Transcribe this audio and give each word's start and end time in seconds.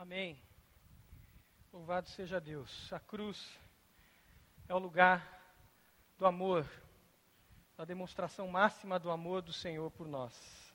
Amém. 0.00 0.42
Louvado 1.70 2.08
seja 2.08 2.40
Deus. 2.40 2.90
A 2.90 2.98
cruz 2.98 3.60
é 4.66 4.74
o 4.74 4.78
lugar 4.78 5.44
do 6.16 6.24
amor, 6.24 6.66
da 7.76 7.84
demonstração 7.84 8.48
máxima 8.48 8.98
do 8.98 9.10
amor 9.10 9.42
do 9.42 9.52
Senhor 9.52 9.90
por 9.90 10.08
nós. 10.08 10.74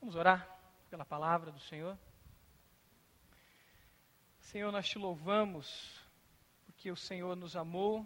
Vamos 0.00 0.16
orar 0.16 0.48
pela 0.90 1.04
palavra 1.04 1.52
do 1.52 1.60
Senhor? 1.60 1.96
Senhor, 4.40 4.72
nós 4.72 4.88
te 4.88 4.98
louvamos 4.98 6.02
porque 6.66 6.90
o 6.90 6.96
Senhor 6.96 7.36
nos 7.36 7.54
amou, 7.54 8.00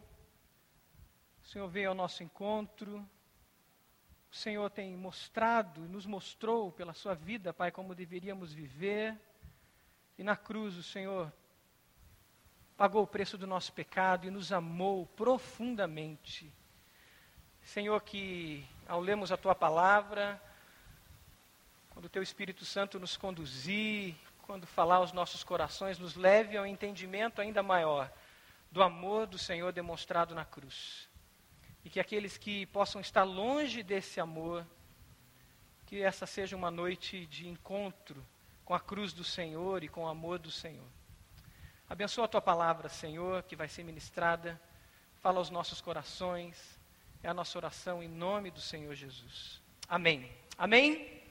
o 1.43 1.47
Senhor 1.47 1.69
veio 1.69 1.89
ao 1.89 1.95
nosso 1.95 2.23
encontro, 2.23 2.99
o 4.31 4.37
Senhor 4.37 4.69
tem 4.69 4.95
mostrado 4.95 5.87
e 5.87 5.89
nos 5.89 6.05
mostrou 6.05 6.71
pela 6.71 6.93
sua 6.93 7.15
vida, 7.15 7.55
Pai, 7.55 7.73
como 7.73 7.95
deveríamos 7.95 8.53
viver. 8.53 9.19
E 10.23 10.25
na 10.25 10.37
cruz 10.37 10.77
o 10.77 10.85
Senhor 10.85 11.33
pagou 12.77 13.03
o 13.03 13.07
preço 13.09 13.37
do 13.37 13.45
nosso 13.45 13.73
pecado 13.73 14.25
e 14.25 14.31
nos 14.31 14.53
amou 14.53 15.05
profundamente. 15.05 16.49
Senhor, 17.65 18.01
que 18.03 18.65
ao 18.87 19.01
lermos 19.01 19.33
a 19.33 19.37
tua 19.37 19.53
palavra, 19.53 20.41
quando 21.91 22.05
o 22.05 22.09
teu 22.09 22.23
Espírito 22.23 22.65
Santo 22.65 23.01
nos 23.01 23.17
conduzir, 23.17 24.15
quando 24.43 24.65
falar 24.65 24.99
aos 24.99 25.13
nossos 25.13 25.43
corações, 25.43 25.99
nos 25.99 26.15
leve 26.15 26.57
ao 26.57 26.69
entendimento 26.69 27.41
ainda 27.41 27.61
maior 27.61 28.09
do 28.71 28.81
amor 28.81 29.27
do 29.27 29.39
Senhor 29.39 29.73
demonstrado 29.73 30.37
na 30.37 30.45
cruz. 30.45 31.09
E 31.85 31.91
que 31.91 31.99
aqueles 31.99 32.39
que 32.39 32.65
possam 32.67 33.01
estar 33.01 33.25
longe 33.25 33.83
desse 33.83 34.21
amor, 34.21 34.65
que 35.85 36.01
essa 36.01 36.27
seja 36.27 36.55
uma 36.55 36.71
noite 36.71 37.27
de 37.27 37.49
encontro 37.49 38.25
com 38.65 38.75
a 38.75 38.81
cruz 38.81 39.13
do 39.13 39.25
Senhor 39.25 39.83
e 39.83 39.89
com 39.89 40.05
o 40.05 40.09
amor 40.09 40.39
do 40.39 40.51
Senhor. 40.51 40.87
Abençoa 41.89 42.25
a 42.25 42.29
tua 42.29 42.41
palavra, 42.41 42.89
Senhor, 42.89 43.43
que 43.43 43.57
vai 43.57 43.69
ser 43.69 43.85
ministrada. 43.85 44.61
Fala 45.21 45.39
aos 45.39 45.51
nossos 45.51 45.81
corações. 45.81 46.81
É 47.23 47.29
a 47.29 47.35
nossa 47.35 47.59
oração 47.59 48.03
em 48.03 48.09
nome 48.09 48.51
do 48.51 48.61
Senhor 48.61 48.95
Jesus. 48.95 49.61
Amém. 49.89 50.31
Amém? 50.57 51.23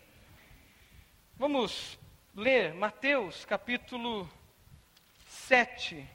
Vamos 1.36 1.98
ler 2.36 2.74
Mateus 2.76 3.44
capítulo 3.46 4.30
7, 5.28 6.08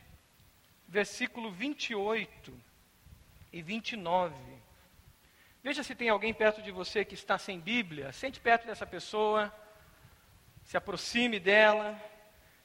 versículo 0.87 1.51
28 1.51 2.55
e 3.53 3.61
29. 3.61 4.35
Veja 5.63 5.83
se 5.83 5.97
tem 5.97 6.09
alguém 6.09 6.33
perto 6.33 6.63
de 6.63 6.71
você 6.71 7.05
que 7.05 7.15
está 7.15 7.37
sem 7.37 7.59
Bíblia. 7.59 8.13
Sente 8.13 8.39
perto 8.39 8.67
dessa 8.67 8.87
pessoa 8.87 9.53
se 10.67 10.77
aproxime 10.77 11.39
dela. 11.39 11.97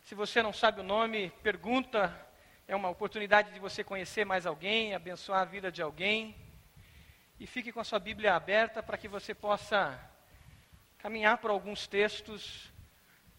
Se 0.02 0.16
você 0.16 0.42
não 0.42 0.52
sabe 0.52 0.82
o 0.82 0.84
nome, 0.84 1.30
pergunta. 1.44 2.12
É 2.68 2.76
uma 2.76 2.90
oportunidade 2.90 3.54
de 3.54 3.60
você 3.60 3.84
conhecer 3.84 4.26
mais 4.26 4.48
alguém, 4.48 4.96
abençoar 4.96 5.42
a 5.42 5.46
vida 5.46 5.72
de 5.72 5.84
alguém. 5.84 6.36
E 7.40 7.46
fique 7.46 7.72
com 7.72 7.80
a 7.80 7.84
sua 7.84 8.00
Bíblia 8.00 8.34
aberta 8.34 8.82
para 8.82 8.98
que 8.98 9.08
você 9.08 9.36
possa 9.36 10.00
caminhar 10.98 11.38
por 11.38 11.52
alguns 11.52 11.86
textos 11.86 12.74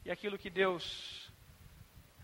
e 0.04 0.12
aquilo 0.12 0.38
que 0.38 0.48
Deus 0.48 1.28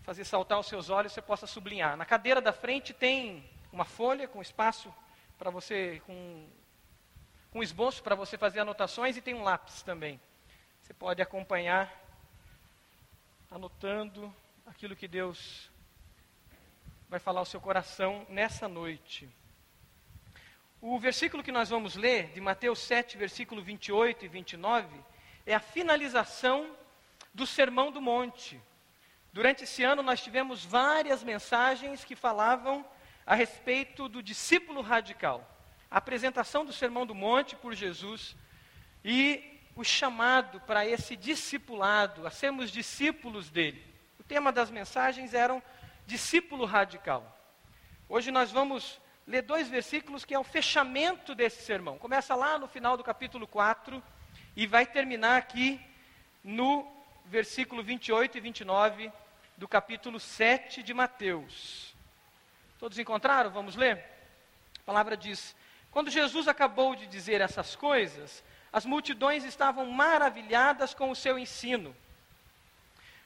fazer 0.03 0.23
saltar 0.23 0.61
os 0.61 0.67
seus 0.67 0.89
olhos, 0.89 1.11
você 1.11 1.21
possa 1.21 1.45
sublinhar. 1.45 1.97
Na 1.97 2.05
cadeira 2.05 2.39
da 2.39 2.53
frente 2.53 2.93
tem 2.93 3.49
uma 3.69 3.83
folha 3.83 4.29
com 4.29 4.41
espaço 4.41 4.93
para 5.37 5.49
você, 5.49 6.01
com, 6.05 6.47
com 7.51 7.61
esboço 7.61 8.01
para 8.01 8.15
você 8.15 8.37
fazer 8.37 8.61
anotações 8.61 9.17
e 9.17 9.21
tem 9.21 9.33
um 9.33 9.43
lápis 9.43 9.83
também. 9.83 10.21
Você 10.79 10.93
pode 10.93 11.21
acompanhar 11.21 12.07
anotando 13.51 14.31
aquilo 14.63 14.95
que 14.95 15.07
Deus 15.07 15.71
vai 17.09 17.19
falar 17.19 17.39
ao 17.39 17.45
seu 17.45 17.59
coração 17.59 18.23
nessa 18.29 18.67
noite. 18.67 19.27
O 20.79 20.99
versículo 20.99 21.41
que 21.41 21.51
nós 21.51 21.69
vamos 21.69 21.95
ler, 21.95 22.31
de 22.31 22.39
Mateus 22.39 22.77
7, 22.77 23.17
versículo 23.17 23.63
28 23.63 24.23
e 24.23 24.27
29, 24.27 25.03
é 25.47 25.55
a 25.55 25.59
finalização 25.59 26.77
do 27.33 27.47
Sermão 27.47 27.91
do 27.91 27.99
Monte. 27.99 28.61
Durante 29.33 29.63
esse 29.63 29.83
ano 29.83 30.03
nós 30.03 30.21
tivemos 30.21 30.63
várias 30.63 31.23
mensagens 31.23 32.05
que 32.05 32.15
falavam 32.15 32.85
a 33.25 33.33
respeito 33.33 34.07
do 34.07 34.21
discípulo 34.21 34.81
radical. 34.81 35.43
A 35.89 35.97
apresentação 35.97 36.63
do 36.63 36.71
Sermão 36.71 37.03
do 37.03 37.15
Monte 37.15 37.55
por 37.55 37.73
Jesus 37.73 38.35
e 39.03 39.58
o 39.79 39.83
chamado 39.85 40.59
para 40.59 40.85
esse 40.85 41.15
discipulado, 41.15 42.27
a 42.27 42.29
sermos 42.29 42.69
discípulos 42.69 43.49
dele. 43.49 43.81
O 44.19 44.23
tema 44.23 44.51
das 44.51 44.69
mensagens 44.69 45.33
eram 45.33 45.63
discípulo 46.05 46.65
radical. 46.65 47.23
Hoje 48.09 48.29
nós 48.29 48.51
vamos 48.51 48.99
ler 49.25 49.41
dois 49.41 49.69
versículos 49.69 50.25
que 50.25 50.33
é 50.33 50.39
o 50.39 50.43
fechamento 50.43 51.33
desse 51.33 51.61
sermão. 51.61 51.97
Começa 51.97 52.35
lá 52.35 52.59
no 52.59 52.67
final 52.67 52.97
do 52.97 53.05
capítulo 53.05 53.47
4 53.47 54.03
e 54.53 54.67
vai 54.67 54.85
terminar 54.85 55.37
aqui 55.37 55.79
no 56.43 56.85
versículo 57.23 57.81
28 57.81 58.37
e 58.37 58.41
29 58.41 59.09
do 59.55 59.65
capítulo 59.65 60.19
7 60.19 60.83
de 60.83 60.93
Mateus. 60.93 61.95
Todos 62.77 62.99
encontraram? 62.99 63.49
Vamos 63.49 63.77
ler? 63.77 64.03
A 64.81 64.83
palavra 64.85 65.15
diz: 65.15 65.55
Quando 65.89 66.11
Jesus 66.11 66.49
acabou 66.49 66.97
de 66.97 67.07
dizer 67.07 67.39
essas 67.39 67.77
coisas, 67.77 68.43
as 68.71 68.85
multidões 68.85 69.43
estavam 69.43 69.85
maravilhadas 69.87 70.93
com 70.93 71.09
o 71.09 71.15
seu 71.15 71.37
ensino, 71.39 71.95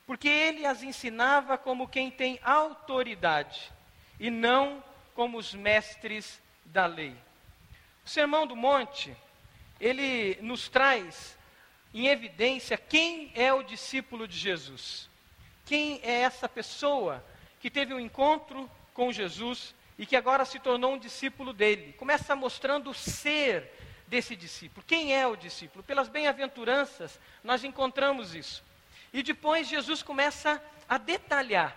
porque 0.06 0.28
ele 0.28 0.66
as 0.66 0.84
ensinava 0.84 1.58
como 1.58 1.88
quem 1.88 2.10
tem 2.10 2.40
autoridade 2.44 3.72
e 4.20 4.30
não 4.30 4.84
como 5.14 5.38
os 5.38 5.54
mestres 5.54 6.42
da 6.66 6.86
lei. 6.86 7.16
O 8.06 8.10
Sermão 8.10 8.46
do 8.46 8.56
Monte, 8.56 9.16
ele 9.80 10.38
nos 10.42 10.68
traz 10.68 11.38
em 11.94 12.08
evidência 12.08 12.78
quem 12.78 13.32
é 13.36 13.54
o 13.54 13.64
discípulo 13.64 14.28
de 14.28 14.38
Jesus. 14.38 15.10
Quem 15.66 16.00
é 16.04 16.22
essa 16.22 16.50
pessoa 16.50 17.24
que 17.60 17.70
teve 17.70 17.94
um 17.94 18.00
encontro 18.00 18.70
com 18.94 19.12
Jesus 19.12 19.74
e 19.98 20.06
que 20.06 20.16
agora 20.16 20.44
se 20.44 20.60
tornou 20.60 20.94
um 20.94 20.98
discípulo 20.98 21.54
dele. 21.54 21.94
Começa 21.94 22.36
mostrando 22.36 22.90
o 22.90 22.94
ser 22.94 23.72
desse 24.14 24.36
discípulo. 24.36 24.86
Quem 24.86 25.16
é 25.16 25.26
o 25.26 25.36
discípulo? 25.36 25.84
Pelas 25.84 26.08
bem-aventuranças, 26.08 27.20
nós 27.44 27.64
encontramos 27.64 28.36
isso. 28.36 28.64
E 29.12 29.24
depois 29.24 29.68
Jesus 29.68 30.04
começa 30.04 30.64
a 30.88 31.00
detalhar 31.00 31.76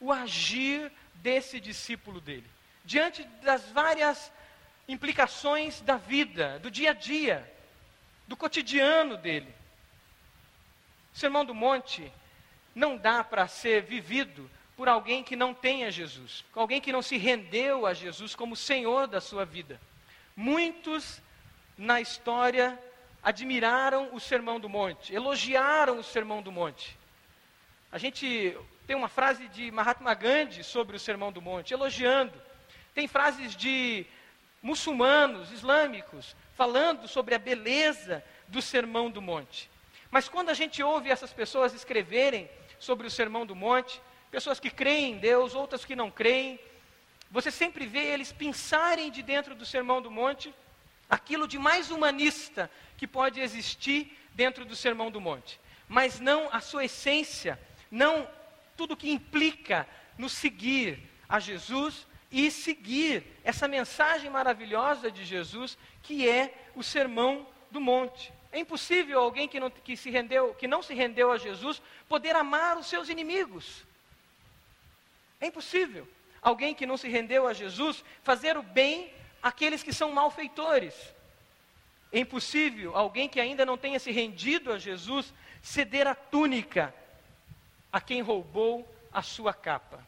o 0.00 0.10
agir 0.10 0.90
desse 1.16 1.60
discípulo 1.60 2.18
dele, 2.18 2.46
diante 2.82 3.24
das 3.42 3.68
várias 3.72 4.32
implicações 4.88 5.82
da 5.82 5.98
vida, 5.98 6.58
do 6.60 6.70
dia 6.70 6.92
a 6.92 6.94
dia, 6.94 7.52
do 8.26 8.38
cotidiano 8.38 9.18
dele. 9.18 9.54
O 11.14 11.18
Sermão 11.18 11.44
do 11.44 11.54
Monte 11.54 12.10
não 12.74 12.96
dá 12.96 13.22
para 13.22 13.46
ser 13.48 13.82
vivido 13.82 14.50
por 14.78 14.88
alguém 14.88 15.22
que 15.22 15.36
não 15.36 15.52
tenha 15.52 15.90
Jesus, 15.90 16.42
alguém 16.54 16.80
que 16.80 16.92
não 16.92 17.02
se 17.02 17.18
rendeu 17.18 17.84
a 17.84 17.92
Jesus 17.92 18.34
como 18.34 18.56
Senhor 18.56 19.06
da 19.06 19.20
sua 19.20 19.44
vida. 19.44 19.78
Muitos 20.34 21.20
na 21.76 22.00
história 22.00 22.78
admiraram 23.22 24.14
o 24.14 24.20
Sermão 24.20 24.58
do 24.58 24.68
Monte, 24.68 25.14
elogiaram 25.14 25.98
o 25.98 26.04
Sermão 26.04 26.40
do 26.40 26.52
Monte. 26.52 26.98
A 27.90 27.98
gente 27.98 28.56
tem 28.86 28.94
uma 28.94 29.08
frase 29.08 29.48
de 29.48 29.70
Mahatma 29.70 30.14
Gandhi 30.14 30.62
sobre 30.62 30.96
o 30.96 31.00
Sermão 31.00 31.32
do 31.32 31.42
Monte, 31.42 31.74
elogiando. 31.74 32.32
Tem 32.94 33.08
frases 33.08 33.56
de 33.56 34.06
muçulmanos, 34.62 35.50
islâmicos, 35.50 36.36
falando 36.54 37.06
sobre 37.08 37.34
a 37.34 37.38
beleza 37.38 38.24
do 38.48 38.62
Sermão 38.62 39.10
do 39.10 39.20
Monte. 39.20 39.70
Mas 40.10 40.28
quando 40.28 40.50
a 40.50 40.54
gente 40.54 40.82
ouve 40.82 41.10
essas 41.10 41.32
pessoas 41.32 41.74
escreverem 41.74 42.48
sobre 42.78 43.06
o 43.06 43.10
Sermão 43.10 43.44
do 43.44 43.56
Monte, 43.56 44.00
pessoas 44.30 44.60
que 44.60 44.70
creem 44.70 45.12
em 45.12 45.18
Deus, 45.18 45.54
outras 45.54 45.84
que 45.84 45.96
não 45.96 46.10
creem, 46.10 46.58
você 47.30 47.50
sempre 47.50 47.86
vê 47.86 48.06
eles 48.06 48.32
pensarem 48.32 49.10
de 49.10 49.22
dentro 49.22 49.54
do 49.54 49.66
Sermão 49.66 50.00
do 50.00 50.10
Monte 50.10 50.54
aquilo 51.08 51.46
de 51.46 51.58
mais 51.58 51.90
humanista 51.90 52.70
que 52.96 53.06
pode 53.06 53.40
existir 53.40 54.16
dentro 54.34 54.64
do 54.64 54.76
Sermão 54.76 55.10
do 55.10 55.20
Monte, 55.20 55.60
mas 55.88 56.20
não 56.20 56.48
a 56.52 56.60
sua 56.60 56.84
essência, 56.84 57.58
não 57.90 58.28
tudo 58.76 58.96
que 58.96 59.10
implica 59.10 59.88
no 60.18 60.28
seguir 60.28 60.98
a 61.28 61.40
Jesus 61.40 62.06
e 62.30 62.50
seguir 62.50 63.24
essa 63.44 63.66
mensagem 63.68 64.28
maravilhosa 64.28 65.10
de 65.10 65.24
Jesus, 65.24 65.78
que 66.02 66.28
é 66.28 66.52
o 66.74 66.82
Sermão 66.82 67.46
do 67.70 67.80
Monte. 67.80 68.32
É 68.52 68.58
impossível 68.58 69.20
alguém 69.20 69.48
que 69.48 69.60
não, 69.60 69.70
que 69.70 69.96
se 69.96 70.10
rendeu, 70.10 70.54
que 70.54 70.66
não 70.66 70.82
se 70.82 70.94
rendeu 70.94 71.30
a 71.30 71.38
Jesus 71.38 71.80
poder 72.08 72.34
amar 72.34 72.76
os 72.76 72.86
seus 72.86 73.08
inimigos. 73.08 73.84
É 75.40 75.46
impossível 75.46 76.08
alguém 76.40 76.74
que 76.74 76.86
não 76.86 76.96
se 76.96 77.08
rendeu 77.08 77.46
a 77.46 77.52
Jesus 77.52 78.04
fazer 78.22 78.56
o 78.56 78.62
bem 78.62 79.12
aqueles 79.46 79.80
que 79.80 79.92
são 79.92 80.10
malfeitores. 80.12 80.94
É 82.12 82.18
impossível 82.18 82.96
alguém 82.96 83.28
que 83.28 83.40
ainda 83.40 83.64
não 83.64 83.78
tenha 83.78 84.00
se 84.00 84.10
rendido 84.10 84.72
a 84.72 84.78
Jesus 84.78 85.32
ceder 85.62 86.06
a 86.08 86.16
túnica 86.16 86.92
a 87.92 88.00
quem 88.00 88.22
roubou 88.22 88.84
a 89.12 89.22
sua 89.22 89.54
capa. 89.54 90.04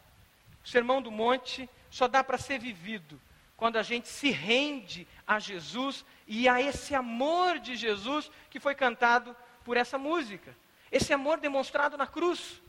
O 0.64 0.68
Sermão 0.68 1.00
do 1.00 1.12
Monte 1.12 1.70
só 1.88 2.08
dá 2.08 2.24
para 2.24 2.36
ser 2.36 2.58
vivido 2.58 3.20
quando 3.56 3.76
a 3.76 3.82
gente 3.82 4.08
se 4.08 4.30
rende 4.30 5.06
a 5.26 5.38
Jesus 5.38 6.04
e 6.26 6.48
a 6.48 6.60
esse 6.60 6.94
amor 6.94 7.60
de 7.60 7.76
Jesus 7.76 8.30
que 8.50 8.58
foi 8.58 8.74
cantado 8.74 9.36
por 9.64 9.76
essa 9.76 9.96
música. 9.96 10.54
Esse 10.90 11.12
amor 11.12 11.38
demonstrado 11.38 11.96
na 11.96 12.08
cruz. 12.08 12.60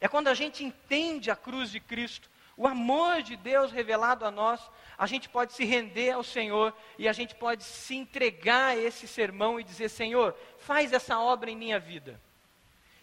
É 0.00 0.06
quando 0.06 0.28
a 0.28 0.34
gente 0.34 0.62
entende 0.62 1.30
a 1.30 1.36
cruz 1.36 1.70
de 1.70 1.80
Cristo, 1.80 2.30
o 2.58 2.66
amor 2.66 3.22
de 3.22 3.36
Deus 3.36 3.70
revelado 3.70 4.26
a 4.26 4.30
nós, 4.30 4.60
a 4.98 5.06
gente 5.06 5.28
pode 5.28 5.52
se 5.52 5.64
render 5.64 6.10
ao 6.10 6.24
Senhor 6.24 6.74
e 6.98 7.06
a 7.06 7.12
gente 7.12 7.32
pode 7.36 7.62
se 7.62 7.94
entregar 7.94 8.70
a 8.70 8.76
esse 8.76 9.06
sermão 9.06 9.60
e 9.60 9.64
dizer: 9.64 9.88
Senhor, 9.88 10.36
faz 10.58 10.92
essa 10.92 11.20
obra 11.20 11.48
em 11.48 11.56
minha 11.56 11.78
vida. 11.78 12.20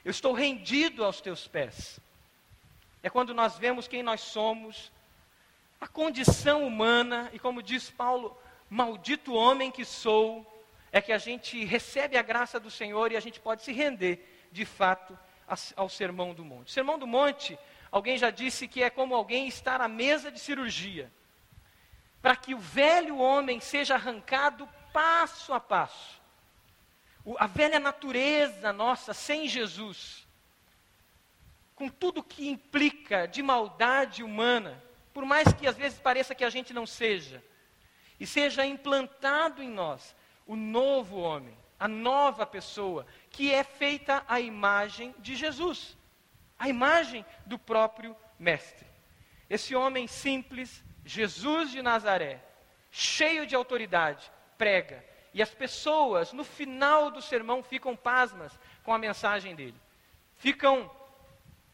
Eu 0.04 0.12
estou 0.12 0.34
rendido 0.34 1.06
aos 1.06 1.22
teus 1.22 1.48
pés. 1.48 2.00
É 3.02 3.10
quando 3.10 3.34
nós 3.34 3.58
vemos 3.58 3.88
quem 3.88 4.04
nós 4.04 4.20
somos, 4.20 4.92
a 5.80 5.88
condição 5.88 6.68
humana, 6.68 7.30
e 7.32 7.40
como 7.40 7.64
diz 7.64 7.90
Paulo, 7.90 8.38
maldito 8.70 9.34
homem 9.34 9.72
que 9.72 9.86
sou, 9.86 10.46
é 10.92 11.00
que 11.02 11.14
a 11.14 11.18
gente 11.18 11.64
recebe 11.64 12.18
a 12.18 12.22
graça 12.22 12.60
do 12.60 12.70
Senhor 12.70 13.12
e 13.12 13.18
a 13.18 13.20
gente 13.20 13.40
pode 13.40 13.64
se 13.64 13.72
render, 13.72 14.48
de 14.52 14.66
fato, 14.66 15.18
ao 15.76 15.88
Sermão 15.88 16.34
do 16.34 16.44
Monte. 16.44 16.72
Sermão 16.72 17.00
do 17.00 17.08
Monte, 17.08 17.58
alguém 17.92 18.18
já 18.18 18.30
disse 18.30 18.68
que 18.68 18.84
é 18.84 18.90
como 18.90 19.16
alguém 19.16 19.48
estar 19.48 19.80
à 19.80 19.88
mesa 19.88 20.32
de 20.32 20.40
cirurgia, 20.40 21.12
para 22.26 22.36
que 22.36 22.56
o 22.56 22.58
velho 22.58 23.20
homem 23.20 23.60
seja 23.60 23.94
arrancado 23.94 24.68
passo 24.92 25.54
a 25.54 25.60
passo. 25.60 26.20
O, 27.24 27.36
a 27.38 27.46
velha 27.46 27.80
natureza 27.80 28.74
nossa 28.74 29.14
sem 29.14 29.48
Jesus, 29.48 30.28
com 31.76 31.88
tudo 31.88 32.24
que 32.24 32.50
implica 32.50 33.28
de 33.28 33.44
maldade 33.44 34.24
humana, 34.24 34.84
por 35.14 35.24
mais 35.24 35.54
que 35.54 35.68
às 35.68 35.78
vezes 35.78 36.00
pareça 36.00 36.34
que 36.34 36.44
a 36.44 36.50
gente 36.50 36.74
não 36.74 36.88
seja, 36.88 37.44
e 38.20 38.26
seja 38.26 38.66
implantado 38.66 39.62
em 39.62 39.70
nós 39.70 40.16
o 40.48 40.56
novo 40.56 41.18
homem, 41.18 41.56
a 41.80 41.88
nova 41.88 42.44
pessoa, 42.44 43.06
que 43.30 43.54
é 43.54 43.64
feita 43.64 44.26
à 44.28 44.40
imagem 44.40 45.14
de 45.20 45.36
Jesus, 45.36 45.96
a 46.58 46.68
imagem 46.68 47.24
do 47.46 47.60
próprio 47.60 48.18
Mestre. 48.40 48.88
Esse 49.48 49.76
homem 49.76 50.08
simples, 50.08 50.84
Jesus 51.06 51.72
de 51.72 51.82
Nazaré, 51.82 52.44
cheio 52.92 53.46
de 53.46 53.56
autoridade, 53.56 54.30
prega. 54.58 55.06
E 55.34 55.42
as 55.42 55.54
pessoas, 55.54 56.34
no 56.34 56.44
final 56.44 57.12
do 57.12 57.22
sermão, 57.22 57.62
ficam 57.62 57.96
pasmas 57.96 58.58
com 58.84 58.94
a 58.94 58.98
mensagem 58.98 59.56
dele. 59.56 59.80
Ficam 60.36 60.90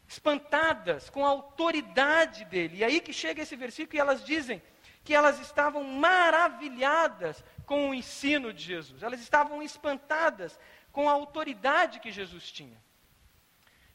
espantadas 0.06 1.08
com 1.08 1.24
a 1.24 1.30
autoridade 1.30 2.44
dele. 2.44 2.78
E 2.78 2.84
aí 2.84 3.00
que 3.00 3.12
chega 3.12 3.42
esse 3.42 3.56
versículo 3.56 3.96
e 3.96 4.00
elas 4.00 4.22
dizem: 4.24 4.60
que 5.04 5.14
elas 5.14 5.40
estavam 5.40 5.82
maravilhadas 5.84 7.42
com 7.66 7.90
o 7.90 7.94
ensino 7.94 8.52
de 8.52 8.62
Jesus, 8.62 9.02
elas 9.02 9.20
estavam 9.20 9.62
espantadas 9.62 10.58
com 10.92 11.08
a 11.08 11.12
autoridade 11.12 12.00
que 12.00 12.12
Jesus 12.12 12.50
tinha. 12.50 12.80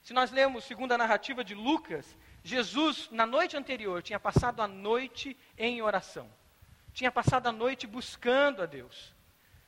Se 0.04 0.14
nós 0.14 0.32
lemos 0.32 0.64
segundo 0.64 0.94
a 0.94 0.98
narrativa 0.98 1.44
de 1.44 1.54
Lucas, 1.54 2.18
Jesus, 2.48 3.10
na 3.12 3.26
noite 3.26 3.58
anterior, 3.58 4.02
tinha 4.02 4.18
passado 4.18 4.62
a 4.62 4.68
noite 4.70 5.36
em 5.58 5.82
oração, 5.82 6.32
tinha 6.94 7.12
passado 7.12 7.48
a 7.48 7.52
noite 7.52 7.86
buscando 7.86 8.64
a 8.64 8.66
Deus. 8.66 9.14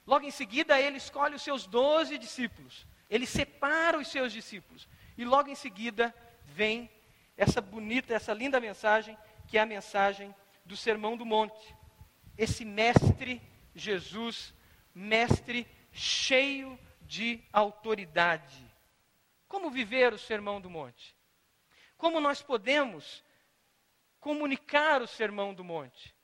Logo 0.08 0.26
em 0.26 0.32
seguida, 0.32 0.80
ele 0.80 0.96
escolhe 0.96 1.36
os 1.36 1.42
seus 1.42 1.68
doze 1.68 2.18
discípulos, 2.18 2.88
ele 3.10 3.26
separa 3.26 4.00
os 4.00 4.08
seus 4.08 4.32
discípulos, 4.32 4.88
e 5.18 5.26
logo 5.26 5.50
em 5.50 5.56
seguida 5.56 6.16
vem 6.46 6.90
essa 7.36 7.60
bonita, 7.60 8.14
essa 8.14 8.34
linda 8.34 8.62
mensagem, 8.62 9.18
que 9.46 9.58
é 9.58 9.62
a 9.62 9.66
mensagem 9.66 10.34
do 10.64 10.78
Sermão 10.78 11.18
do 11.18 11.26
Monte. 11.26 11.76
Esse 12.38 12.64
mestre 12.64 13.42
Jesus, 13.76 14.54
mestre 14.96 15.68
cheio 15.92 16.80
de 17.02 17.44
autoridade. 17.52 18.66
Como 19.50 19.70
viver 19.70 20.14
o 20.14 20.18
Sermão 20.18 20.62
do 20.62 20.70
Monte? 20.70 21.19
Como 22.00 22.22
nós 22.22 22.42
podemos 22.42 23.22
comunicar 24.22 25.02
o 25.02 25.08
Sermão 25.08 25.54
do 25.54 25.66
Monte? 25.66 26.16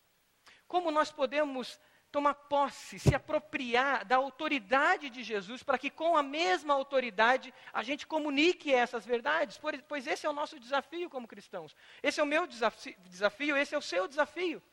Como 0.70 0.90
nós 0.90 1.12
podemos 1.12 1.78
tomar 2.10 2.34
posse, 2.34 2.98
se 2.98 3.14
apropriar 3.14 4.06
da 4.06 4.16
autoridade 4.16 5.10
de 5.10 5.22
Jesus, 5.22 5.64
para 5.64 5.78
que 5.78 5.90
com 5.90 6.16
a 6.16 6.24
mesma 6.24 6.74
autoridade 6.74 7.54
a 7.74 7.84
gente 7.84 8.08
comunique 8.08 8.74
essas 8.74 9.06
verdades, 9.06 9.60
pois 9.90 10.08
esse 10.08 10.26
é 10.26 10.30
o 10.30 10.34
nosso 10.34 10.58
desafio 10.58 11.10
como 11.10 11.28
cristãos. 11.28 11.76
Esse 12.02 12.22
é 12.22 12.24
o 12.24 12.26
meu 12.26 12.48
desafio, 12.48 13.58
esse 13.58 13.76
é 13.76 13.78
o 13.78 13.82
seu 13.82 14.08
desafio. 14.08 14.64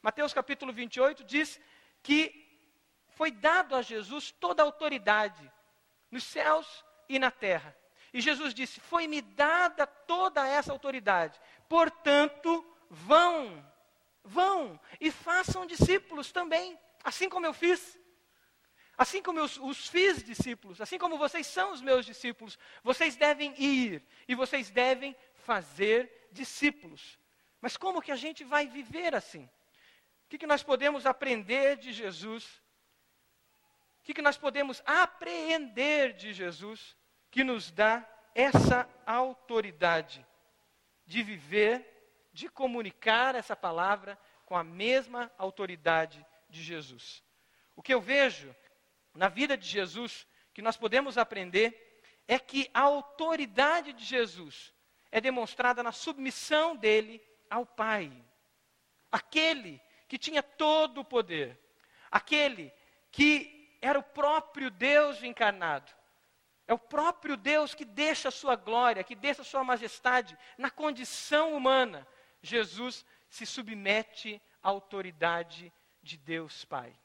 Mateus 0.00 0.32
capítulo 0.32 0.72
28 0.72 1.24
diz 1.24 1.60
que 2.02 2.48
foi 3.10 3.30
dado 3.30 3.76
a 3.76 3.82
Jesus 3.82 4.30
toda 4.32 4.62
a 4.62 4.66
autoridade 4.66 5.52
nos 6.10 6.24
céus 6.24 6.82
e 7.06 7.18
na 7.18 7.30
terra. 7.30 7.76
E 8.12 8.20
Jesus 8.20 8.54
disse: 8.54 8.80
Foi-me 8.80 9.20
dada 9.20 9.86
toda 9.86 10.46
essa 10.46 10.72
autoridade, 10.72 11.40
portanto, 11.68 12.64
vão 12.88 13.64
Vão 14.28 14.78
e 15.00 15.10
façam 15.10 15.64
discípulos 15.64 16.30
também, 16.30 16.78
assim 17.02 17.30
como 17.30 17.46
eu 17.46 17.54
fiz. 17.54 17.98
Assim 18.96 19.22
como 19.22 19.38
eu 19.38 19.44
os 19.44 19.88
fiz 19.88 20.22
discípulos, 20.22 20.80
assim 20.82 20.98
como 20.98 21.16
vocês 21.16 21.46
são 21.46 21.72
os 21.72 21.80
meus 21.80 22.04
discípulos, 22.04 22.58
vocês 22.82 23.16
devem 23.16 23.54
ir 23.56 24.04
e 24.26 24.34
vocês 24.34 24.70
devem 24.70 25.16
fazer 25.46 26.28
discípulos. 26.30 27.18
Mas 27.60 27.76
como 27.76 28.02
que 28.02 28.12
a 28.12 28.16
gente 28.16 28.44
vai 28.44 28.66
viver 28.66 29.14
assim? 29.14 29.44
O 29.44 30.28
que, 30.28 30.36
que 30.36 30.46
nós 30.46 30.62
podemos 30.62 31.06
aprender 31.06 31.76
de 31.76 31.90
Jesus? 31.90 32.44
O 34.00 34.02
que, 34.02 34.12
que 34.12 34.22
nós 34.22 34.36
podemos 34.36 34.82
apreender 34.84 36.12
de 36.12 36.34
Jesus 36.34 36.96
que 37.30 37.44
nos 37.44 37.70
dá 37.70 38.06
essa 38.34 38.88
autoridade 39.06 40.24
de 41.06 41.22
viver 41.22 41.98
de 42.38 42.48
comunicar 42.48 43.34
essa 43.34 43.56
palavra 43.56 44.16
com 44.46 44.56
a 44.56 44.62
mesma 44.62 45.28
autoridade 45.36 46.24
de 46.48 46.62
Jesus. 46.62 47.20
O 47.74 47.82
que 47.82 47.92
eu 47.92 48.00
vejo 48.00 48.54
na 49.12 49.28
vida 49.28 49.56
de 49.56 49.66
Jesus, 49.66 50.24
que 50.54 50.62
nós 50.62 50.76
podemos 50.76 51.18
aprender, 51.18 52.02
é 52.28 52.38
que 52.38 52.70
a 52.72 52.82
autoridade 52.82 53.92
de 53.92 54.04
Jesus 54.04 54.72
é 55.10 55.20
demonstrada 55.20 55.82
na 55.82 55.90
submissão 55.90 56.76
dele 56.76 57.20
ao 57.50 57.66
Pai. 57.66 58.12
Aquele 59.10 59.80
que 60.06 60.16
tinha 60.16 60.42
todo 60.42 61.00
o 61.00 61.04
poder, 61.04 61.58
aquele 62.08 62.72
que 63.10 63.76
era 63.82 63.98
o 63.98 64.02
próprio 64.02 64.70
Deus 64.70 65.24
encarnado, 65.24 65.90
é 66.68 66.74
o 66.74 66.78
próprio 66.78 67.36
Deus 67.36 67.74
que 67.74 67.84
deixa 67.84 68.28
a 68.28 68.30
sua 68.30 68.54
glória, 68.54 69.02
que 69.02 69.16
deixa 69.16 69.42
a 69.42 69.44
sua 69.44 69.64
majestade 69.64 70.38
na 70.56 70.70
condição 70.70 71.56
humana 71.56 72.06
Jesus 72.42 73.04
se 73.28 73.44
submete 73.44 74.40
à 74.62 74.68
autoridade 74.68 75.72
de 76.02 76.16
Deus 76.16 76.64
Pai. 76.64 76.96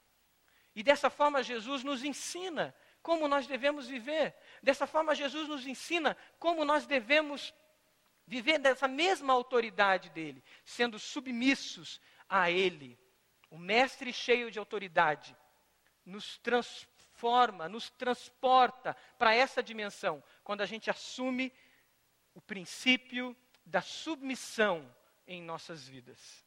E 0.75 0.83
dessa 0.83 1.09
forma, 1.09 1.43
Jesus 1.43 1.83
nos 1.83 2.03
ensina 2.03 2.75
como 3.01 3.27
nós 3.27 3.45
devemos 3.47 3.87
viver. 3.87 4.35
Dessa 4.61 4.87
forma, 4.87 5.15
Jesus 5.15 5.47
nos 5.47 5.65
ensina 5.67 6.17
como 6.39 6.65
nós 6.65 6.85
devemos 6.85 7.53
viver 8.25 8.57
dessa 8.57 8.87
mesma 8.87 9.33
autoridade 9.33 10.09
dele, 10.09 10.43
sendo 10.63 10.97
submissos 10.97 12.01
a 12.27 12.49
ele. 12.49 12.97
O 13.49 13.57
Mestre 13.57 14.11
cheio 14.11 14.49
de 14.49 14.57
autoridade 14.57 15.35
nos 16.05 16.37
transforma, 17.23 17.69
nos 17.69 17.89
transporta 17.91 18.95
para 19.17 19.33
essa 19.33 19.63
dimensão, 19.63 20.21
quando 20.43 20.59
a 20.59 20.65
gente 20.65 20.89
assume 20.89 21.53
o 22.35 22.41
princípio 22.41 23.35
da 23.65 23.81
submissão 23.81 24.93
em 25.25 25.41
nossas 25.41 25.87
vidas. 25.87 26.45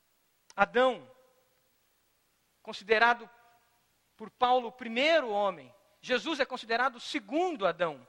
Adão, 0.55 1.11
considerado 2.63 3.29
por 4.19 4.29
Paulo 4.29 4.69
o 4.69 4.73
primeiro 4.73 5.31
homem, 5.31 5.75
Jesus 6.03 6.41
é 6.41 6.45
considerado 6.45 6.97
o 6.97 7.01
segundo 7.01 7.67
Adão. 7.67 8.07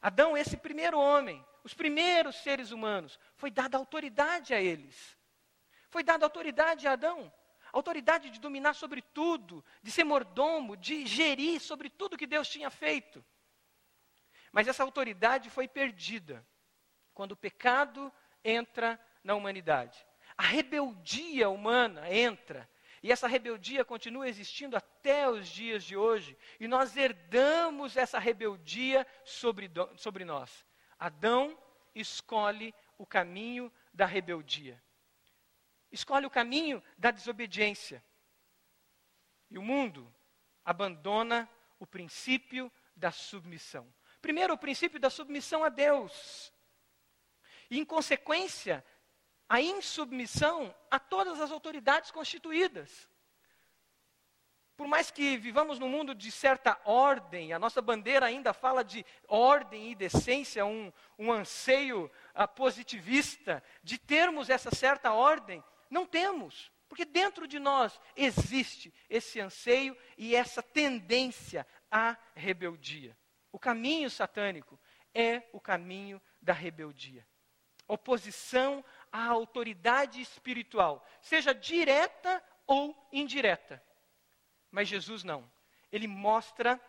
Adão, 0.00 0.36
esse 0.36 0.56
primeiro 0.56 0.98
homem, 0.98 1.44
os 1.62 1.74
primeiros 1.74 2.36
seres 2.36 2.70
humanos, 2.70 3.18
foi 3.36 3.50
dada 3.50 3.76
autoridade 3.76 4.54
a 4.54 4.60
eles. 4.60 5.18
Foi 5.90 6.02
dada 6.02 6.24
autoridade 6.24 6.88
a 6.88 6.92
Adão, 6.92 7.30
autoridade 7.74 8.30
de 8.30 8.38
dominar 8.38 8.74
sobre 8.74 9.02
tudo, 9.02 9.64
de 9.82 9.90
ser 9.90 10.04
mordomo, 10.04 10.76
de 10.76 11.04
gerir 11.06 11.60
sobre 11.60 11.90
tudo 11.90 12.16
que 12.16 12.26
Deus 12.26 12.48
tinha 12.48 12.70
feito. 12.70 13.24
Mas 14.52 14.68
essa 14.68 14.84
autoridade 14.84 15.50
foi 15.50 15.66
perdida 15.66 16.46
quando 17.12 17.32
o 17.32 17.36
pecado 17.36 18.12
entra 18.44 19.00
na 19.24 19.34
humanidade. 19.34 20.06
A 20.36 20.44
rebeldia 20.44 21.48
humana 21.48 22.12
entra, 22.12 22.68
e 23.02 23.10
essa 23.10 23.26
rebeldia 23.26 23.84
continua 23.84 24.28
existindo 24.28 24.76
até 24.76 25.28
os 25.28 25.48
dias 25.48 25.82
de 25.82 25.96
hoje, 25.96 26.38
e 26.60 26.68
nós 26.68 26.96
herdamos 26.96 27.96
essa 27.96 28.18
rebeldia 28.18 29.06
sobre, 29.24 29.70
sobre 29.96 30.24
nós. 30.24 30.64
Adão 30.98 31.58
escolhe 31.94 32.72
o 32.96 33.04
caminho 33.04 33.72
da 33.92 34.06
rebeldia. 34.06 34.80
Escolhe 35.94 36.26
o 36.26 36.30
caminho 36.30 36.82
da 36.98 37.12
desobediência. 37.12 38.04
E 39.48 39.56
o 39.56 39.62
mundo 39.62 40.12
abandona 40.64 41.48
o 41.78 41.86
princípio 41.86 42.70
da 42.96 43.12
submissão. 43.12 43.86
Primeiro, 44.20 44.54
o 44.54 44.58
princípio 44.58 44.98
da 44.98 45.08
submissão 45.08 45.62
a 45.62 45.68
Deus. 45.68 46.52
E, 47.70 47.78
em 47.78 47.84
consequência, 47.84 48.84
a 49.48 49.60
insubmissão 49.60 50.74
a 50.90 50.98
todas 50.98 51.40
as 51.40 51.52
autoridades 51.52 52.10
constituídas. 52.10 53.08
Por 54.76 54.88
mais 54.88 55.12
que 55.12 55.36
vivamos 55.36 55.78
num 55.78 55.88
mundo 55.88 56.12
de 56.12 56.32
certa 56.32 56.76
ordem, 56.84 57.52
a 57.52 57.58
nossa 57.60 57.80
bandeira 57.80 58.26
ainda 58.26 58.52
fala 58.52 58.82
de 58.82 59.06
ordem 59.28 59.92
e 59.92 59.94
decência, 59.94 60.66
um, 60.66 60.92
um 61.16 61.30
anseio 61.30 62.10
uh, 62.34 62.48
positivista 62.48 63.62
de 63.84 63.96
termos 63.96 64.50
essa 64.50 64.74
certa 64.74 65.12
ordem, 65.12 65.62
não 65.94 66.04
temos. 66.04 66.72
Porque 66.88 67.04
dentro 67.04 67.46
de 67.46 67.58
nós 67.58 67.98
existe 68.16 68.92
esse 69.08 69.40
anseio 69.40 69.96
e 70.18 70.34
essa 70.34 70.62
tendência 70.62 71.66
à 71.90 72.16
rebeldia. 72.34 73.16
O 73.50 73.58
caminho 73.58 74.10
satânico 74.10 74.78
é 75.14 75.48
o 75.52 75.60
caminho 75.60 76.20
da 76.42 76.52
rebeldia. 76.52 77.26
Oposição 77.86 78.84
à 79.12 79.26
autoridade 79.26 80.20
espiritual, 80.20 81.06
seja 81.20 81.54
direta 81.54 82.42
ou 82.66 83.08
indireta. 83.12 83.82
Mas 84.70 84.88
Jesus 84.88 85.22
não. 85.22 85.50
Ele 85.92 86.08
mostra 86.08 86.80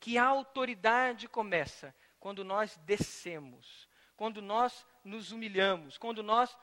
que 0.00 0.16
a 0.16 0.24
autoridade 0.24 1.28
começa 1.28 1.94
quando 2.18 2.42
nós 2.42 2.76
descemos, 2.78 3.88
quando 4.16 4.40
nós 4.40 4.86
nos 5.04 5.32
humilhamos, 5.32 5.98
quando 5.98 6.22
nós 6.22 6.56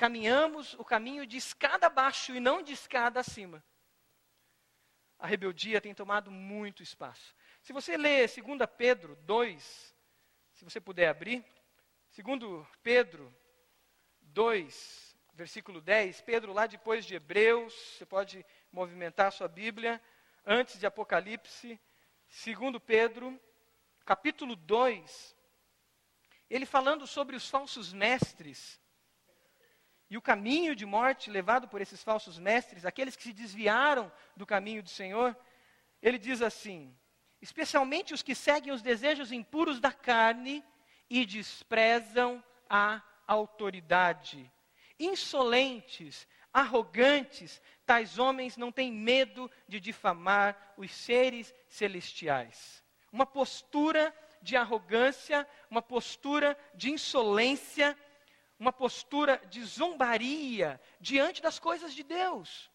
caminhamos 0.00 0.72
o 0.78 0.84
caminho 0.84 1.26
de 1.26 1.36
escada 1.36 1.88
abaixo 1.88 2.34
e 2.34 2.40
não 2.40 2.62
de 2.62 2.72
escada 2.72 3.20
acima. 3.20 3.62
A 5.18 5.26
rebeldia 5.26 5.78
tem 5.78 5.92
tomado 5.92 6.30
muito 6.30 6.82
espaço. 6.82 7.36
Se 7.60 7.70
você 7.70 7.98
ler 7.98 8.26
2 8.26 8.58
Pedro 8.78 9.14
2, 9.16 9.94
se 10.54 10.64
você 10.64 10.80
puder 10.80 11.08
abrir, 11.08 11.44
2 12.16 12.66
Pedro 12.82 13.30
2, 14.22 15.18
versículo 15.34 15.82
10, 15.82 16.22
Pedro 16.22 16.54
lá 16.54 16.66
depois 16.66 17.04
de 17.04 17.16
Hebreus, 17.16 17.74
você 17.74 18.06
pode 18.06 18.46
movimentar 18.72 19.26
a 19.26 19.30
sua 19.30 19.48
Bíblia, 19.48 20.00
antes 20.46 20.80
de 20.80 20.86
Apocalipse, 20.86 21.78
2 22.46 22.78
Pedro, 22.86 23.38
capítulo 24.06 24.56
2, 24.56 25.36
ele 26.48 26.64
falando 26.64 27.06
sobre 27.06 27.36
os 27.36 27.50
falsos 27.50 27.92
mestres 27.92 28.79
e 30.10 30.16
o 30.16 30.22
caminho 30.22 30.74
de 30.74 30.84
morte 30.84 31.30
levado 31.30 31.68
por 31.68 31.80
esses 31.80 32.02
falsos 32.02 32.36
mestres, 32.36 32.84
aqueles 32.84 33.14
que 33.14 33.22
se 33.22 33.32
desviaram 33.32 34.10
do 34.36 34.44
caminho 34.44 34.82
do 34.82 34.90
Senhor, 34.90 35.36
ele 36.02 36.18
diz 36.18 36.42
assim: 36.42 36.92
especialmente 37.40 38.12
os 38.12 38.22
que 38.22 38.34
seguem 38.34 38.72
os 38.72 38.82
desejos 38.82 39.30
impuros 39.30 39.78
da 39.78 39.92
carne 39.92 40.64
e 41.08 41.24
desprezam 41.24 42.42
a 42.68 43.00
autoridade. 43.26 44.50
Insolentes, 44.98 46.26
arrogantes, 46.52 47.62
tais 47.86 48.18
homens 48.18 48.56
não 48.56 48.72
têm 48.72 48.92
medo 48.92 49.48
de 49.68 49.78
difamar 49.78 50.74
os 50.76 50.90
seres 50.90 51.54
celestiais. 51.68 52.84
Uma 53.12 53.24
postura 53.24 54.14
de 54.42 54.56
arrogância, 54.56 55.46
uma 55.70 55.82
postura 55.82 56.58
de 56.74 56.90
insolência, 56.90 57.96
uma 58.60 58.72
postura 58.72 59.40
de 59.48 59.64
zombaria 59.64 60.78
diante 61.00 61.40
das 61.40 61.58
coisas 61.58 61.94
de 61.94 62.02
Deus. 62.02 62.70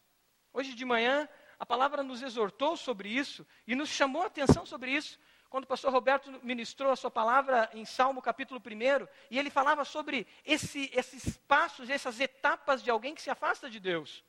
Hoje 0.52 0.74
de 0.74 0.84
manhã, 0.84 1.30
a 1.60 1.66
palavra 1.66 2.02
nos 2.02 2.24
exortou 2.24 2.76
sobre 2.76 3.08
isso 3.08 3.46
e 3.68 3.76
nos 3.76 3.90
chamou 3.90 4.24
a 4.24 4.26
atenção 4.26 4.66
sobre 4.66 4.92
isso. 4.92 5.20
Quando 5.48 5.66
o 5.66 5.68
pastor 5.68 5.94
Roberto 5.94 6.40
ministrou 6.42 6.92
a 6.92 6.96
sua 6.96 7.12
palavra 7.12 7.70
em 7.72 7.86
Salmo 7.86 8.20
capítulo 8.20 8.60
1, 8.60 9.08
e 9.30 9.38
ele 9.38 9.52
falava 9.52 9.86
sobre 9.86 10.26
esse, 10.44 10.90
esses 10.92 11.38
passos, 11.38 11.88
essas 11.88 12.20
etapas 12.20 12.82
de 12.82 12.90
alguém 12.90 13.14
que 13.14 13.22
se 13.22 13.30
afasta 13.30 13.70
de 13.70 13.80
Deus. 13.80 14.24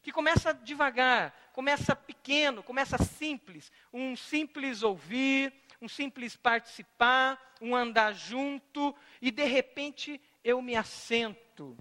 Que 0.00 0.10
começa 0.10 0.54
devagar, 0.54 1.34
começa 1.52 1.94
pequeno, 1.94 2.62
começa 2.62 2.96
simples. 2.96 3.70
Um 3.92 4.16
simples 4.16 4.82
ouvir, 4.82 5.52
um 5.80 5.88
simples 5.88 6.36
participar, 6.36 7.38
um 7.60 7.76
andar 7.76 8.14
junto, 8.14 8.96
e 9.20 9.30
de 9.30 9.44
repente 9.44 10.20
eu 10.46 10.62
me 10.62 10.76
assento 10.76 11.76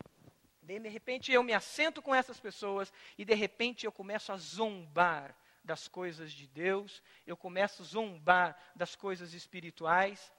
de 0.63 0.89
repente 0.89 1.31
eu 1.31 1.43
me 1.43 1.53
assento 1.53 2.01
com 2.01 2.15
essas 2.15 2.39
pessoas 2.39 2.91
e 3.15 3.23
de 3.23 3.35
repente 3.35 3.85
eu 3.85 3.91
começo 3.91 4.31
a 4.31 4.37
zombar 4.37 5.37
das 5.63 5.87
coisas 5.87 6.31
de 6.31 6.47
Deus, 6.47 7.03
eu 7.27 7.37
começo 7.37 7.83
a 7.83 7.85
zombar 7.85 8.57
das 8.75 8.95
coisas 8.95 9.33
espirituais 9.33 10.33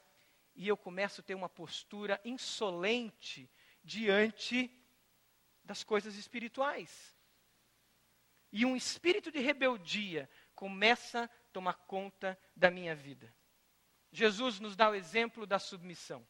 e 0.53 0.67
eu 0.67 0.75
começo 0.75 1.21
a 1.21 1.23
ter 1.23 1.35
uma 1.35 1.47
postura 1.47 2.19
insolente 2.25 3.49
diante 3.81 4.69
das 5.63 5.81
coisas 5.85 6.17
espirituais. 6.17 7.15
E 8.51 8.65
um 8.65 8.75
espírito 8.75 9.31
de 9.31 9.39
rebeldia 9.39 10.29
começa 10.53 11.23
a 11.23 11.29
tomar 11.53 11.75
conta 11.75 12.37
da 12.53 12.69
minha 12.69 12.93
vida. 12.93 13.33
Jesus 14.11 14.59
nos 14.59 14.75
dá 14.75 14.89
o 14.89 14.95
exemplo 14.95 15.45
da 15.47 15.59
submissão. 15.59 16.27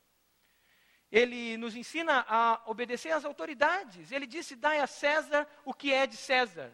Ele 1.12 1.56
nos 1.58 1.76
ensina 1.76 2.26
a 2.28 2.62
obedecer 2.66 3.12
às 3.12 3.24
autoridades. 3.24 4.12
Ele 4.12 4.28
disse: 4.28 4.56
dai 4.56 4.80
a 4.80 4.88
César 4.88 5.48
o 5.64 5.74
que 5.74 5.94
é 5.94 6.06
de 6.06 6.18
César. 6.18 6.74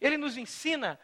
Ele 0.00 0.16
nos 0.16 0.36
ensina 0.36 0.98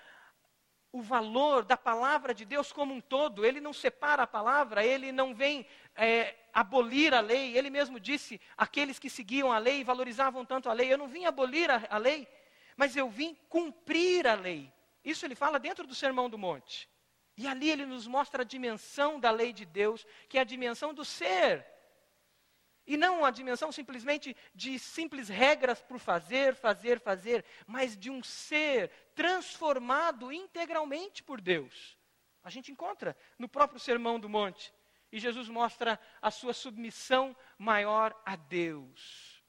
o 0.90 1.00
valor 1.00 1.64
da 1.64 1.76
palavra 1.76 2.34
de 2.34 2.44
Deus 2.44 2.72
como 2.72 2.92
um 2.92 3.00
todo. 3.00 3.46
Ele 3.46 3.60
não 3.60 3.72
separa 3.72 4.24
a 4.24 4.26
palavra, 4.26 4.84
ele 4.84 5.10
não 5.10 5.34
vem 5.34 5.66
é, 5.96 6.34
abolir 6.52 7.14
a 7.14 7.20
lei. 7.20 7.56
Ele 7.56 7.70
mesmo 7.70 7.98
disse: 7.98 8.40
aqueles 8.56 8.98
que 8.98 9.08
seguiam 9.08 9.52
a 9.52 9.58
lei 9.58 9.80
e 9.80 9.84
valorizavam 9.84 10.44
tanto 10.44 10.68
a 10.68 10.72
lei. 10.72 10.92
Eu 10.92 10.98
não 10.98 11.08
vim 11.08 11.24
abolir 11.24 11.70
a, 11.70 11.86
a 11.88 11.96
lei, 11.96 12.28
mas 12.76 12.96
eu 12.96 13.08
vim 13.08 13.36
cumprir 13.48 14.26
a 14.26 14.34
lei. 14.34 14.72
Isso 15.04 15.24
ele 15.24 15.34
fala 15.34 15.58
dentro 15.58 15.86
do 15.86 15.94
Sermão 15.94 16.28
do 16.28 16.38
Monte. 16.38 16.88
E 17.36 17.46
ali 17.46 17.70
ele 17.70 17.86
nos 17.86 18.06
mostra 18.06 18.42
a 18.42 18.44
dimensão 18.46 19.18
da 19.18 19.30
lei 19.30 19.52
de 19.52 19.64
Deus, 19.64 20.06
que 20.28 20.38
é 20.38 20.42
a 20.42 20.44
dimensão 20.44 20.92
do 20.92 21.04
ser. 21.04 21.66
E 22.86 22.96
não 22.96 23.24
a 23.24 23.30
dimensão 23.30 23.70
simplesmente 23.70 24.36
de 24.54 24.78
simples 24.78 25.28
regras 25.28 25.80
por 25.80 25.98
fazer, 25.98 26.54
fazer, 26.54 27.00
fazer, 27.00 27.44
mas 27.66 27.96
de 27.96 28.10
um 28.10 28.22
ser 28.22 28.90
transformado 29.14 30.32
integralmente 30.32 31.22
por 31.22 31.40
Deus. 31.40 31.96
A 32.42 32.50
gente 32.50 32.72
encontra 32.72 33.16
no 33.38 33.48
próprio 33.48 33.78
Sermão 33.78 34.18
do 34.18 34.28
Monte. 34.28 34.72
E 35.12 35.20
Jesus 35.20 35.48
mostra 35.48 36.00
a 36.20 36.30
sua 36.30 36.54
submissão 36.54 37.36
maior 37.58 38.18
a 38.24 38.34
Deus. 38.34 39.42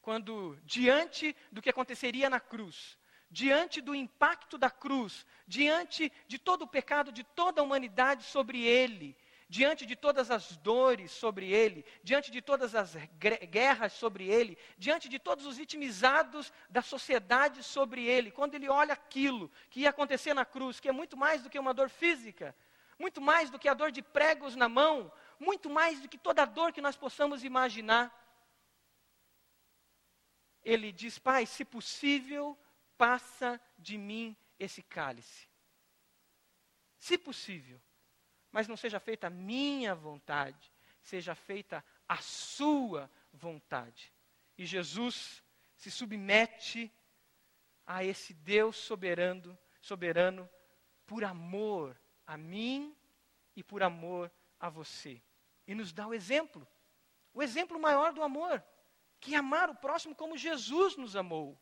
Quando, 0.00 0.56
diante 0.62 1.34
do 1.50 1.60
que 1.60 1.68
aconteceria 1.68 2.30
na 2.30 2.38
cruz, 2.38 2.96
diante 3.30 3.80
do 3.80 3.94
impacto 3.94 4.56
da 4.56 4.70
cruz, 4.70 5.26
diante 5.46 6.12
de 6.28 6.38
todo 6.38 6.62
o 6.62 6.68
pecado 6.68 7.10
de 7.10 7.24
toda 7.24 7.60
a 7.60 7.64
humanidade 7.64 8.22
sobre 8.22 8.62
ele, 8.62 9.16
diante 9.48 9.84
de 9.84 9.94
todas 9.94 10.30
as 10.30 10.56
dores 10.56 11.10
sobre 11.10 11.50
ele, 11.50 11.84
diante 12.02 12.30
de 12.30 12.40
todas 12.40 12.74
as 12.74 12.94
guerras 13.50 13.92
sobre 13.92 14.26
ele, 14.26 14.56
diante 14.78 15.08
de 15.08 15.18
todos 15.18 15.46
os 15.46 15.56
vitimizados 15.56 16.52
da 16.68 16.82
sociedade 16.82 17.62
sobre 17.62 18.04
ele, 18.06 18.30
quando 18.30 18.54
ele 18.54 18.68
olha 18.68 18.94
aquilo 18.94 19.50
que 19.70 19.80
ia 19.80 19.90
acontecer 19.90 20.34
na 20.34 20.44
cruz, 20.44 20.80
que 20.80 20.88
é 20.88 20.92
muito 20.92 21.16
mais 21.16 21.42
do 21.42 21.50
que 21.50 21.58
uma 21.58 21.74
dor 21.74 21.88
física, 21.88 22.54
muito 22.98 23.20
mais 23.20 23.50
do 23.50 23.58
que 23.58 23.68
a 23.68 23.74
dor 23.74 23.90
de 23.90 24.02
pregos 24.02 24.56
na 24.56 24.68
mão, 24.68 25.12
muito 25.38 25.68
mais 25.68 26.00
do 26.00 26.08
que 26.08 26.16
toda 26.16 26.42
a 26.42 26.46
dor 26.46 26.72
que 26.72 26.80
nós 26.80 26.96
possamos 26.96 27.44
imaginar. 27.44 28.12
Ele 30.64 30.90
diz: 30.92 31.18
Pai, 31.18 31.44
se 31.44 31.64
possível, 31.64 32.58
passa 32.96 33.60
de 33.78 33.98
mim 33.98 34.36
esse 34.58 34.82
cálice. 34.82 35.48
Se 36.98 37.18
possível 37.18 37.82
mas 38.54 38.68
não 38.68 38.76
seja 38.76 39.00
feita 39.00 39.26
a 39.26 39.30
minha 39.30 39.96
vontade, 39.96 40.72
seja 41.02 41.34
feita 41.34 41.84
a 42.08 42.18
sua 42.18 43.10
vontade. 43.32 44.12
E 44.56 44.64
Jesus 44.64 45.42
se 45.74 45.90
submete 45.90 46.88
a 47.84 48.04
esse 48.04 48.32
Deus 48.32 48.76
soberano, 48.76 49.58
soberano 49.80 50.48
por 51.04 51.24
amor 51.24 52.00
a 52.24 52.36
mim 52.36 52.96
e 53.56 53.64
por 53.64 53.82
amor 53.82 54.30
a 54.60 54.70
você. 54.70 55.20
E 55.66 55.74
nos 55.74 55.92
dá 55.92 56.06
o 56.06 56.14
exemplo, 56.14 56.64
o 57.32 57.42
exemplo 57.42 57.76
maior 57.80 58.12
do 58.12 58.22
amor, 58.22 58.64
que 59.18 59.34
é 59.34 59.38
amar 59.38 59.68
o 59.68 59.74
próximo 59.74 60.14
como 60.14 60.36
Jesus 60.36 60.96
nos 60.96 61.16
amou. 61.16 61.60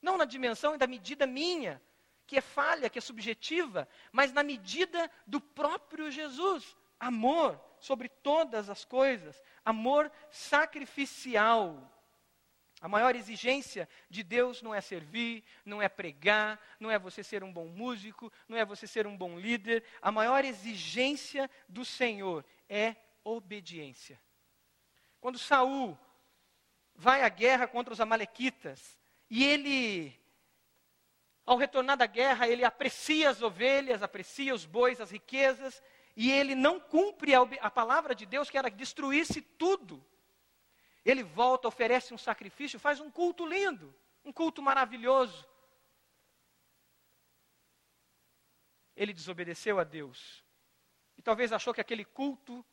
Não 0.00 0.16
na 0.16 0.24
dimensão 0.24 0.74
e 0.74 0.78
da 0.78 0.86
medida 0.86 1.26
minha, 1.26 1.82
que 2.26 2.36
é 2.36 2.40
falha, 2.40 2.88
que 2.88 2.98
é 2.98 3.02
subjetiva, 3.02 3.88
mas 4.12 4.32
na 4.32 4.42
medida 4.42 5.10
do 5.26 5.40
próprio 5.40 6.10
Jesus. 6.10 6.76
Amor 6.98 7.60
sobre 7.78 8.08
todas 8.08 8.70
as 8.70 8.84
coisas, 8.84 9.42
amor 9.64 10.10
sacrificial. 10.30 11.90
A 12.80 12.88
maior 12.88 13.16
exigência 13.16 13.88
de 14.10 14.22
Deus 14.22 14.62
não 14.62 14.74
é 14.74 14.80
servir, 14.80 15.42
não 15.64 15.80
é 15.80 15.88
pregar, 15.88 16.60
não 16.78 16.90
é 16.90 16.98
você 16.98 17.22
ser 17.22 17.42
um 17.42 17.52
bom 17.52 17.66
músico, 17.66 18.32
não 18.48 18.56
é 18.56 18.64
você 18.64 18.86
ser 18.86 19.06
um 19.06 19.16
bom 19.16 19.38
líder. 19.38 19.84
A 20.02 20.12
maior 20.12 20.44
exigência 20.44 21.50
do 21.68 21.84
Senhor 21.84 22.44
é 22.68 22.94
obediência. 23.22 24.20
Quando 25.20 25.38
Saul 25.38 25.98
vai 26.94 27.22
à 27.22 27.28
guerra 27.28 27.66
contra 27.66 27.92
os 27.92 28.00
amalequitas 28.00 28.98
e 29.30 29.42
ele 29.44 30.14
ao 31.46 31.56
retornar 31.56 31.96
da 31.96 32.06
guerra, 32.06 32.48
ele 32.48 32.64
aprecia 32.64 33.30
as 33.30 33.42
ovelhas, 33.42 34.02
aprecia 34.02 34.54
os 34.54 34.64
bois, 34.64 35.00
as 35.00 35.10
riquezas, 35.10 35.82
e 36.16 36.30
ele 36.30 36.54
não 36.54 36.80
cumpre 36.80 37.34
a, 37.34 37.42
a 37.60 37.70
palavra 37.70 38.14
de 38.14 38.24
Deus, 38.24 38.48
que 38.48 38.56
era 38.56 38.70
destruísse 38.70 39.42
tudo. 39.42 40.04
Ele 41.04 41.22
volta, 41.22 41.68
oferece 41.68 42.14
um 42.14 42.18
sacrifício, 42.18 42.78
faz 42.78 42.98
um 42.98 43.10
culto 43.10 43.46
lindo, 43.46 43.94
um 44.24 44.32
culto 44.32 44.62
maravilhoso. 44.62 45.46
Ele 48.96 49.12
desobedeceu 49.12 49.78
a 49.78 49.84
Deus. 49.84 50.42
E 51.18 51.22
talvez 51.22 51.52
achou 51.52 51.74
que 51.74 51.80
aquele 51.80 52.04
culto 52.04 52.64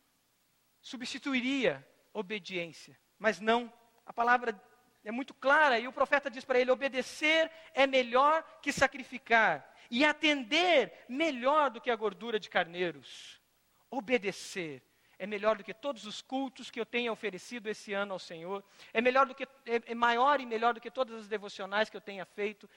substituiria 0.80 1.86
obediência. 2.13 2.98
Mas 3.20 3.40
não. 3.40 3.72
A 4.06 4.13
palavra 4.13 4.54
é 5.03 5.12
muito 5.12 5.34
clara 5.34 5.79
e 5.79 5.88
o 5.88 5.93
profeta 5.93 6.29
diz 6.29 6.46
para 6.46 6.60
ele: 6.60 6.72
obedecer 6.72 7.51
é 7.74 7.88
melhor 7.88 8.43
que 8.62 8.72
sacrificar, 8.72 9.67
e 9.89 10.05
atender 10.05 11.05
melhor 11.10 11.70
do 11.70 11.81
que 11.81 11.91
a 11.91 11.96
gordura 11.96 12.39
de 12.39 12.50
carneiros. 12.50 13.41
Obedecer 13.89 14.81
é 15.20 15.27
melhor 15.27 15.58
do 15.58 15.63
que 15.63 15.74
todos 15.74 16.05
os 16.05 16.22
cultos 16.22 16.72
que 16.72 16.79
eu 16.79 16.86
tenha 16.86 17.12
oferecido 17.12 17.67
esse 17.67 17.93
ano 17.93 18.13
ao 18.13 18.20
Senhor, 18.20 18.63
é 18.91 19.01
melhor 19.01 19.27
do 19.27 19.36
que 19.36 19.43
é, 19.43 19.81
é 19.86 19.93
maior 19.93 20.39
e 20.39 20.46
melhor 20.46 20.74
do 20.74 20.81
que 20.81 20.89
todas 20.89 21.15
as 21.15 21.27
devocionais 21.27 21.89
que 21.89 21.98
eu 21.98 22.01
tenha 22.01 22.25
feito. 22.25 22.70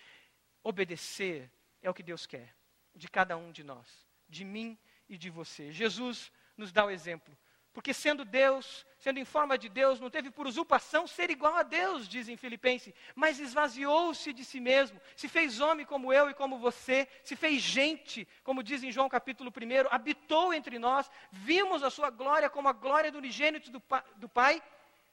Obedecer 0.63 1.51
é 1.81 1.89
o 1.89 1.95
que 1.95 2.03
Deus 2.03 2.27
quer 2.27 2.55
de 2.95 3.09
cada 3.09 3.37
um 3.37 3.51
de 3.51 3.65
nós, 3.65 4.07
de 4.29 4.45
mim 4.45 4.79
e 5.09 5.17
de 5.17 5.31
você. 5.31 5.73
Jesus 5.73 6.31
nos 6.57 6.73
dá 6.73 6.85
o 6.85 6.91
exemplo. 6.91 7.37
Porque 7.75 7.93
sendo 7.93 8.25
Deus, 8.25 8.87
sendo 8.97 9.19
em 9.19 9.25
forma 9.25 9.59
de 9.59 9.69
Deus, 9.69 9.99
não 9.99 10.09
teve 10.09 10.31
por 10.31 10.47
usurpação 10.47 11.09
ser 11.09 11.29
igual 11.29 11.57
a 11.57 11.65
Deus, 11.65 12.09
diz 12.09 12.29
em 12.29 12.37
Filipenses, 12.37 12.95
mas 13.17 13.41
esvaziou-se 13.41 14.33
de 14.33 14.45
si 14.45 14.61
mesmo, 14.61 15.01
se 15.17 15.29
fez 15.29 15.61
homem 15.61 15.85
como 15.85 16.13
eu 16.13 16.31
e 16.31 16.35
como 16.35 16.57
você, 16.57 17.09
se 17.25 17.35
fez 17.35 17.61
gente, 17.61 18.29
como 18.45 18.63
diz 18.63 18.85
em 18.85 18.93
João 18.93 19.09
capítulo 19.09 19.51
1, 19.51 19.89
habitou 19.91 20.55
entre 20.55 20.79
nós, 20.79 21.11
vimos 21.33 21.83
a 21.83 21.91
sua 21.91 22.11
glória 22.11 22.49
como 22.49 22.69
a 22.69 22.73
glória 22.73 23.11
do 23.11 23.19
unigênito 23.19 23.73
do, 23.73 23.83
do 24.17 24.29
Pai, 24.29 24.63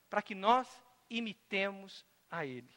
para 0.07 0.21
que 0.21 0.35
nós 0.35 0.67
imitemos 1.09 2.05
a 2.29 2.45
Ele. 2.45 2.69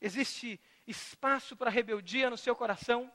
Existe 0.00 0.58
espaço 0.86 1.54
para 1.54 1.68
rebeldia 1.68 2.30
no 2.30 2.38
seu 2.38 2.56
coração? 2.56 3.12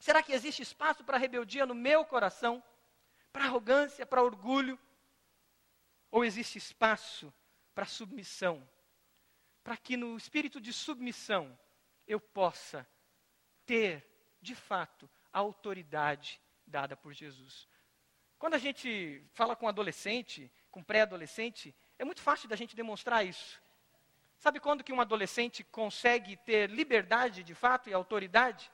Será 0.00 0.22
que 0.22 0.32
existe 0.32 0.62
espaço 0.62 1.04
para 1.04 1.18
rebeldia 1.18 1.66
no 1.66 1.74
meu 1.74 2.06
coração? 2.06 2.62
Para 3.30 3.44
arrogância, 3.44 4.06
para 4.06 4.22
orgulho? 4.22 4.78
Ou 6.14 6.24
existe 6.24 6.58
espaço 6.58 7.34
para 7.74 7.86
submissão? 7.86 8.64
Para 9.64 9.76
que 9.76 9.96
no 9.96 10.16
espírito 10.16 10.60
de 10.60 10.72
submissão 10.72 11.58
eu 12.06 12.20
possa 12.20 12.88
ter, 13.66 14.06
de 14.40 14.54
fato, 14.54 15.10
a 15.32 15.40
autoridade 15.40 16.40
dada 16.64 16.96
por 16.96 17.12
Jesus. 17.12 17.66
Quando 18.38 18.54
a 18.54 18.58
gente 18.58 19.26
fala 19.32 19.56
com 19.56 19.66
adolescente, 19.66 20.48
com 20.70 20.84
pré-adolescente, 20.84 21.74
é 21.98 22.04
muito 22.04 22.22
fácil 22.22 22.48
da 22.48 22.54
gente 22.54 22.76
demonstrar 22.76 23.26
isso. 23.26 23.60
Sabe 24.38 24.60
quando 24.60 24.84
que 24.84 24.92
um 24.92 25.00
adolescente 25.00 25.64
consegue 25.64 26.36
ter 26.36 26.70
liberdade 26.70 27.42
de 27.42 27.56
fato 27.56 27.90
e 27.90 27.92
autoridade? 27.92 28.70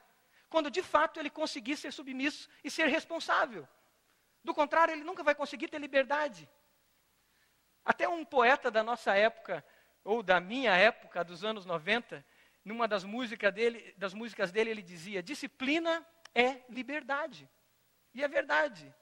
Quando 0.50 0.70
de 0.70 0.82
fato 0.82 1.18
ele 1.18 1.30
conseguir 1.30 1.78
ser 1.78 1.90
submisso 1.90 2.50
e 2.62 2.70
ser 2.70 2.88
responsável. 2.88 3.66
Do 4.44 4.52
contrário, 4.52 4.92
ele 4.92 5.04
nunca 5.04 5.22
vai 5.22 5.34
conseguir 5.34 5.68
ter 5.68 5.80
liberdade. 5.80 6.46
Até 7.84 8.08
um 8.08 8.24
poeta 8.24 8.70
da 8.70 8.82
nossa 8.82 9.14
época, 9.14 9.64
ou 10.04 10.22
da 10.22 10.40
minha 10.40 10.74
época, 10.76 11.24
dos 11.24 11.44
anos 11.44 11.64
90, 11.64 12.24
numa 12.64 12.86
das 12.86 13.04
músicas 13.04 13.52
dele, 13.52 13.94
das 13.96 14.14
músicas 14.14 14.52
dele 14.52 14.70
ele 14.70 14.82
dizia: 14.82 15.22
disciplina 15.22 16.06
é 16.34 16.62
liberdade. 16.68 17.48
E 18.14 18.22
é 18.22 18.28
verdade. 18.28 18.92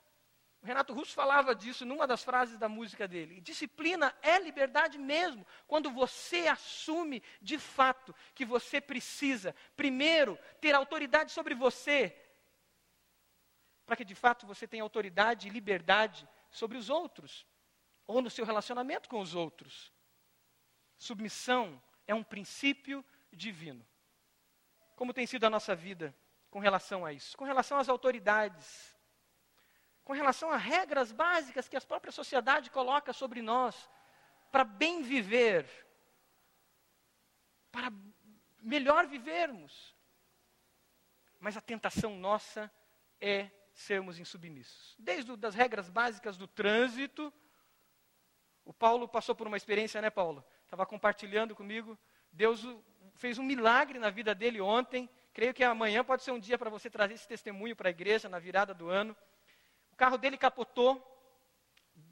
O 0.61 0.67
Renato 0.67 0.93
Russo 0.93 1.13
falava 1.13 1.55
disso 1.55 1.85
numa 1.85 2.07
das 2.07 2.25
frases 2.25 2.59
da 2.59 2.69
música 2.69 3.07
dele. 3.07 3.41
Disciplina 3.41 4.15
é 4.23 4.39
liberdade 4.41 4.99
mesmo, 4.99 5.47
quando 5.67 5.91
você 5.91 6.49
assume 6.49 7.23
de 7.41 7.59
fato 7.59 8.15
que 8.35 8.45
você 8.45 8.81
precisa, 8.81 9.55
primeiro, 9.77 10.39
ter 10.61 10.75
autoridade 10.75 11.31
sobre 11.31 11.55
você, 11.55 12.17
para 13.87 13.97
que 13.97 14.05
de 14.05 14.17
fato 14.17 14.47
você 14.47 14.67
tenha 14.67 14.83
autoridade 14.83 15.47
e 15.47 15.51
liberdade 15.51 16.29
sobre 16.51 16.77
os 16.77 16.91
outros 16.91 17.47
ou 18.09 18.23
no 18.23 18.31
seu 18.31 18.45
relacionamento 18.45 19.09
com 19.09 19.21
os 19.21 19.35
outros. 19.35 19.93
Submissão 20.97 21.81
é 22.07 22.15
um 22.15 22.25
princípio 22.25 23.05
divino. 23.31 23.87
Como 24.97 25.13
tem 25.13 25.27
sido 25.27 25.45
a 25.45 25.51
nossa 25.51 25.77
vida 25.77 26.17
com 26.51 26.59
relação 26.59 27.05
a 27.05 27.13
isso? 27.13 27.37
Com 27.37 27.45
relação 27.45 27.79
às 27.79 27.89
autoridades, 27.89 28.97
com 30.03 30.15
relação 30.15 30.51
a 30.51 30.57
regras 30.57 31.13
básicas 31.13 31.69
que 31.69 31.77
a 31.77 31.81
própria 31.83 32.11
sociedade 32.11 32.71
coloca 32.71 33.13
sobre 33.13 33.43
nós 33.43 33.89
para 34.51 34.65
bem 34.65 35.03
viver, 35.03 35.69
para 37.71 37.93
melhor 38.59 39.07
vivermos. 39.07 39.95
Mas 41.39 41.59
a 41.59 41.61
tentação 41.61 42.17
nossa 42.17 42.73
é 43.21 43.51
sermos 43.75 44.19
insubmissos. 44.19 44.97
Desde 44.99 45.31
as 45.47 45.55
regras 45.55 45.91
básicas 45.91 46.39
do 46.39 46.49
trânsito, 46.49 47.33
o 48.69 48.73
Paulo 48.75 49.09
passou 49.09 49.35
por 49.35 49.47
uma 49.47 49.57
experiência, 49.57 49.99
né, 50.03 50.11
Paulo? 50.11 50.45
Estava 50.65 50.85
compartilhando 50.85 51.57
comigo. 51.57 51.99
Deus 52.31 52.67
fez 53.15 53.39
um 53.39 53.43
milagre 53.43 53.99
na 53.99 54.11
vida 54.11 54.35
dele 54.35 54.61
ontem. 54.61 55.09
Creio 55.33 55.55
que 55.55 55.65
amanhã 55.65 56.05
pode 56.05 56.23
ser 56.23 56.33
um 56.33 56.39
dia 56.39 56.59
para 56.59 56.69
você 56.69 56.91
trazer 56.91 57.15
esse 57.15 57.27
testemunho 57.27 57.75
para 57.75 57.89
a 57.89 57.91
igreja 57.91 58.29
na 58.29 58.39
virada 58.39 58.75
do 58.75 58.91
ano. 58.91 59.17
O 59.91 59.97
carro 59.97 60.19
dele 60.19 60.37
capotou 60.37 61.03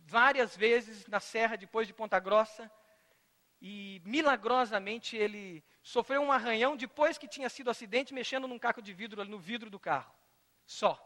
várias 0.07 0.57
vezes 0.57 1.07
na 1.09 1.21
serra 1.21 1.57
depois 1.57 1.87
de 1.87 1.93
Ponta 1.93 2.19
Grossa. 2.19 2.73
E 3.61 4.01
milagrosamente 4.07 5.15
ele 5.15 5.63
sofreu 5.83 6.23
um 6.23 6.33
arranhão 6.33 6.75
depois 6.75 7.19
que 7.19 7.29
tinha 7.29 7.51
sido 7.51 7.69
acidente 7.69 8.15
mexendo 8.15 8.49
num 8.49 8.59
caco 8.59 8.81
de 8.81 8.95
vidro 8.95 9.23
no 9.27 9.39
vidro 9.39 9.69
do 9.69 9.79
carro. 9.79 10.11
Só. 10.65 10.99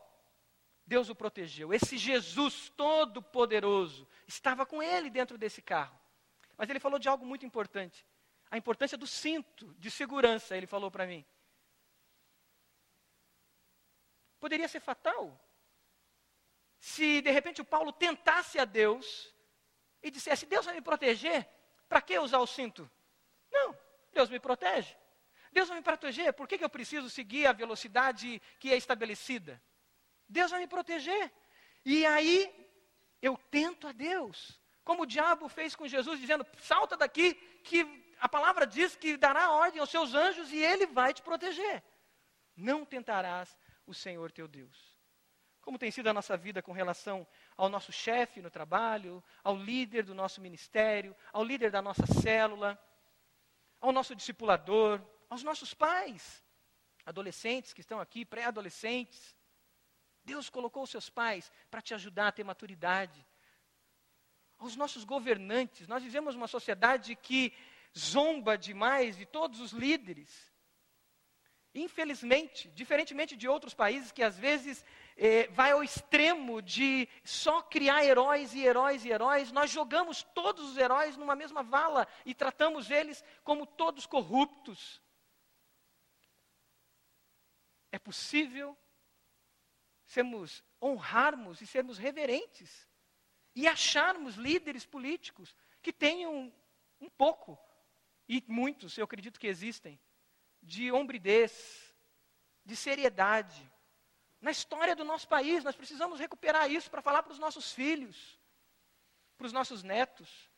Deus 0.90 1.08
o 1.08 1.14
protegeu. 1.14 1.72
Esse 1.72 1.96
Jesus 1.96 2.68
todo-poderoso 2.70 4.08
estava 4.26 4.66
com 4.66 4.82
ele 4.82 5.08
dentro 5.08 5.38
desse 5.38 5.62
carro. 5.62 5.96
Mas 6.56 6.68
ele 6.68 6.80
falou 6.80 6.98
de 6.98 7.08
algo 7.08 7.24
muito 7.24 7.46
importante. 7.46 8.04
A 8.50 8.58
importância 8.58 8.98
do 8.98 9.06
cinto 9.06 9.72
de 9.78 9.88
segurança, 9.88 10.56
ele 10.56 10.66
falou 10.66 10.90
para 10.90 11.06
mim. 11.06 11.24
Poderia 14.40 14.66
ser 14.66 14.80
fatal. 14.80 15.40
Se 16.80 17.22
de 17.22 17.30
repente 17.30 17.60
o 17.60 17.64
Paulo 17.64 17.92
tentasse 17.92 18.58
a 18.58 18.64
Deus 18.64 19.32
e 20.02 20.10
dissesse: 20.10 20.44
Deus 20.44 20.66
vai 20.66 20.74
me 20.74 20.82
proteger, 20.82 21.48
para 21.88 22.02
que 22.02 22.18
usar 22.18 22.40
o 22.40 22.48
cinto? 22.48 22.90
Não, 23.48 23.78
Deus 24.12 24.28
me 24.28 24.40
protege. 24.40 24.96
Deus 25.52 25.68
vai 25.68 25.78
me 25.78 25.84
proteger, 25.84 26.32
por 26.32 26.48
que, 26.48 26.58
que 26.58 26.64
eu 26.64 26.70
preciso 26.70 27.08
seguir 27.08 27.46
a 27.46 27.52
velocidade 27.52 28.42
que 28.58 28.72
é 28.72 28.76
estabelecida? 28.76 29.62
Deus 30.30 30.50
vai 30.50 30.60
me 30.60 30.66
proteger. 30.66 31.30
E 31.84 32.06
aí 32.06 32.50
eu 33.20 33.36
tento 33.50 33.86
a 33.86 33.92
Deus, 33.92 34.58
como 34.84 35.02
o 35.02 35.06
diabo 35.06 35.48
fez 35.48 35.74
com 35.74 35.86
Jesus, 35.86 36.20
dizendo: 36.20 36.46
salta 36.62 36.96
daqui, 36.96 37.34
que 37.64 37.84
a 38.20 38.28
palavra 38.28 38.66
diz 38.66 38.96
que 38.96 39.16
dará 39.16 39.50
ordem 39.50 39.80
aos 39.80 39.90
seus 39.90 40.14
anjos 40.14 40.52
e 40.52 40.58
ele 40.58 40.86
vai 40.86 41.12
te 41.12 41.22
proteger. 41.22 41.82
Não 42.56 42.84
tentarás 42.84 43.56
o 43.86 43.92
Senhor 43.92 44.30
teu 44.30 44.46
Deus. 44.46 44.98
Como 45.60 45.78
tem 45.78 45.90
sido 45.90 46.08
a 46.08 46.14
nossa 46.14 46.36
vida 46.36 46.62
com 46.62 46.72
relação 46.72 47.26
ao 47.56 47.68
nosso 47.68 47.92
chefe 47.92 48.40
no 48.40 48.50
trabalho, 48.50 49.22
ao 49.44 49.56
líder 49.56 50.04
do 50.04 50.14
nosso 50.14 50.40
ministério, 50.40 51.14
ao 51.32 51.44
líder 51.44 51.70
da 51.70 51.82
nossa 51.82 52.06
célula, 52.06 52.78
ao 53.80 53.92
nosso 53.92 54.14
discipulador, 54.14 55.00
aos 55.28 55.42
nossos 55.42 55.74
pais, 55.74 56.42
adolescentes 57.04 57.72
que 57.72 57.80
estão 57.80 58.00
aqui, 58.00 58.24
pré-adolescentes. 58.24 59.36
Deus 60.24 60.50
colocou 60.50 60.82
os 60.82 60.90
seus 60.90 61.08
pais 61.08 61.50
para 61.70 61.82
te 61.82 61.94
ajudar 61.94 62.28
a 62.28 62.32
ter 62.32 62.44
maturidade. 62.44 63.26
Aos 64.58 64.76
nossos 64.76 65.04
governantes, 65.04 65.88
nós 65.88 66.02
vivemos 66.02 66.34
uma 66.34 66.46
sociedade 66.46 67.16
que 67.16 67.52
zomba 67.98 68.56
demais 68.56 69.16
de 69.16 69.24
todos 69.24 69.60
os 69.60 69.72
líderes. 69.72 70.50
Infelizmente, 71.74 72.68
diferentemente 72.70 73.36
de 73.36 73.48
outros 73.48 73.74
países 73.74 74.10
que 74.10 74.24
às 74.24 74.36
vezes 74.36 74.84
eh, 75.16 75.46
vai 75.52 75.70
ao 75.70 75.84
extremo 75.84 76.60
de 76.60 77.08
só 77.22 77.62
criar 77.62 78.04
heróis 78.04 78.52
e 78.54 78.60
heróis 78.60 79.04
e 79.04 79.08
heróis, 79.08 79.52
nós 79.52 79.70
jogamos 79.70 80.24
todos 80.34 80.68
os 80.68 80.76
heróis 80.76 81.16
numa 81.16 81.36
mesma 81.36 81.62
vala 81.62 82.08
e 82.26 82.34
tratamos 82.34 82.90
eles 82.90 83.22
como 83.44 83.64
todos 83.64 84.04
corruptos. 84.04 85.00
É 87.92 88.00
possível 88.00 88.76
sermos, 90.10 90.64
honrarmos 90.82 91.60
e 91.60 91.66
sermos 91.66 91.96
reverentes 91.96 92.88
e 93.54 93.68
acharmos 93.68 94.34
líderes 94.34 94.84
políticos 94.84 95.54
que 95.80 95.92
tenham 95.92 96.52
um 97.00 97.08
pouco, 97.08 97.56
e 98.28 98.42
muitos 98.48 98.98
eu 98.98 99.04
acredito 99.04 99.38
que 99.38 99.46
existem, 99.46 100.00
de 100.60 100.90
hombridez, 100.90 101.94
de 102.64 102.74
seriedade. 102.74 103.70
Na 104.40 104.50
história 104.50 104.96
do 104.96 105.04
nosso 105.04 105.28
país, 105.28 105.62
nós 105.62 105.76
precisamos 105.76 106.18
recuperar 106.18 106.68
isso 106.68 106.90
para 106.90 107.00
falar 107.00 107.22
para 107.22 107.32
os 107.32 107.38
nossos 107.38 107.72
filhos, 107.72 108.36
para 109.38 109.46
os 109.46 109.52
nossos 109.52 109.84
netos, 109.84 110.50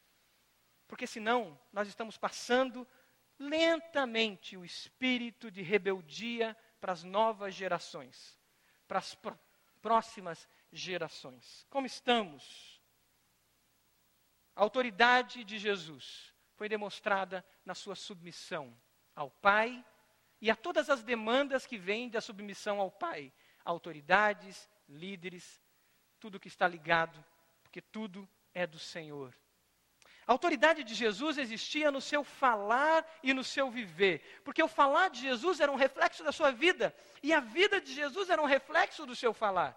porque 0.88 1.06
senão 1.06 1.60
nós 1.70 1.88
estamos 1.88 2.16
passando 2.16 2.88
lentamente 3.38 4.56
o 4.56 4.64
espírito 4.64 5.50
de 5.50 5.60
rebeldia 5.60 6.56
para 6.80 6.92
as 6.92 7.04
novas 7.04 7.54
gerações, 7.54 8.40
para 8.92 8.98
as 8.98 9.14
pr 9.14 9.32
próximas 9.80 10.46
gerações. 10.70 11.66
Como 11.70 11.86
estamos? 11.86 12.78
A 14.54 14.60
autoridade 14.60 15.42
de 15.44 15.58
Jesus 15.58 16.32
foi 16.56 16.68
demonstrada 16.68 17.42
na 17.64 17.74
sua 17.74 17.96
submissão 17.96 18.78
ao 19.16 19.30
Pai 19.30 19.82
e 20.42 20.50
a 20.50 20.54
todas 20.54 20.90
as 20.90 21.02
demandas 21.02 21.66
que 21.66 21.78
vêm 21.78 22.10
da 22.10 22.20
submissão 22.20 22.80
ao 22.80 22.90
Pai, 22.90 23.32
autoridades, 23.64 24.68
líderes, 24.86 25.60
tudo 26.20 26.38
que 26.38 26.48
está 26.48 26.68
ligado, 26.68 27.24
porque 27.62 27.80
tudo 27.80 28.28
é 28.52 28.66
do 28.66 28.78
Senhor. 28.78 29.34
A 30.26 30.32
autoridade 30.32 30.84
de 30.84 30.94
Jesus 30.94 31.36
existia 31.36 31.90
no 31.90 32.00
seu 32.00 32.22
falar 32.22 33.04
e 33.22 33.34
no 33.34 33.42
seu 33.42 33.70
viver, 33.70 34.40
porque 34.44 34.62
o 34.62 34.68
falar 34.68 35.10
de 35.10 35.20
Jesus 35.20 35.58
era 35.58 35.70
um 35.70 35.76
reflexo 35.76 36.22
da 36.22 36.30
sua 36.30 36.52
vida, 36.52 36.94
e 37.22 37.32
a 37.32 37.40
vida 37.40 37.80
de 37.80 37.92
Jesus 37.92 38.30
era 38.30 38.40
um 38.40 38.46
reflexo 38.46 39.04
do 39.04 39.16
seu 39.16 39.32
falar. 39.32 39.76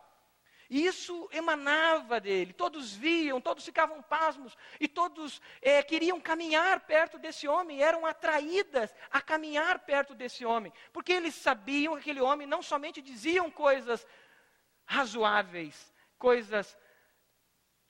E 0.69 0.85
isso 0.85 1.29
emanava 1.31 2.19
dele, 2.19 2.51
todos 2.53 2.93
viam, 2.93 3.39
todos 3.39 3.65
ficavam 3.65 4.01
pasmos, 4.01 4.55
e 4.79 4.87
todos 4.87 5.41
é, 5.61 5.81
queriam 5.81 6.19
caminhar 6.19 6.79
perto 6.81 7.17
desse 7.17 7.47
homem, 7.47 7.81
eram 7.81 8.05
atraídas 8.05 8.93
a 9.11 9.21
caminhar 9.21 9.79
perto 9.79 10.13
desse 10.13 10.45
homem, 10.45 10.71
porque 10.91 11.13
eles 11.13 11.35
sabiam 11.35 11.93
que 11.93 11.99
aquele 12.01 12.21
homem 12.21 12.47
não 12.47 12.61
somente 12.61 13.01
diziam 13.01 13.49
coisas 13.49 14.05
razoáveis, 14.85 15.93
coisas 16.17 16.77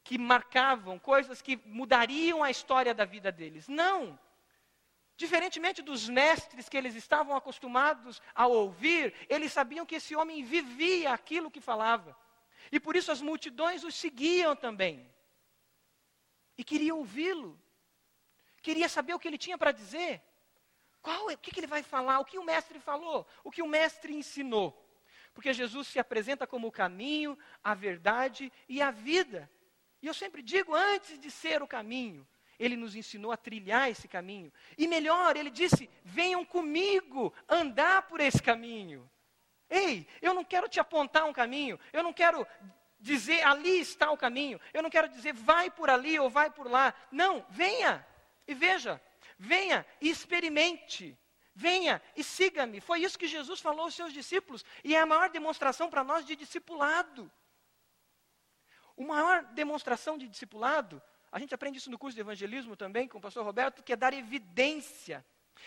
que 0.06 0.20
marcavam, 0.20 1.00
coisas 1.00 1.42
que 1.42 1.60
mudariam 1.66 2.44
a 2.44 2.52
história 2.52 2.94
da 2.94 3.06
vida 3.06 3.32
deles. 3.32 3.68
Não! 3.68 4.18
Diferentemente 5.18 5.82
dos 5.82 6.08
mestres 6.08 6.70
que 6.70 6.78
eles 6.78 6.94
estavam 6.94 7.36
acostumados 7.36 8.22
a 8.36 8.46
ouvir, 8.46 9.16
eles 9.28 9.52
sabiam 9.52 9.84
que 9.84 9.96
esse 9.96 10.16
homem 10.16 10.44
vivia 10.44 11.12
aquilo 11.12 11.50
que 11.50 11.60
falava. 11.60 12.16
E 12.72 12.80
por 12.80 12.96
isso 12.96 13.12
as 13.12 13.20
multidões 13.20 13.84
o 13.84 13.92
seguiam 13.92 14.56
também. 14.56 15.12
E 16.56 16.64
queriam 16.64 17.00
ouvi-lo. 17.00 17.60
Queria 18.62 18.88
saber 18.88 19.16
o 19.16 19.20
que 19.20 19.28
ele 19.28 19.40
tinha 19.40 19.58
para 19.58 19.72
dizer. 19.72 20.22
Qual, 21.02 21.32
o 21.32 21.38
que, 21.38 21.50
que 21.50 21.60
ele 21.62 21.68
vai 21.68 21.82
falar? 21.82 22.20
O 22.20 22.26
que 22.26 22.38
o 22.38 22.44
mestre 22.44 22.80
falou? 22.80 23.26
O 23.44 23.50
que 23.50 23.64
o 23.64 23.68
mestre 23.68 24.14
ensinou? 24.14 24.80
Porque 25.34 25.52
Jesus 25.52 25.88
se 25.88 25.98
apresenta 25.98 26.46
como 26.46 26.68
o 26.68 26.72
caminho, 26.72 27.36
a 27.64 27.74
verdade 27.74 28.54
e 28.70 28.84
a 28.84 28.92
vida. 28.92 29.50
E 30.06 30.08
eu 30.08 30.14
sempre 30.14 30.44
digo, 30.44 30.76
antes 30.76 31.18
de 31.18 31.32
ser 31.32 31.64
o 31.64 31.68
caminho, 31.68 32.28
ele 32.60 32.76
nos 32.76 32.96
ensinou 32.96 33.32
a 33.32 33.38
trilhar 33.38 33.90
esse 33.90 34.08
caminho. 34.08 34.54
E 34.78 34.88
melhor, 34.88 35.36
ele 35.36 35.50
disse: 35.50 35.90
venham 36.04 36.46
comigo 36.46 37.34
andar 37.50 38.04
por 38.04 38.20
esse 38.20 38.40
caminho. 38.40 39.10
Ei, 39.68 40.08
eu 40.22 40.32
não 40.32 40.44
quero 40.44 40.70
te 40.70 40.80
apontar 40.80 41.26
um 41.26 41.34
caminho, 41.34 41.80
eu 41.92 42.04
não 42.04 42.14
quero 42.14 42.46
dizer 43.00 43.42
ali 43.48 43.80
está 43.80 44.12
o 44.12 44.18
caminho, 44.18 44.62
eu 44.76 44.84
não 44.84 44.92
quero 44.92 45.10
dizer 45.10 45.34
vai 45.34 45.72
por 45.72 45.90
ali 45.90 46.20
ou 46.20 46.30
vai 46.30 46.52
por 46.52 46.70
lá. 46.70 46.94
Não, 47.12 47.44
venha 47.50 48.06
e 48.48 48.54
veja, 48.54 49.02
venha 49.40 49.84
e 50.00 50.08
experimente. 50.08 51.18
Venha 51.56 52.00
e 52.16 52.24
siga-me. 52.24 52.80
Foi 52.80 53.00
isso 53.00 53.18
que 53.18 53.26
Jesus 53.26 53.60
falou 53.60 53.86
aos 53.86 53.96
seus 53.96 54.14
discípulos. 54.14 54.64
E 54.84 54.96
é 54.96 55.00
a 55.00 55.06
maior 55.06 55.32
demonstração 55.32 55.90
para 55.90 56.04
nós 56.04 56.24
de 56.28 56.36
discipulado. 56.36 57.32
A 58.98 59.04
maior 59.04 59.44
demonstração 59.54 60.18
de 60.18 60.28
discipulado, 60.28 61.02
a 61.32 61.40
gente 61.40 61.54
aprende 61.54 61.78
isso 61.78 61.92
no 61.92 61.98
curso 61.98 62.16
de 62.16 62.22
evangelismo 62.22 62.76
também 62.76 63.08
com 63.08 63.18
o 63.18 63.22
pastor 63.22 63.44
Roberto, 63.44 63.84
que 63.84 63.94
é 63.94 63.96
dar 63.96 64.14
evidência 64.14 65.26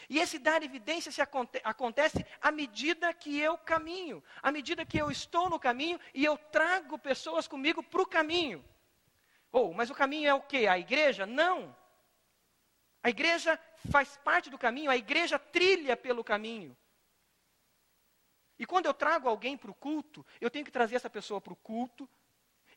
e 0.09 0.19
esse 0.19 0.38
dar 0.38 0.62
evidência 0.62 1.11
se 1.11 1.21
aconte 1.21 1.61
acontece 1.64 2.25
à 2.41 2.51
medida 2.51 3.12
que 3.12 3.38
eu 3.38 3.57
caminho, 3.57 4.23
à 4.43 4.53
medida 4.53 4.85
que 4.85 4.99
eu 4.99 5.11
estou 5.11 5.49
no 5.49 5.59
caminho 5.59 5.99
e 6.14 6.25
eu 6.25 6.37
trago 6.37 6.99
pessoas 6.99 7.49
comigo 7.49 7.83
para 7.83 8.03
o 8.03 8.07
caminho. 8.07 8.64
Ou, 9.51 9.71
oh, 9.71 9.75
mas 9.75 9.88
o 9.88 9.95
caminho 9.95 10.29
é 10.29 10.35
o 10.35 10.43
quê? 10.43 10.67
A 10.67 10.79
igreja? 10.79 11.27
Não. 11.27 11.75
A 13.03 13.09
igreja 13.09 13.59
faz 13.91 14.17
parte 14.19 14.51
do 14.51 14.59
caminho, 14.59 14.91
a 14.91 14.97
igreja 14.97 15.38
trilha 15.38 15.97
pelo 15.97 16.23
caminho. 16.23 16.77
E 18.59 18.67
quando 18.67 18.87
eu 18.87 18.95
trago 18.95 19.29
alguém 19.29 19.57
para 19.57 19.71
o 19.71 19.75
culto, 19.75 20.27
eu 20.41 20.51
tenho 20.51 20.64
que 20.64 20.71
trazer 20.71 20.97
essa 20.97 21.09
pessoa 21.09 21.41
para 21.41 21.53
o 21.53 21.57
culto, 21.57 22.09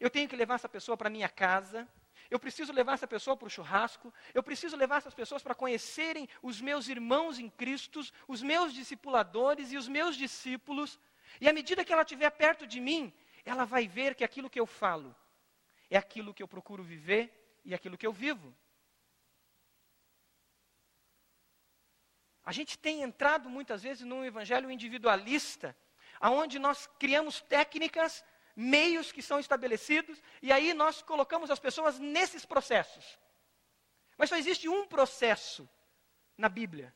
eu 0.02 0.10
tenho 0.10 0.28
que 0.28 0.36
levar 0.36 0.56
essa 0.56 0.68
pessoa 0.68 0.98
para 0.98 1.12
minha 1.12 1.30
casa, 1.30 1.88
eu 2.28 2.40
preciso 2.40 2.74
levar 2.74 2.94
essa 2.94 3.08
pessoa 3.08 3.38
para 3.38 3.46
o 3.46 3.50
churrasco, 3.50 4.12
eu 4.34 4.42
preciso 4.42 4.76
levar 4.76 4.98
essas 4.98 5.14
pessoas 5.14 5.44
para 5.44 5.54
conhecerem 5.54 6.28
os 6.42 6.60
meus 6.60 6.88
irmãos 6.88 7.38
em 7.38 7.48
Cristo, 7.48 8.02
os 8.28 8.42
meus 8.42 8.74
discipuladores 8.74 9.72
e 9.72 9.78
os 9.78 9.88
meus 9.88 10.16
discípulos. 10.16 11.00
E 11.40 11.48
à 11.48 11.54
medida 11.54 11.86
que 11.86 11.94
ela 11.94 12.02
estiver 12.02 12.32
perto 12.32 12.66
de 12.66 12.80
mim, 12.80 13.14
ela 13.46 13.64
vai 13.64 13.88
ver 13.88 14.16
que 14.16 14.24
aquilo 14.24 14.50
que 14.50 14.60
eu 14.60 14.66
falo 14.66 15.16
é 15.88 15.98
aquilo 15.98 16.34
que 16.34 16.42
eu 16.42 16.48
procuro 16.48 16.82
viver 16.82 17.62
e 17.64 17.76
aquilo 17.76 17.98
que 17.98 18.08
eu 18.08 18.12
vivo. 18.12 18.56
A 22.44 22.52
gente 22.52 22.76
tem 22.76 23.04
entrado 23.04 23.48
muitas 23.48 23.84
vezes 23.84 24.04
num 24.04 24.26
evangelho 24.26 24.72
individualista, 24.72 25.78
aonde 26.20 26.58
nós 26.58 26.88
criamos 26.98 27.40
técnicas 27.42 28.24
meios 28.56 29.12
que 29.12 29.22
são 29.22 29.40
estabelecidos, 29.40 30.22
e 30.42 30.52
aí 30.52 30.74
nós 30.74 31.02
colocamos 31.02 31.50
as 31.50 31.60
pessoas 31.60 32.00
nesses 32.00 32.46
processos. 32.46 33.18
Mas 34.18 34.30
só 34.30 34.36
existe 34.36 34.68
um 34.70 34.86
processo 34.86 35.68
na 36.38 36.50
Bíblia, 36.50 36.94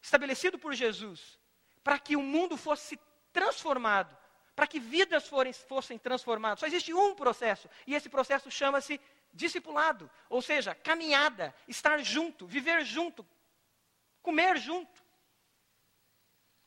estabelecido 0.00 0.58
por 0.58 0.74
Jesus, 0.74 1.38
para 1.82 1.98
que 1.98 2.16
o 2.16 2.22
mundo 2.22 2.56
fosse 2.56 2.98
transformado, 3.32 4.16
para 4.54 4.66
que 4.66 4.78
vidas 4.78 5.26
forem, 5.26 5.52
fossem 5.52 5.98
transformadas. 5.98 6.60
Só 6.60 6.66
existe 6.66 6.92
um 6.94 7.14
processo, 7.14 7.68
e 7.86 7.94
esse 7.94 8.08
processo 8.08 8.50
chama-se 8.50 9.00
discipulado, 9.32 10.10
ou 10.28 10.40
seja, 10.40 10.74
caminhada, 10.74 11.54
estar 11.66 11.98
junto, 12.02 12.46
viver 12.46 12.84
junto, 12.84 13.26
comer 14.22 14.56
junto, 14.56 15.02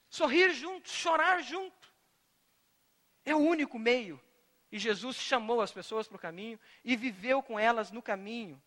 sorrir 0.10 0.54
junto, 0.54 0.90
chorar 0.90 1.42
junto. 1.42 1.77
É 3.28 3.36
o 3.36 3.40
único 3.40 3.78
meio. 3.78 4.18
E 4.72 4.80
Jesus 4.80 5.18
chamou 5.18 5.60
as 5.60 5.74
pessoas 5.74 6.08
para 6.08 6.16
o 6.16 6.20
caminho 6.20 6.58
e 6.82 6.96
viveu 6.96 7.44
com 7.44 7.60
elas 7.60 7.92
no 7.92 8.02
caminho. 8.02 8.62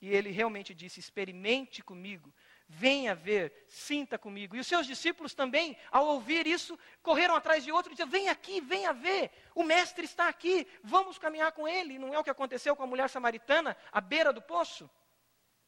E 0.00 0.08
ele 0.08 0.30
realmente 0.30 0.74
disse: 0.74 0.98
experimente 0.98 1.82
comigo, 1.82 2.32
venha 2.66 3.14
ver, 3.14 3.66
sinta 3.68 4.18
comigo. 4.18 4.56
E 4.56 4.58
os 4.58 4.66
seus 4.66 4.86
discípulos 4.86 5.34
também, 5.34 5.76
ao 5.90 6.06
ouvir 6.06 6.46
isso, 6.46 6.78
correram 7.02 7.36
atrás 7.36 7.62
de 7.62 7.70
outro 7.70 7.90
e 7.90 7.94
disseram: 7.94 8.10
vem 8.10 8.30
aqui, 8.30 8.58
venha 8.58 8.90
ver, 8.94 9.30
o 9.54 9.62
mestre 9.62 10.06
está 10.06 10.28
aqui, 10.28 10.66
vamos 10.82 11.18
caminhar 11.18 11.52
com 11.52 11.68
ele. 11.68 11.98
Não 11.98 12.14
é 12.14 12.18
o 12.18 12.24
que 12.24 12.30
aconteceu 12.30 12.74
com 12.74 12.84
a 12.84 12.86
mulher 12.86 13.10
samaritana 13.10 13.76
à 13.92 14.00
beira 14.00 14.32
do 14.32 14.40
poço? 14.40 14.88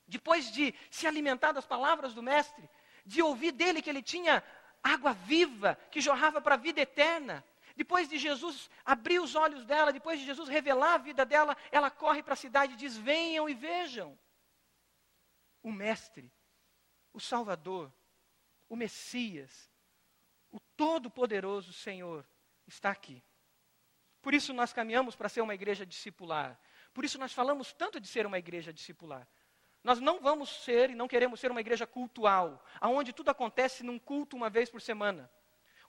Depois 0.07 0.51
de 0.51 0.75
se 0.91 1.07
alimentar 1.07 1.53
das 1.53 1.67
palavras 1.67 2.15
do 2.15 2.23
mestre, 2.23 2.67
de 3.05 3.21
ouvir 3.21 3.53
dele 3.53 3.83
que 3.83 3.91
ele 3.91 4.03
tinha 4.03 4.43
água 4.83 5.13
viva 5.13 5.79
que 5.91 6.01
jorrava 6.01 6.41
para 6.41 6.55
a 6.55 6.59
vida 6.59 6.81
eterna. 6.81 7.45
Depois 7.79 8.09
de 8.09 8.19
Jesus 8.19 8.69
abrir 8.85 9.21
os 9.21 9.37
olhos 9.37 9.64
dela, 9.64 9.93
depois 9.93 10.19
de 10.19 10.27
Jesus 10.27 10.49
revelar 10.49 10.95
a 10.95 10.99
vida 10.99 11.25
dela, 11.25 11.57
ela 11.71 11.88
corre 11.88 12.25
para 12.25 12.33
a 12.33 12.37
cidade 12.37 12.73
e 12.73 12.77
diz: 12.77 12.97
Venham 12.97 13.49
e 13.49 13.55
vejam. 13.55 14.19
O 15.62 15.71
Mestre, 15.71 16.33
o 17.12 17.21
Salvador, 17.21 17.95
o 18.69 18.75
Messias, 18.75 19.71
o 20.51 20.59
Todo-Poderoso 20.59 21.73
Senhor 21.73 22.29
está 22.67 22.91
aqui. 22.91 23.23
Por 24.21 24.35
isso 24.35 24.53
nós 24.53 24.73
caminhamos 24.73 25.14
para 25.14 25.29
ser 25.29 25.41
uma 25.41 25.55
igreja 25.55 25.87
discipular. 25.87 26.61
Por 26.93 27.05
isso 27.05 27.17
nós 27.17 27.33
falamos 27.33 27.73
tanto 27.73 28.01
de 28.01 28.09
ser 28.09 28.27
uma 28.27 28.41
igreja 28.41 28.73
discipular. 28.73 29.25
Nós 29.85 30.01
não 30.01 30.19
vamos 30.19 30.49
ser 30.64 30.91
e 30.91 30.97
não 30.97 31.07
queremos 31.07 31.38
ser 31.38 31.53
uma 31.53 31.61
igreja 31.61 31.87
cultual, 31.87 32.61
aonde 32.81 33.12
tudo 33.12 33.29
acontece 33.29 33.85
num 33.85 34.01
culto 34.01 34.37
uma 34.37 34.51
vez 34.51 34.69
por 34.69 34.81
semana. 34.81 35.31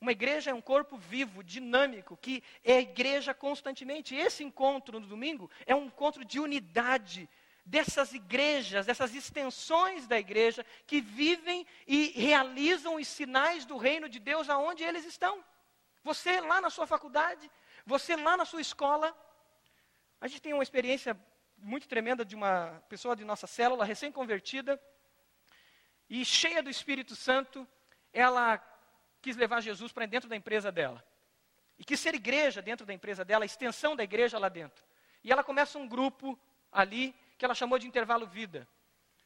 Uma 0.02 0.14
igreja 0.14 0.52
é 0.52 0.54
um 0.54 0.62
corpo 0.62 0.98
vivo, 0.98 1.44
dinâmico, 1.44 2.16
que 2.16 2.42
é 2.64 2.80
igreja 2.80 3.34
constantemente. 3.34 4.16
Esse 4.16 4.44
encontro 4.44 5.00
no 5.00 5.08
domingo 5.08 5.52
é 5.66 5.76
um 5.76 5.86
encontro 5.86 6.24
de 6.24 6.40
unidade 6.40 7.30
dessas 7.66 8.14
igrejas, 8.14 8.86
dessas 8.86 9.14
extensões 9.14 10.08
da 10.08 10.18
igreja 10.18 10.66
que 10.88 11.02
vivem 11.02 11.68
e 11.86 12.12
realizam 12.16 12.96
os 12.96 13.08
sinais 13.08 13.66
do 13.66 13.78
reino 13.78 14.08
de 14.08 14.20
Deus 14.20 14.50
aonde 14.50 14.84
eles 14.84 15.06
estão. 15.06 15.44
Você 16.04 16.40
lá 16.40 16.62
na 16.62 16.70
sua 16.70 16.88
faculdade, 16.88 17.52
você 17.86 18.16
lá 18.16 18.38
na 18.38 18.46
sua 18.46 18.62
escola. 18.62 19.16
A 20.22 20.28
gente 20.28 20.42
tem 20.42 20.54
uma 20.54 20.64
experiência 20.64 21.20
muito 21.58 21.88
tremenda 21.90 22.24
de 22.24 22.36
uma 22.36 22.82
pessoa 22.88 23.16
de 23.16 23.26
nossa 23.26 23.46
célula, 23.46 23.84
recém-convertida, 23.84 24.82
e 26.10 26.26
cheia 26.26 26.64
do 26.64 26.70
Espírito 26.70 27.16
Santo, 27.16 27.68
ela 28.12 28.58
quis 29.22 29.36
levar 29.36 29.62
Jesus 29.62 29.92
para 29.92 30.06
dentro 30.06 30.30
da 30.30 30.36
empresa 30.36 30.72
dela. 30.72 31.04
E 31.78 31.84
quis 31.84 32.00
ser 32.00 32.14
igreja 32.14 32.62
dentro 32.62 32.86
da 32.86 32.94
empresa 32.94 33.24
dela, 33.24 33.44
a 33.44 33.46
extensão 33.46 33.96
da 33.96 34.04
igreja 34.04 34.38
lá 34.38 34.50
dentro. 34.50 34.84
E 35.24 35.32
ela 35.32 35.44
começa 35.44 35.78
um 35.78 35.88
grupo 35.88 36.38
ali 36.72 37.16
que 37.38 37.46
ela 37.46 37.56
chamou 37.56 37.80
de 37.80 37.88
intervalo 37.88 38.26
vida. 38.26 38.68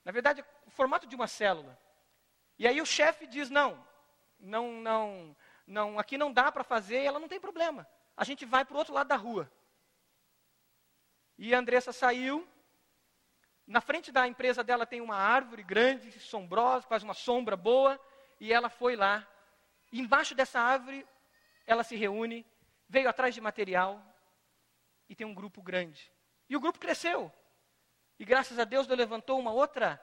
Na 0.06 0.12
verdade, 0.12 0.43
o 0.65 0.71
formato 0.71 1.08
de 1.08 1.15
uma 1.15 1.27
célula. 1.27 1.77
E 2.58 2.67
aí 2.67 2.82
o 2.82 2.86
chefe 2.86 3.25
diz: 3.25 3.49
não, 3.49 3.84
não, 4.39 4.73
não, 4.73 5.36
não, 5.65 5.99
aqui 5.99 6.17
não 6.17 6.32
dá 6.32 6.51
para 6.51 6.63
fazer, 6.63 7.01
e 7.01 7.06
ela 7.06 7.19
não 7.19 7.27
tem 7.27 7.39
problema. 7.39 7.88
A 8.15 8.23
gente 8.23 8.45
vai 8.45 8.63
para 8.63 8.75
o 8.75 8.77
outro 8.77 8.93
lado 8.93 9.08
da 9.08 9.15
rua. 9.15 9.51
E 11.38 11.53
a 11.53 11.60
Andressa 11.60 11.91
saiu. 11.91 12.47
Na 13.65 13.79
frente 13.79 14.12
da 14.12 14.27
empresa 14.27 14.63
dela 14.63 14.86
tem 14.86 14.99
uma 14.99 15.15
árvore 15.15 15.63
grande, 15.63 16.12
sombrosa, 16.19 16.86
faz 16.86 17.01
uma 17.01 17.13
sombra 17.13 17.56
boa. 17.56 17.99
E 18.39 18.51
ela 18.51 18.69
foi 18.69 18.95
lá. 18.95 19.27
Embaixo 19.99 20.34
dessa 20.34 20.60
árvore, 20.60 21.06
ela 21.67 21.84
se 21.84 21.95
reúne, 21.95 22.45
veio 22.89 23.08
atrás 23.08 23.36
de 23.36 23.39
material. 23.39 24.03
E 25.08 25.15
tem 25.15 25.27
um 25.27 25.34
grupo 25.34 25.62
grande. 25.62 26.12
E 26.49 26.56
o 26.56 26.60
grupo 26.60 26.79
cresceu. 26.79 27.32
E 28.17 28.25
graças 28.25 28.58
a 28.58 28.63
Deus, 28.63 28.88
Deus 28.88 28.97
levantou 28.97 29.39
uma 29.39 29.51
outra 29.51 30.01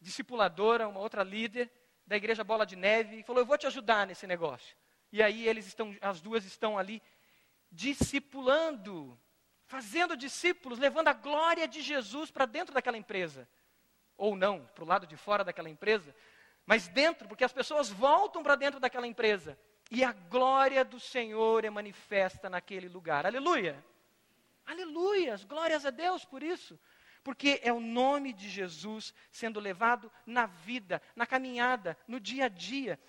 discipuladora, 0.00 0.88
uma 0.88 1.00
outra 1.00 1.22
líder 1.22 1.70
da 2.06 2.16
igreja 2.16 2.42
Bola 2.42 2.64
de 2.64 2.76
Neve 2.76 3.18
e 3.18 3.22
falou: 3.22 3.42
"Eu 3.42 3.46
vou 3.46 3.58
te 3.58 3.66
ajudar 3.66 4.06
nesse 4.06 4.26
negócio". 4.26 4.76
E 5.12 5.22
aí 5.22 5.46
eles 5.46 5.66
estão, 5.66 5.96
as 6.00 6.20
duas 6.20 6.44
estão 6.44 6.78
ali 6.78 7.02
discipulando, 7.70 9.18
fazendo 9.66 10.16
discípulos, 10.16 10.78
levando 10.78 11.08
a 11.08 11.12
glória 11.12 11.68
de 11.68 11.82
Jesus 11.82 12.30
para 12.30 12.46
dentro 12.46 12.74
daquela 12.74 12.96
empresa. 12.96 13.48
Ou 14.16 14.34
não, 14.34 14.66
para 14.74 14.84
o 14.84 14.86
lado 14.86 15.06
de 15.06 15.16
fora 15.16 15.44
daquela 15.44 15.68
empresa, 15.68 16.14
mas 16.68 16.86
dentro, 16.86 17.26
porque 17.26 17.44
as 17.44 17.52
pessoas 17.52 17.88
voltam 17.88 18.42
para 18.42 18.54
dentro 18.54 18.78
daquela 18.78 19.06
empresa. 19.06 19.58
E 19.90 20.04
a 20.04 20.12
glória 20.12 20.84
do 20.84 21.00
Senhor 21.00 21.64
é 21.64 21.70
manifesta 21.70 22.50
naquele 22.50 22.90
lugar. 22.90 23.24
Aleluia! 23.24 23.82
Aleluias! 24.66 25.44
Glórias 25.44 25.86
a 25.86 25.90
Deus 25.90 26.26
por 26.26 26.42
isso. 26.42 26.78
Porque 27.24 27.58
é 27.62 27.72
o 27.72 27.80
nome 27.80 28.34
de 28.34 28.50
Jesus 28.50 29.14
sendo 29.30 29.58
levado 29.58 30.12
na 30.26 30.44
vida, 30.44 31.00
na 31.16 31.26
caminhada, 31.26 31.96
no 32.06 32.20
dia 32.20 32.44
a 32.44 32.48
dia. 32.48 33.00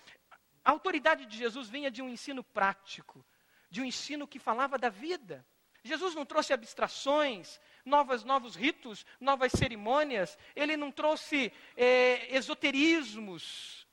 A 0.64 0.70
autoridade 0.70 1.26
de 1.26 1.36
Jesus 1.36 1.68
vinha 1.68 1.90
de 1.90 2.00
um 2.00 2.08
ensino 2.08 2.42
prático, 2.42 3.22
de 3.68 3.82
um 3.82 3.84
ensino 3.84 4.26
que 4.26 4.38
falava 4.38 4.78
da 4.78 4.88
vida. 4.88 5.46
Jesus 5.82 6.14
não 6.14 6.26
trouxe 6.26 6.52
abstrações, 6.52 7.60
novas, 7.84 8.24
novos 8.24 8.54
ritos, 8.54 9.06
novas 9.18 9.52
cerimônias, 9.52 10.38
ele 10.54 10.76
não 10.76 10.92
trouxe 10.92 11.52
é, 11.76 12.36
esoterismos, 12.36 13.86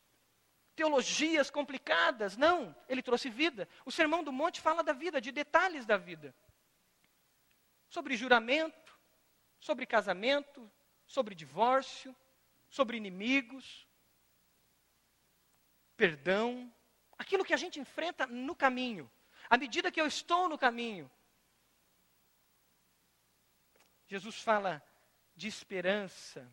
teologias 0.75 1.49
complicadas, 1.49 2.37
não, 2.37 2.75
ele 2.87 3.01
trouxe 3.01 3.29
vida. 3.29 3.67
O 3.85 3.91
Sermão 3.91 4.23
do 4.23 4.31
Monte 4.31 4.61
fala 4.61 4.83
da 4.83 4.93
vida, 4.93 5.21
de 5.21 5.31
detalhes 5.31 5.85
da 5.85 5.97
vida. 5.97 6.35
Sobre 7.89 8.17
juramento, 8.17 8.95
sobre 9.59 9.85
casamento, 9.85 10.69
sobre 11.05 11.33
divórcio, 11.33 12.15
sobre 12.69 12.97
inimigos, 12.97 13.87
perdão, 15.95 16.71
aquilo 17.17 17.45
que 17.45 17.53
a 17.53 17.57
gente 17.57 17.79
enfrenta 17.79 18.27
no 18.27 18.55
caminho. 18.55 19.09
À 19.49 19.57
medida 19.57 19.91
que 19.91 19.99
eu 19.99 20.05
estou 20.05 20.47
no 20.47 20.57
caminho, 20.57 21.09
Jesus 24.07 24.41
fala 24.41 24.83
de 25.35 25.47
esperança. 25.47 26.51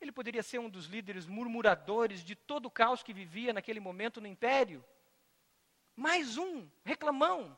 Ele 0.00 0.12
poderia 0.12 0.42
ser 0.42 0.58
um 0.58 0.70
dos 0.70 0.86
líderes 0.86 1.26
murmuradores 1.26 2.24
de 2.24 2.34
todo 2.34 2.66
o 2.66 2.70
caos 2.70 3.02
que 3.02 3.12
vivia 3.12 3.52
naquele 3.52 3.80
momento 3.80 4.20
no 4.20 4.26
império. 4.26 4.84
Mais 5.94 6.36
um, 6.36 6.68
reclamão 6.84 7.56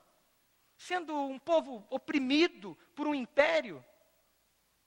sendo 0.81 1.15
um 1.15 1.39
povo 1.39 1.87
oprimido 1.91 2.75
por 2.95 3.07
um 3.07 3.15
império, 3.15 3.85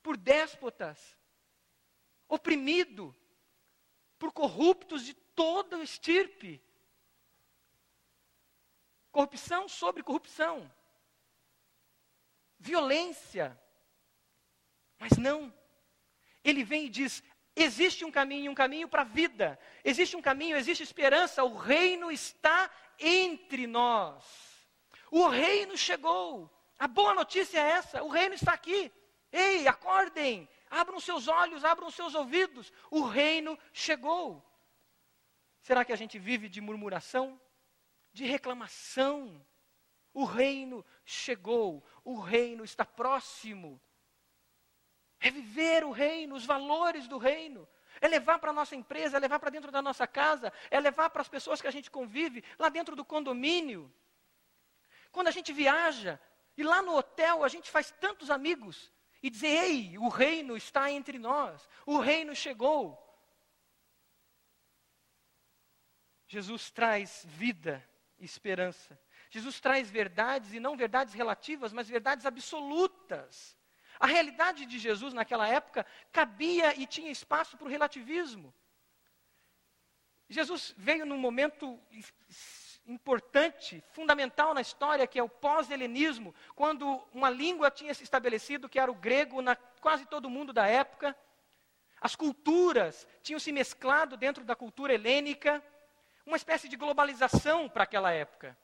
por 0.01 0.17
déspotas, 0.17 1.15
oprimido 2.27 3.15
por 4.17 4.31
corruptos 4.31 5.05
de 5.05 5.13
toda 5.13 5.83
estirpe. 5.83 6.59
Corrupção 9.11 9.69
sobre 9.69 10.01
corrupção. 10.01 10.73
Violência. 12.63 13.59
Mas 14.97 15.17
não. 15.17 15.53
Ele 16.41 16.63
vem 16.63 16.85
e 16.85 16.89
diz: 16.89 17.21
existe 17.53 18.05
um 18.05 18.11
caminho, 18.11 18.51
um 18.51 18.55
caminho 18.55 18.87
para 18.87 19.01
a 19.01 19.05
vida. 19.05 19.59
Existe 19.83 20.15
um 20.15 20.21
caminho, 20.21 20.55
existe 20.55 20.81
esperança. 20.81 21.43
O 21.43 21.57
reino 21.57 22.09
está 22.09 22.71
entre 22.97 23.67
nós. 23.67 24.23
O 25.11 25.27
reino 25.27 25.77
chegou. 25.77 26.49
A 26.79 26.87
boa 26.87 27.13
notícia 27.13 27.59
é 27.59 27.71
essa: 27.71 28.01
o 28.01 28.07
reino 28.07 28.33
está 28.33 28.53
aqui. 28.53 28.89
Ei, 29.29 29.67
acordem, 29.67 30.47
abram 30.69 31.01
seus 31.01 31.27
olhos, 31.27 31.65
abram 31.65 31.91
seus 31.91 32.15
ouvidos. 32.15 32.71
O 32.89 33.01
reino 33.01 33.59
chegou. 33.73 34.41
Será 35.61 35.83
que 35.83 35.91
a 35.91 35.97
gente 35.97 36.17
vive 36.17 36.47
de 36.47 36.61
murmuração? 36.61 37.37
De 38.13 38.25
reclamação? 38.25 39.45
O 40.13 40.23
reino 40.23 40.85
chegou, 41.05 41.83
o 42.03 42.19
reino 42.19 42.63
está 42.63 42.85
próximo. 42.85 43.81
É 45.19 45.31
viver 45.31 45.83
o 45.83 45.91
reino, 45.91 46.35
os 46.35 46.45
valores 46.45 47.07
do 47.07 47.17
reino. 47.17 47.67
É 48.01 48.07
levar 48.07 48.39
para 48.39 48.49
a 48.49 48.53
nossa 48.53 48.75
empresa, 48.75 49.17
é 49.17 49.19
levar 49.19 49.39
para 49.39 49.49
dentro 49.49 49.71
da 49.71 49.81
nossa 49.81 50.05
casa, 50.05 50.51
é 50.69 50.79
levar 50.79 51.09
para 51.09 51.21
as 51.21 51.29
pessoas 51.29 51.61
que 51.61 51.67
a 51.67 51.71
gente 51.71 51.89
convive, 51.89 52.43
lá 52.57 52.69
dentro 52.69 52.95
do 52.95 53.05
condomínio. 53.05 53.93
Quando 55.11 55.27
a 55.27 55.31
gente 55.31 55.53
viaja 55.53 56.19
e 56.57 56.63
lá 56.63 56.81
no 56.81 56.95
hotel 56.95 57.43
a 57.43 57.47
gente 57.47 57.69
faz 57.69 57.91
tantos 57.91 58.29
amigos 58.29 58.91
e 59.21 59.29
dizer: 59.29 59.47
Ei, 59.47 59.97
o 59.97 60.09
reino 60.09 60.57
está 60.57 60.91
entre 60.91 61.17
nós, 61.17 61.69
o 61.85 61.99
reino 61.99 62.35
chegou. 62.35 62.99
Jesus 66.27 66.71
traz 66.71 67.23
vida 67.29 67.87
e 68.17 68.25
esperança. 68.25 68.99
Jesus 69.33 69.59
traz 69.59 69.89
verdades 69.89 70.53
e 70.53 70.59
não 70.59 70.77
verdades 70.77 71.15
relativas, 71.15 71.73
mas 71.73 71.89
verdades 71.89 72.23
absolutas. 72.23 73.57
A 73.99 74.05
realidade 74.05 74.63
de 74.63 74.77
Jesus 74.77 75.11
naquela 75.11 75.47
época 75.47 75.87
cabia 76.11 76.79
e 76.79 76.85
tinha 76.85 77.09
espaço 77.09 77.57
para 77.57 77.65
o 77.65 77.69
relativismo. 77.69 78.53
Jesus 80.29 80.75
veio 80.77 81.03
num 81.03 81.17
momento 81.17 81.79
importante, 82.85 83.83
fundamental 83.93 84.53
na 84.53 84.61
história, 84.61 85.07
que 85.07 85.17
é 85.17 85.23
o 85.23 85.29
pós-helenismo, 85.29 86.35
quando 86.53 87.03
uma 87.11 87.31
língua 87.31 87.71
tinha 87.71 87.95
se 87.95 88.03
estabelecido, 88.03 88.69
que 88.69 88.77
era 88.77 88.91
o 88.91 88.95
grego, 88.95 89.41
na 89.41 89.55
quase 89.55 90.05
todo 90.05 90.29
mundo 90.29 90.53
da 90.53 90.67
época. 90.67 91.17
As 91.99 92.15
culturas 92.15 93.07
tinham 93.23 93.39
se 93.39 93.51
mesclado 93.51 94.15
dentro 94.15 94.43
da 94.43 94.55
cultura 94.55 94.93
helênica, 94.93 95.59
uma 96.23 96.37
espécie 96.37 96.69
de 96.69 96.77
globalização 96.77 97.67
para 97.67 97.83
aquela 97.83 98.11
época. 98.11 98.55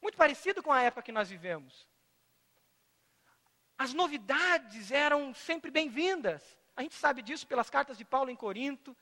Muito 0.00 0.16
parecido 0.16 0.62
com 0.62 0.72
a 0.72 0.82
época 0.82 1.02
que 1.02 1.12
nós 1.12 1.28
vivemos. 1.28 1.88
As 3.76 3.92
novidades 3.92 4.90
eram 4.90 5.32
sempre 5.34 5.70
bem-vindas. 5.70 6.42
A 6.76 6.82
gente 6.82 6.94
sabe 6.94 7.22
disso 7.22 7.46
pelas 7.46 7.70
cartas 7.70 7.98
de 7.98 8.04
Paulo 8.04 8.30
em 8.30 8.36
Corinto, 8.36 8.96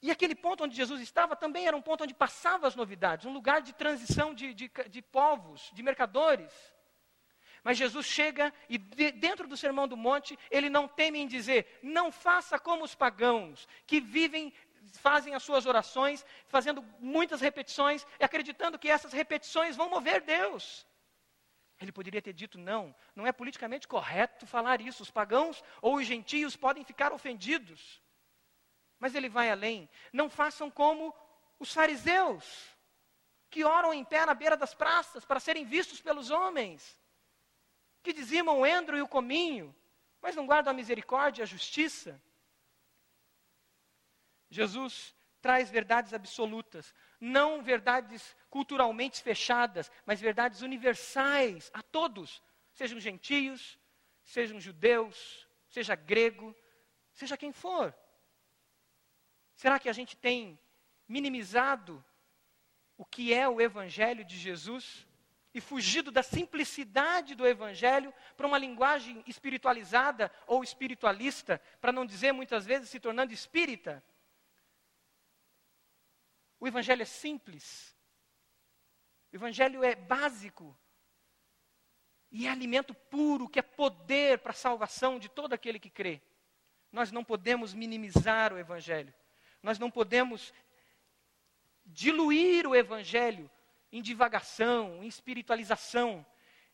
e 0.00 0.10
aquele 0.10 0.34
ponto 0.34 0.62
onde 0.62 0.76
Jesus 0.76 1.00
estava 1.00 1.34
também 1.34 1.66
era 1.66 1.76
um 1.76 1.82
ponto 1.82 2.04
onde 2.04 2.14
passavam 2.14 2.68
as 2.68 2.76
novidades, 2.76 3.26
um 3.26 3.32
lugar 3.32 3.60
de 3.60 3.72
transição 3.72 4.32
de, 4.32 4.54
de, 4.54 4.70
de 4.88 5.02
povos, 5.02 5.70
de 5.72 5.82
mercadores. 5.82 6.52
Mas 7.64 7.76
Jesus 7.76 8.06
chega 8.06 8.52
e 8.68 8.78
de, 8.78 9.10
dentro 9.10 9.48
do 9.48 9.56
Sermão 9.56 9.88
do 9.88 9.96
Monte, 9.96 10.38
ele 10.52 10.70
não 10.70 10.86
teme 10.86 11.18
em 11.18 11.26
dizer: 11.26 11.80
não 11.82 12.12
faça 12.12 12.58
como 12.60 12.84
os 12.84 12.94
pagãos, 12.94 13.66
que 13.84 14.00
vivem, 14.00 14.52
fazem 14.94 15.34
as 15.34 15.42
suas 15.42 15.66
orações, 15.66 16.24
fazendo 16.46 16.82
muitas 16.98 17.40
repetições, 17.40 18.06
e 18.18 18.24
acreditando 18.24 18.78
que 18.78 18.88
essas 18.88 19.12
repetições 19.12 19.76
vão 19.76 19.88
mover 19.88 20.20
Deus. 20.22 20.86
Ele 21.80 21.92
poderia 21.92 22.20
ter 22.20 22.32
dito: 22.32 22.58
não, 22.58 22.94
não 23.14 23.26
é 23.26 23.32
politicamente 23.32 23.86
correto 23.86 24.46
falar 24.46 24.80
isso. 24.80 25.02
Os 25.02 25.10
pagãos 25.10 25.62
ou 25.80 25.96
os 25.96 26.06
gentios 26.06 26.56
podem 26.56 26.84
ficar 26.84 27.12
ofendidos. 27.12 28.02
Mas 28.98 29.14
ele 29.14 29.28
vai 29.28 29.50
além. 29.50 29.88
Não 30.12 30.28
façam 30.28 30.70
como 30.70 31.14
os 31.58 31.72
fariseus, 31.72 32.44
que 33.50 33.64
oram 33.64 33.94
em 33.94 34.04
pé 34.04 34.26
na 34.26 34.34
beira 34.34 34.56
das 34.56 34.74
praças 34.74 35.24
para 35.24 35.40
serem 35.40 35.64
vistos 35.64 36.00
pelos 36.00 36.30
homens, 36.30 37.00
que 38.02 38.12
dizimam 38.12 38.60
o 38.60 38.66
endro 38.66 38.96
e 38.96 39.02
o 39.02 39.08
cominho, 39.08 39.74
mas 40.20 40.34
não 40.34 40.46
guardam 40.46 40.72
a 40.72 40.74
misericórdia 40.74 41.42
e 41.42 41.44
a 41.44 41.46
justiça. 41.46 42.20
Jesus 44.50 45.14
traz 45.40 45.70
verdades 45.70 46.12
absolutas, 46.12 46.94
não 47.20 47.62
verdades 47.62 48.36
culturalmente 48.50 49.22
fechadas, 49.22 49.90
mas 50.04 50.20
verdades 50.20 50.62
universais 50.62 51.70
a 51.72 51.82
todos, 51.82 52.42
sejam 52.72 52.98
gentios, 52.98 53.78
sejam 54.24 54.60
judeus, 54.60 55.46
seja 55.68 55.94
grego, 55.94 56.54
seja 57.12 57.36
quem 57.36 57.52
for. 57.52 57.94
Será 59.54 59.78
que 59.78 59.88
a 59.88 59.92
gente 59.92 60.16
tem 60.16 60.58
minimizado 61.06 62.04
o 62.96 63.04
que 63.04 63.32
é 63.32 63.48
o 63.48 63.60
Evangelho 63.60 64.24
de 64.24 64.36
Jesus 64.36 65.06
e 65.54 65.60
fugido 65.60 66.10
da 66.10 66.22
simplicidade 66.22 67.34
do 67.34 67.46
Evangelho 67.46 68.12
para 68.36 68.46
uma 68.46 68.58
linguagem 68.58 69.22
espiritualizada 69.26 70.30
ou 70.46 70.62
espiritualista, 70.62 71.60
para 71.80 71.92
não 71.92 72.04
dizer 72.04 72.32
muitas 72.32 72.66
vezes 72.66 72.90
se 72.90 73.00
tornando 73.00 73.32
espírita? 73.32 74.04
O 76.60 76.66
Evangelho 76.66 77.02
é 77.02 77.04
simples, 77.06 77.96
o 79.32 79.36
Evangelho 79.36 79.84
é 79.84 79.94
básico, 79.94 80.76
e 82.30 82.46
é 82.46 82.50
alimento 82.50 82.92
puro, 82.94 83.48
que 83.48 83.58
é 83.58 83.62
poder 83.62 84.38
para 84.38 84.50
a 84.50 84.54
salvação 84.54 85.18
de 85.18 85.28
todo 85.28 85.52
aquele 85.52 85.78
que 85.78 85.88
crê. 85.88 86.20
Nós 86.92 87.10
não 87.10 87.24
podemos 87.24 87.72
minimizar 87.72 88.52
o 88.52 88.58
Evangelho, 88.58 89.14
nós 89.62 89.78
não 89.78 89.90
podemos 89.90 90.52
diluir 91.86 92.66
o 92.66 92.74
Evangelho 92.74 93.50
em 93.90 94.02
divagação, 94.02 95.02
em 95.02 95.06
espiritualização. 95.06 96.24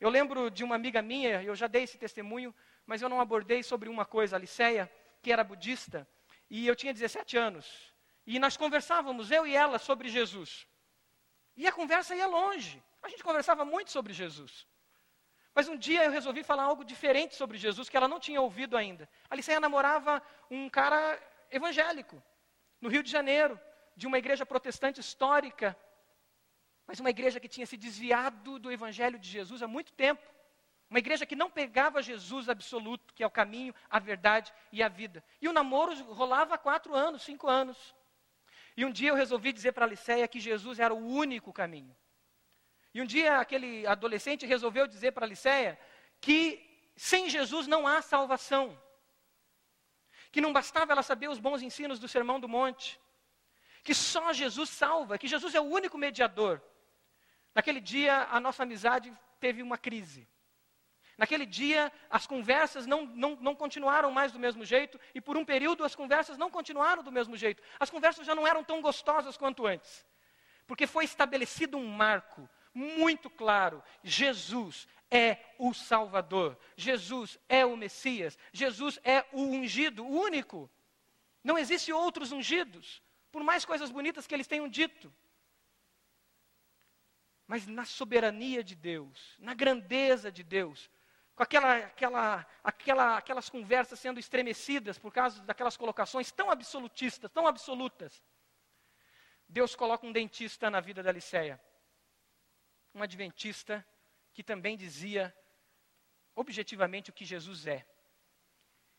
Eu 0.00 0.10
lembro 0.10 0.50
de 0.50 0.64
uma 0.64 0.74
amiga 0.74 1.00
minha, 1.00 1.42
eu 1.42 1.54
já 1.54 1.66
dei 1.66 1.84
esse 1.84 1.98
testemunho, 1.98 2.54
mas 2.84 3.00
eu 3.00 3.08
não 3.08 3.20
abordei 3.20 3.62
sobre 3.62 3.88
uma 3.88 4.04
coisa, 4.04 4.36
a 4.36 4.38
Liceia, 4.38 4.90
que 5.22 5.32
era 5.32 5.44
budista, 5.44 6.06
e 6.50 6.66
eu 6.66 6.74
tinha 6.74 6.92
17 6.92 7.36
anos. 7.36 7.93
E 8.26 8.38
nós 8.38 8.56
conversávamos, 8.56 9.30
eu 9.30 9.46
e 9.46 9.54
ela, 9.54 9.78
sobre 9.78 10.08
Jesus. 10.08 10.66
E 11.56 11.66
a 11.66 11.72
conversa 11.72 12.16
ia 12.16 12.26
longe. 12.26 12.82
A 13.02 13.08
gente 13.08 13.22
conversava 13.22 13.64
muito 13.64 13.90
sobre 13.90 14.12
Jesus. 14.12 14.66
Mas 15.54 15.68
um 15.68 15.76
dia 15.76 16.04
eu 16.04 16.10
resolvi 16.10 16.42
falar 16.42 16.64
algo 16.64 16.84
diferente 16.84 17.37
sobre 17.37 17.56
Jesus 17.56 17.88
que 17.88 17.96
ela 17.96 18.08
não 18.08 18.18
tinha 18.18 18.40
ouvido 18.40 18.76
ainda. 18.76 19.08
A 19.30 19.37
Liceia 19.37 19.60
namorava 19.60 20.22
um 20.50 20.68
cara 20.68 21.20
evangélico, 21.50 22.20
no 22.80 22.88
Rio 22.88 23.02
de 23.02 23.10
Janeiro, 23.10 23.60
de 23.96 24.06
uma 24.06 24.18
igreja 24.18 24.44
protestante 24.44 25.00
histórica, 25.00 25.76
mas 26.87 26.98
uma 26.98 27.10
igreja 27.10 27.38
que 27.38 27.48
tinha 27.48 27.66
se 27.66 27.76
desviado 27.76 28.58
do 28.58 28.72
evangelho 28.72 29.18
de 29.18 29.28
Jesus 29.28 29.62
há 29.62 29.68
muito 29.68 29.92
tempo. 29.92 30.22
Uma 30.90 30.98
igreja 30.98 31.24
que 31.24 31.37
não 31.37 31.50
pegava 31.50 32.02
Jesus 32.02 32.48
absoluto, 32.48 33.14
que 33.14 33.22
é 33.22 33.26
o 33.26 33.30
caminho, 33.30 33.74
a 33.88 33.98
verdade 33.98 34.52
e 34.70 34.82
a 34.82 34.88
vida. 34.88 35.24
E 35.40 35.48
o 35.48 35.52
namoro 35.52 35.94
rolava 36.12 36.56
há 36.56 36.58
quatro 36.58 36.94
anos, 36.94 37.22
cinco 37.22 37.48
anos. 37.48 37.94
E 38.76 38.84
um 38.84 38.90
dia 38.90 39.10
eu 39.10 39.14
resolvi 39.14 39.52
dizer 39.52 39.72
para 39.72 39.84
a 39.84 39.88
Liceia 39.88 40.26
que 40.26 40.40
Jesus 40.40 40.78
era 40.78 40.92
o 40.92 41.06
único 41.06 41.52
caminho. 41.52 41.94
E 42.92 43.00
um 43.00 43.06
dia 43.06 43.38
aquele 43.38 43.87
adolescente 43.87 44.46
resolveu 44.46 44.87
dizer 44.87 45.12
para 45.12 45.26
a 45.26 45.28
Liceia 45.28 45.78
que 46.20 46.60
sem 46.96 47.28
Jesus 47.28 47.66
não 47.66 47.87
há 47.87 48.02
salvação. 48.02 48.80
Que 50.30 50.40
não 50.40 50.52
bastava 50.52 50.92
ela 50.92 51.02
saber 51.02 51.28
os 51.28 51.38
bons 51.38 51.62
ensinos 51.62 51.98
do 51.98 52.08
Sermão 52.08 52.40
do 52.40 52.48
Monte. 52.48 53.00
Que 53.82 53.94
só 53.94 54.32
Jesus 54.32 54.70
salva, 54.70 55.18
que 55.18 55.28
Jesus 55.28 55.54
é 55.54 55.60
o 55.60 55.64
único 55.64 55.98
mediador. 55.98 56.60
Naquele 57.54 57.80
dia 57.80 58.26
a 58.30 58.40
nossa 58.40 58.64
amizade 58.64 59.12
teve 59.38 59.62
uma 59.62 59.78
crise. 59.78 60.26
Naquele 61.16 61.46
dia, 61.46 61.92
as 62.11 62.27
conversas 62.27 62.87
não, 62.87 63.07
não, 63.07 63.37
não 63.37 63.55
continuaram 63.55 64.11
mais 64.11 64.33
do 64.33 64.38
mesmo 64.38 64.64
jeito, 64.64 64.98
e 65.14 65.20
por 65.20 65.37
um 65.37 65.44
período 65.44 65.85
as 65.85 65.94
conversas 65.94 66.37
não 66.37 66.50
continuaram 66.50 67.03
do 67.03 67.12
mesmo 67.12 67.37
jeito. 67.37 67.62
As 67.79 67.90
conversas 67.90 68.27
já 68.27 68.35
não 68.35 68.46
eram 68.46 68.64
tão 68.64 68.81
gostosas 68.81 69.37
quanto 69.37 69.66
antes, 69.66 70.05
porque 70.66 70.87
foi 70.87 71.05
estabelecido 71.05 71.77
um 71.77 71.87
marco 71.87 72.48
muito 72.74 73.31
claro: 73.31 73.83
Jesus 74.03 74.88
é 75.11 75.38
o 75.59 75.72
Salvador, 75.72 76.59
Jesus 76.77 77.38
é 77.48 77.64
o 77.64 77.77
Messias, 77.77 78.37
Jesus 78.53 78.98
é 79.05 79.24
o 79.33 79.42
ungido, 79.42 80.05
o 80.05 80.20
único. 80.20 80.68
Não 81.44 81.59
existe 81.59 81.92
outros 81.92 82.33
ungidos, 82.33 83.03
por 83.31 83.44
mais 83.44 83.64
coisas 83.64 83.90
bonitas 83.90 84.27
que 84.27 84.35
eles 84.35 84.46
tenham 84.46 84.68
dito. 84.68 85.14
Mas 87.46 87.66
na 87.66 87.85
soberania 87.85 88.64
de 88.64 88.74
Deus, 88.74 89.37
na 89.38 89.55
grandeza 89.55 90.33
de 90.33 90.42
Deus, 90.42 90.90
com 91.34 91.42
aquela, 91.42 91.76
aquela, 91.76 92.46
aquela, 92.62 93.16
aquelas 93.16 93.48
conversas 93.48 93.98
sendo 93.98 94.20
estremecidas 94.20 94.98
por 94.98 95.12
causa 95.12 95.42
daquelas 95.42 95.76
colocações 95.76 96.30
tão 96.30 96.50
absolutistas, 96.50 97.30
tão 97.30 97.46
absolutas. 97.46 98.22
Deus 99.48 99.74
coloca 99.74 100.06
um 100.06 100.12
dentista 100.12 100.70
na 100.70 100.80
vida 100.80 101.02
da 101.02 101.10
Liceia, 101.10 101.60
um 102.94 103.02
adventista 103.02 103.84
que 104.32 104.42
também 104.42 104.76
dizia 104.76 105.36
objetivamente 106.36 107.10
o 107.10 107.12
que 107.12 107.24
Jesus 107.24 107.66
é. 107.66 107.86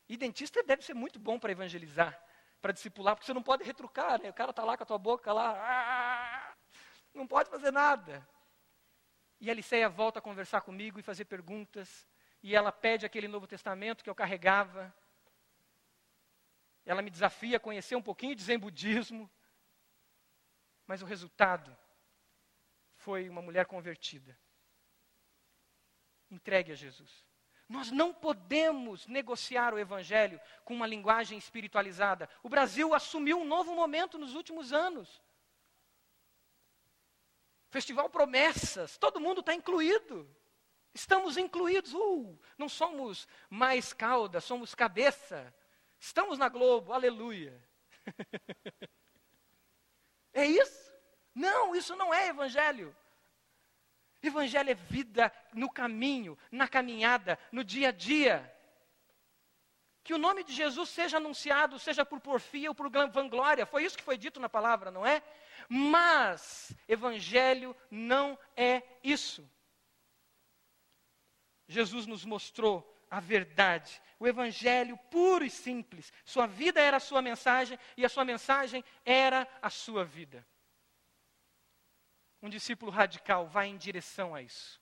E 0.08 0.18
dentista 0.18 0.62
deve 0.62 0.84
ser 0.84 0.94
muito 0.94 1.18
bom 1.18 1.40
para 1.40 1.52
evangelizar, 1.52 2.22
para 2.62 2.74
discipular, 2.74 3.16
porque 3.16 3.26
você 3.26 3.34
não 3.34 3.42
pode 3.42 3.64
retrucar, 3.64 4.22
né? 4.22 4.30
O 4.30 4.34
cara 4.34 4.52
está 4.52 4.64
lá 4.64 4.78
com 4.78 4.84
a 4.84 4.86
tua 4.86 4.98
boca 4.98 5.34
lá, 5.34 5.52
ah, 5.58 6.56
não 7.14 7.26
pode 7.26 7.50
fazer 7.50 7.72
nada. 7.72 8.28
E 9.40 9.50
a 9.50 9.54
Liceia 9.54 9.90
volta 9.90 10.20
a 10.20 10.22
conversar 10.22 10.62
comigo 10.62 11.00
e 11.00 11.04
fazer 11.04 11.26
perguntas 11.26 12.08
e 12.46 12.56
ela 12.56 12.72
pede 12.72 13.08
aquele 13.08 13.28
Novo 13.28 13.48
Testamento 13.48 14.04
que 14.04 14.10
eu 14.10 14.14
carregava. 14.14 14.96
Ela 16.86 17.02
me 17.02 17.10
desafia 17.10 17.58
a 17.58 17.60
conhecer 17.60 17.96
um 17.96 18.04
pouquinho 18.04 18.36
de 18.36 18.44
Zen 18.44 18.60
budismo. 18.60 19.28
Mas 20.86 21.02
o 21.02 21.08
resultado 21.08 21.76
foi 22.98 23.28
uma 23.28 23.42
mulher 23.42 23.66
convertida. 23.66 24.38
Entregue 26.30 26.72
a 26.72 26.76
Jesus. 26.76 27.26
Nós 27.68 27.90
não 27.90 28.14
podemos 28.14 29.08
negociar 29.08 29.74
o 29.74 29.80
Evangelho 29.80 30.40
com 30.64 30.76
uma 30.76 30.86
linguagem 30.86 31.40
espiritualizada. 31.40 32.30
O 32.44 32.48
Brasil 32.48 32.94
assumiu 32.94 33.40
um 33.40 33.44
novo 33.46 33.74
momento 33.74 34.20
nos 34.20 34.36
últimos 34.36 34.72
anos. 34.72 35.20
Festival 37.72 38.08
Promessas, 38.08 39.00
todo 39.00 39.20
mundo 39.20 39.40
está 39.40 39.56
incluído. 39.56 40.30
Estamos 40.96 41.36
incluídos. 41.36 41.94
Uh, 41.94 42.40
não 42.58 42.70
somos 42.70 43.28
mais 43.50 43.92
cauda, 43.92 44.40
somos 44.40 44.74
cabeça. 44.74 45.54
Estamos 46.00 46.40
na 46.40 46.48
Globo, 46.48 46.94
aleluia. 46.94 47.62
é 50.34 50.46
isso? 50.46 50.90
Não, 51.36 51.76
isso 51.76 51.98
não 51.98 52.14
é 52.14 52.30
evangelho. 52.30 52.96
Evangelho 54.24 54.70
é 54.70 54.74
vida 54.74 55.34
no 55.54 55.70
caminho, 55.70 56.38
na 56.50 56.66
caminhada, 56.66 57.38
no 57.52 57.62
dia 57.62 57.90
a 57.90 57.92
dia. 57.92 58.50
Que 60.02 60.14
o 60.14 60.18
nome 60.18 60.46
de 60.46 60.54
Jesus 60.54 60.90
seja 60.90 61.18
anunciado, 61.18 61.78
seja 61.78 62.06
por 62.06 62.22
porfia 62.22 62.70
ou 62.70 62.76
por 62.76 62.90
vanglória. 62.90 63.66
Foi 63.66 63.84
isso 63.84 63.98
que 63.98 64.04
foi 64.04 64.18
dito 64.18 64.40
na 64.40 64.48
palavra, 64.48 64.90
não 64.90 65.06
é? 65.06 65.22
Mas 65.68 66.74
evangelho 66.88 67.76
não 67.92 68.40
é 68.56 68.82
isso. 69.04 69.46
Jesus 71.68 72.06
nos 72.06 72.24
mostrou 72.24 72.92
a 73.10 73.20
verdade, 73.20 74.02
o 74.20 74.28
evangelho 74.28 74.98
puro 75.10 75.46
e 75.46 75.50
simples. 75.50 76.12
Sua 76.24 76.46
vida 76.46 76.82
era 76.82 76.98
a 76.98 77.00
sua 77.00 77.22
mensagem 77.22 77.78
e 77.96 78.06
a 78.06 78.10
sua 78.10 78.26
mensagem 78.26 78.84
era 79.04 79.48
a 79.62 79.70
sua 79.70 80.04
vida. 80.04 80.46
Um 82.42 82.50
discípulo 82.50 82.92
radical 82.92 83.48
vai 83.48 83.68
em 83.68 83.78
direção 83.78 84.36
a 84.36 84.42
isso. 84.42 84.82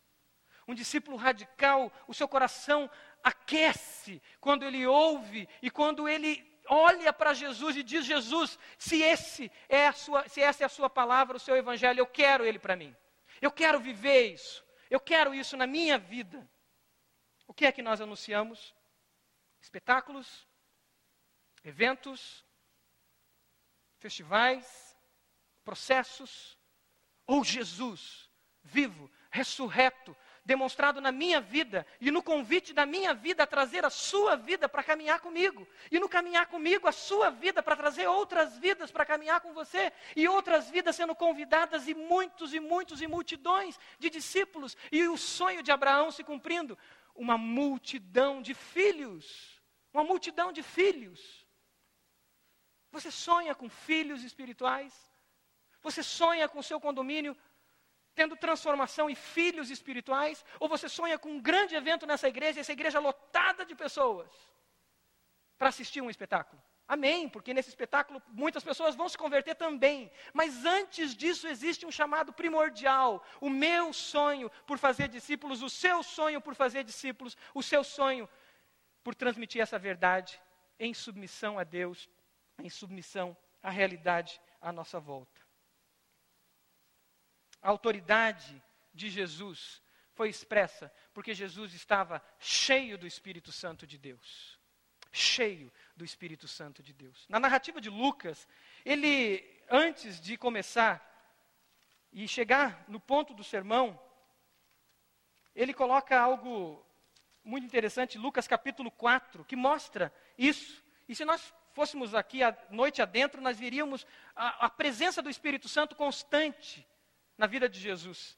Um 0.67 0.73
discípulo 0.73 1.17
radical, 1.17 1.91
o 2.07 2.13
seu 2.13 2.27
coração 2.27 2.89
aquece 3.23 4.21
quando 4.39 4.63
ele 4.63 4.85
ouve 4.85 5.47
e 5.61 5.69
quando 5.69 6.07
ele 6.07 6.45
olha 6.67 7.11
para 7.11 7.33
Jesus 7.33 7.75
e 7.75 7.83
diz: 7.83 8.05
Jesus, 8.05 8.57
se 8.77 9.01
esse 9.01 9.51
é 9.67 9.87
a 9.87 9.93
sua, 9.93 10.27
se 10.27 10.41
essa 10.41 10.63
é 10.63 10.65
a 10.65 10.69
sua 10.69 10.89
palavra, 10.89 11.37
o 11.37 11.39
seu 11.39 11.55
evangelho, 11.55 11.99
eu 11.99 12.07
quero 12.07 12.45
ele 12.45 12.59
para 12.59 12.75
mim. 12.75 12.95
Eu 13.41 13.51
quero 13.51 13.79
viver 13.79 14.33
isso. 14.33 14.63
Eu 14.89 14.99
quero 14.99 15.33
isso 15.33 15.57
na 15.57 15.67
minha 15.67 15.97
vida. 15.97 16.49
O 17.53 17.55
que 17.55 17.67
é 17.67 17.71
que 17.71 17.83
nós 17.83 18.01
anunciamos? 18.01 18.73
Espetáculos, 19.61 20.47
eventos, 21.63 22.43
festivais, 23.99 24.97
processos, 25.63 26.57
ou 27.27 27.43
Jesus, 27.43 28.27
vivo, 28.63 29.07
ressurreto, 29.29 30.17
demonstrado 30.43 30.99
na 30.99 31.11
minha 31.11 31.39
vida 31.39 31.85
e 32.01 32.09
no 32.09 32.23
convite 32.23 32.73
da 32.73 32.87
minha 32.87 33.13
vida 33.13 33.43
a 33.43 33.47
trazer 33.47 33.85
a 33.85 33.89
sua 33.91 34.35
vida 34.35 34.67
para 34.67 34.81
caminhar 34.81 35.19
comigo. 35.19 35.67
E 35.91 35.99
no 35.99 36.09
caminhar 36.09 36.47
comigo, 36.47 36.87
a 36.87 36.91
sua 36.91 37.29
vida 37.29 37.61
para 37.61 37.75
trazer 37.75 38.07
outras 38.07 38.57
vidas 38.57 38.91
para 38.91 39.05
caminhar 39.05 39.41
com 39.41 39.53
você. 39.53 39.93
E 40.15 40.27
outras 40.27 40.71
vidas 40.71 40.95
sendo 40.95 41.13
convidadas 41.13 41.87
e 41.87 41.93
muitos 41.93 42.51
e 42.51 42.59
muitos 42.59 42.99
e 42.99 43.05
multidões 43.05 43.79
de 43.99 44.09
discípulos. 44.09 44.75
E 44.91 45.07
o 45.07 45.17
sonho 45.17 45.61
de 45.61 45.71
Abraão 45.71 46.09
se 46.09 46.23
cumprindo. 46.23 46.75
Uma 47.15 47.37
multidão 47.37 48.41
de 48.41 48.53
filhos. 48.53 49.61
Uma 49.93 50.03
multidão 50.03 50.51
de 50.51 50.63
filhos. 50.63 51.47
Você 52.91 53.09
sonha 53.11 53.53
com 53.55 53.69
filhos 53.69 54.23
espirituais? 54.23 54.93
Você 55.81 56.01
sonha 56.01 56.47
com 56.47 56.59
o 56.59 56.63
seu 56.63 56.79
condomínio 56.79 57.35
tendo 58.15 58.35
transformação 58.35 59.09
e 59.09 59.15
filhos 59.15 59.69
espirituais, 59.69 60.45
ou 60.59 60.69
você 60.69 60.87
sonha 60.87 61.17
com 61.17 61.31
um 61.31 61.41
grande 61.41 61.75
evento 61.75 62.05
nessa 62.05 62.27
igreja, 62.27 62.59
essa 62.59 62.71
igreja 62.71 62.99
lotada 62.99 63.65
de 63.65 63.75
pessoas, 63.75 64.29
para 65.57 65.69
assistir 65.69 66.01
um 66.01 66.09
espetáculo. 66.09 66.61
Amém, 66.87 67.29
porque 67.29 67.53
nesse 67.53 67.69
espetáculo 67.69 68.21
muitas 68.27 68.63
pessoas 68.63 68.95
vão 68.95 69.07
se 69.07 69.17
converter 69.17 69.55
também. 69.55 70.11
Mas 70.33 70.65
antes 70.65 71.15
disso 71.15 71.47
existe 71.47 71.85
um 71.85 71.91
chamado 71.91 72.33
primordial. 72.33 73.25
O 73.39 73.49
meu 73.49 73.93
sonho 73.93 74.49
por 74.67 74.77
fazer 74.77 75.07
discípulos, 75.07 75.61
o 75.61 75.69
seu 75.69 76.03
sonho 76.03 76.41
por 76.41 76.55
fazer 76.55 76.83
discípulos, 76.83 77.37
o 77.53 77.63
seu 77.63 77.83
sonho 77.83 78.27
por 79.03 79.15
transmitir 79.15 79.61
essa 79.61 79.79
verdade 79.79 80.39
em 80.79 80.93
submissão 80.93 81.57
a 81.57 81.63
Deus, 81.63 82.09
em 82.59 82.69
submissão 82.69 83.35
à 83.61 83.69
realidade 83.69 84.41
à 84.61 84.71
nossa 84.71 84.99
volta. 84.99 85.41
A 87.61 87.69
autoridade 87.69 88.61
de 88.93 89.09
Jesus 89.09 89.81
foi 90.13 90.29
expressa 90.29 90.93
porque 91.13 91.33
Jesus 91.33 91.73
estava 91.73 92.21
cheio 92.37 92.97
do 92.97 93.07
Espírito 93.07 93.53
Santo 93.53 93.87
de 93.87 93.97
Deus. 93.97 94.52
Cheio 95.15 95.71
do 95.95 96.03
Espírito 96.03 96.47
Santo 96.47 96.81
de 96.81 96.91
Deus. 96.91 97.25
Na 97.29 97.39
narrativa 97.39 97.79
de 97.79 97.89
Lucas, 97.89 98.47
ele, 98.83 99.43
antes 99.69 100.19
de 100.19 100.35
começar 100.35 101.07
e 102.11 102.27
chegar 102.27 102.83
no 102.87 102.99
ponto 102.99 103.31
do 103.33 103.43
sermão, 103.43 103.99
ele 105.55 105.71
coloca 105.71 106.19
algo 106.19 106.83
muito 107.43 107.65
interessante, 107.65 108.17
Lucas 108.17 108.47
capítulo 108.47 108.89
4, 108.89 109.45
que 109.45 109.55
mostra 109.55 110.11
isso. 110.37 110.83
E 111.07 111.15
se 111.15 111.25
nós 111.25 111.53
fôssemos 111.73 112.15
aqui 112.15 112.41
a 112.41 112.57
noite 112.69 113.01
adentro, 113.01 113.41
nós 113.41 113.59
veríamos 113.59 114.07
a, 114.35 114.65
a 114.65 114.69
presença 114.69 115.21
do 115.21 115.29
Espírito 115.29 115.67
Santo 115.67 115.95
constante 115.95 116.87
na 117.37 117.45
vida 117.45 117.67
de 117.67 117.79
Jesus. 117.79 118.37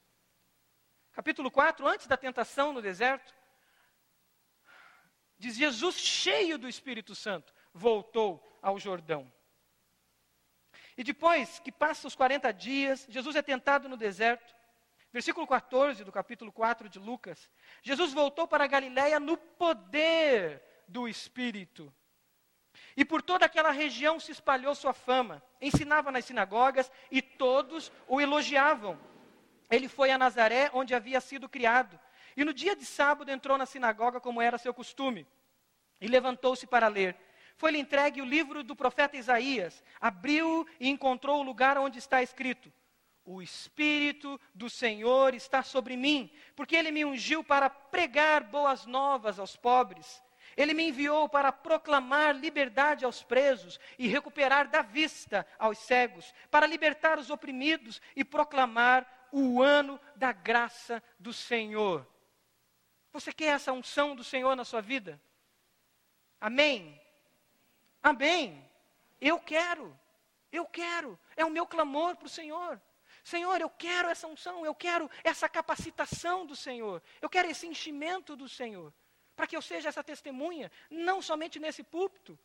Capítulo 1.12 1.52
4, 1.52 1.88
antes 1.88 2.08
da 2.08 2.18
tentação 2.18 2.74
no 2.74 2.82
deserto, 2.82 3.35
diz: 5.38 5.56
Jesus, 5.56 5.98
cheio 5.98 6.58
do 6.58 6.68
Espírito 6.68 7.14
Santo, 7.16 7.54
voltou 7.74 8.60
ao 8.62 8.80
Jordão. 8.80 9.32
E 10.98 11.04
depois 11.04 11.60
que 11.60 11.72
passa 11.72 12.08
os 12.08 12.16
40 12.16 12.52
dias, 12.54 13.06
Jesus 13.10 13.36
é 13.36 13.42
tentado 13.42 13.90
no 13.90 13.98
deserto. 13.98 14.56
Versículo 15.12 15.48
14 15.48 16.04
do 16.04 16.12
capítulo 16.12 16.52
4 16.52 16.90
de 16.90 17.00
Lucas. 17.00 17.50
Jesus 17.82 18.12
voltou 18.12 18.48
para 18.48 18.66
a 18.66 18.68
Galiléia 18.68 19.20
no 19.20 19.38
poder 19.38 20.62
do 20.88 21.08
Espírito. 21.08 21.94
E 22.98 23.06
por 23.06 23.22
toda 23.22 23.46
aquela 23.46 23.72
região 23.72 24.20
se 24.20 24.32
espalhou 24.32 24.76
sua 24.76 24.94
fama. 24.94 25.42
Ensinava 25.62 26.12
nas 26.12 26.26
sinagogas 26.26 26.92
e 27.10 27.22
todos 27.22 27.92
o 28.08 28.20
elogiavam. 28.20 29.00
Ele 29.70 29.88
foi 29.88 30.12
a 30.12 30.18
Nazaré, 30.18 30.70
onde 30.74 30.94
havia 30.94 31.20
sido 31.20 31.50
criado. 31.50 32.00
E 32.36 32.44
no 32.44 32.54
dia 32.54 32.76
de 32.76 32.86
sábado 32.86 33.32
entrou 33.32 33.58
na 33.58 33.66
sinagoga, 33.66 34.20
como 34.20 34.42
era 34.42 34.58
seu 34.58 34.74
costume. 34.74 35.26
E 36.00 36.08
levantou-se 36.08 36.68
para 36.68 36.88
ler. 36.88 37.16
Foi-lhe 37.58 37.80
entregue 37.80 38.22
o 38.22 38.26
livro 38.26 38.64
do 38.64 38.76
profeta 38.76 39.18
Isaías. 39.18 39.84
Abriu 40.00 40.68
e 40.80 40.90
encontrou 40.90 41.40
o 41.40 41.44
lugar 41.44 41.78
onde 41.78 42.00
está 42.00 42.22
escrito: 42.22 42.72
O 43.24 43.42
Espírito 43.42 44.40
do 44.54 44.70
Senhor 44.70 45.34
está 45.34 45.64
sobre 45.64 45.96
mim, 45.96 46.30
porque 46.56 46.76
ele 46.76 46.92
me 46.92 47.06
ungiu 47.06 47.44
para 47.44 47.70
pregar 47.70 48.44
boas 48.44 48.86
novas 48.86 49.40
aos 49.40 49.56
pobres 49.56 50.24
ele 50.56 50.74
me 50.74 50.88
enviou 50.88 51.28
para 51.28 51.52
proclamar 51.52 52.36
liberdade 52.36 53.04
aos 53.04 53.22
presos 53.24 53.80
e 54.00 54.08
recuperar 54.08 54.70
da 54.70 54.82
vista 54.82 55.46
aos 55.60 55.78
cegos, 55.80 56.34
para 56.50 56.68
libertar 56.68 57.20
os 57.20 57.30
oprimidos 57.30 58.02
e 58.16 58.24
proclamar 58.24 59.28
o 59.32 59.62
ano 59.62 60.00
da 60.16 60.32
graça 60.32 61.04
do 61.20 61.34
Senhor. 61.34 62.08
Você 63.16 63.32
quer 63.32 63.54
essa 63.54 63.72
unção 63.72 64.14
do 64.14 64.26
Senhor 64.26 64.58
na 64.58 64.66
sua 64.66 64.82
vida? 64.82 65.22
Amém? 66.38 67.02
Amém. 68.04 68.70
Eu 69.22 69.40
quero. 69.40 69.98
Eu 70.52 70.66
quero. 70.66 71.18
É 71.34 71.46
o 71.46 71.50
meu 71.50 71.66
clamor 71.66 72.18
para 72.18 72.26
o 72.26 72.30
Senhor. 72.30 72.82
Senhor, 73.24 73.62
eu 73.62 73.70
quero 73.70 74.10
essa 74.10 74.28
unção, 74.28 74.66
eu 74.66 74.76
quero 74.76 75.10
essa 75.24 75.48
capacitação 75.48 76.46
do 76.46 76.58
Senhor, 76.58 77.02
eu 77.22 77.30
quero 77.30 77.50
esse 77.50 77.66
enchimento 77.66 78.36
do 78.36 78.50
Senhor 78.50 78.94
para 79.34 79.48
que 79.48 79.56
eu 79.56 79.62
seja 79.62 79.88
essa 79.88 80.04
testemunha, 80.04 80.70
não 80.90 81.22
somente 81.22 81.58
nesse 81.58 81.84
púlpito, 81.84 82.38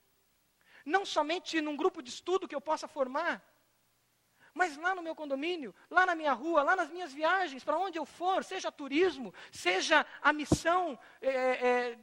não 0.84 1.04
somente 1.04 1.60
num 1.60 1.76
grupo 1.76 2.00
de 2.00 2.10
estudo 2.10 2.46
que 2.46 2.54
eu 2.54 2.60
possa 2.60 2.86
formar, 2.86 3.42
mas 4.54 4.76
lá 4.76 4.94
no 4.94 5.02
meu 5.02 5.14
condomínio, 5.14 5.74
lá 5.88 6.06
na 6.06 6.14
minha 6.14 6.32
rua, 6.32 6.62
lá 6.62 6.76
nas 6.76 6.90
minhas 6.90 7.12
viagens, 7.12 7.64
para 7.64 7.78
onde 7.78 7.98
eu 7.98 8.04
for, 8.04 8.44
seja 8.44 8.72
turismo, 8.72 9.32
seja 9.50 10.06
a 10.20 10.32
missão 10.32 10.98
é, 11.20 11.28
é, 11.28 11.98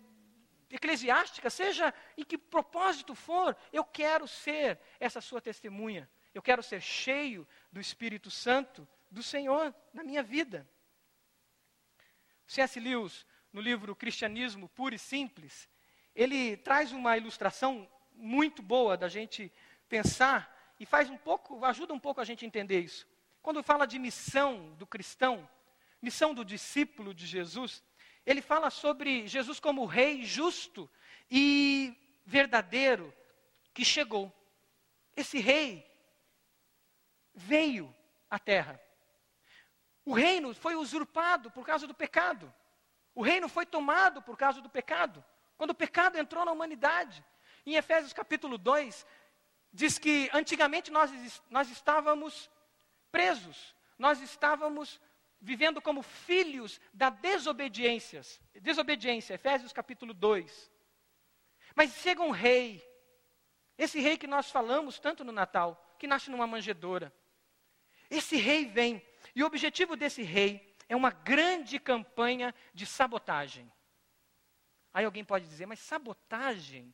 eclesiástica, 0.70 1.50
seja 1.50 1.94
em 2.18 2.24
que 2.24 2.38
propósito 2.38 3.16
for, 3.16 3.56
eu 3.72 3.84
quero 3.84 4.28
ser 4.28 4.80
essa 5.00 5.22
sua 5.22 5.42
testemunha. 5.42 6.10
Eu 6.34 6.42
quero 6.42 6.62
ser 6.62 6.82
cheio 6.82 7.48
do 7.72 7.80
Espírito 7.80 8.30
Santo 8.30 8.88
do 9.10 9.24
Senhor 9.24 9.74
na 9.94 10.04
minha 10.04 10.22
vida. 10.22 10.68
C.S. 12.46 12.80
Lewis 12.80 13.26
no 13.52 13.60
livro 13.60 13.96
Cristianismo 13.96 14.70
Puro 14.70 14.96
e 14.96 15.00
Simples, 15.00 15.68
ele 16.16 16.58
traz 16.58 16.92
uma 16.92 17.18
ilustração 17.18 17.90
muito 18.14 18.62
boa 18.62 18.98
da 18.98 19.08
gente 19.08 19.52
pensar 19.88 20.57
e 20.80 20.86
faz 20.86 21.10
um 21.10 21.18
pouco, 21.18 21.64
ajuda 21.66 21.94
um 21.94 22.00
pouco 22.00 22.22
a 22.22 22.26
gente 22.26 22.46
a 22.46 22.48
entender 22.48 22.80
isso. 22.80 23.08
Quando 23.42 23.64
fala 23.64 23.86
de 23.86 23.98
missão 23.98 24.74
do 24.76 24.86
cristão, 24.86 25.48
missão 26.02 26.34
do 26.34 26.44
discípulo 26.44 27.14
de 27.14 27.26
Jesus, 27.26 27.84
ele 28.26 28.42
fala 28.42 28.70
sobre 28.70 29.28
Jesus 29.28 29.60
como 29.60 29.86
rei 29.86 30.24
justo 30.24 30.90
e 31.32 31.96
verdadeiro 32.26 33.14
que 33.74 33.86
chegou. 33.86 34.32
Esse 35.16 35.40
rei 35.40 35.86
veio 37.34 37.96
à 38.30 38.38
terra. 38.38 38.80
O 40.06 40.14
reino 40.14 40.54
foi 40.54 40.76
usurpado 40.76 41.50
por 41.52 41.66
causa 41.66 41.88
do 41.88 41.94
pecado. 41.94 42.54
O 43.16 43.22
reino 43.22 43.50
foi 43.50 43.66
tomado 43.66 44.22
por 44.22 44.38
causa 44.38 44.62
do 44.62 44.70
pecado. 44.70 45.24
Quando 45.58 45.72
o 45.72 45.76
pecado 45.76 46.18
entrou 46.18 46.46
na 46.46 46.52
humanidade. 46.52 47.24
Em 47.66 47.76
Efésios 47.76 48.14
capítulo 48.14 48.58
2, 48.58 49.06
diz 49.78 50.00
que 50.00 50.28
antigamente 50.34 50.90
nós, 50.90 51.12
nós 51.52 51.70
estávamos 51.70 52.50
presos, 53.12 53.76
nós 53.96 54.20
estávamos 54.22 55.00
vivendo 55.40 55.80
como 55.80 56.02
filhos 56.02 56.82
da 56.92 57.12
desobediência. 57.12 58.22
Desobediência, 58.60 59.36
Efésios 59.36 59.72
capítulo 59.72 60.16
2. 60.16 60.72
Mas 61.76 61.94
chega 61.94 62.24
um 62.24 62.32
rei, 62.32 62.84
esse 63.78 64.00
rei 64.00 64.18
que 64.18 64.26
nós 64.26 64.50
falamos 64.50 64.98
tanto 64.98 65.24
no 65.24 65.32
Natal, 65.32 65.96
que 66.00 66.08
nasce 66.08 66.32
numa 66.32 66.48
manjedoura. 66.48 67.14
Esse 68.10 68.36
rei 68.36 68.66
vem, 68.66 69.00
e 69.36 69.44
o 69.44 69.46
objetivo 69.46 69.96
desse 69.96 70.24
rei 70.24 70.76
é 70.90 70.96
uma 70.96 71.12
grande 71.12 71.78
campanha 71.80 72.52
de 72.74 72.88
sabotagem. 72.88 73.72
Aí 74.92 75.06
alguém 75.06 75.24
pode 75.24 75.46
dizer, 75.46 75.68
mas 75.68 75.80
sabotagem? 75.80 76.92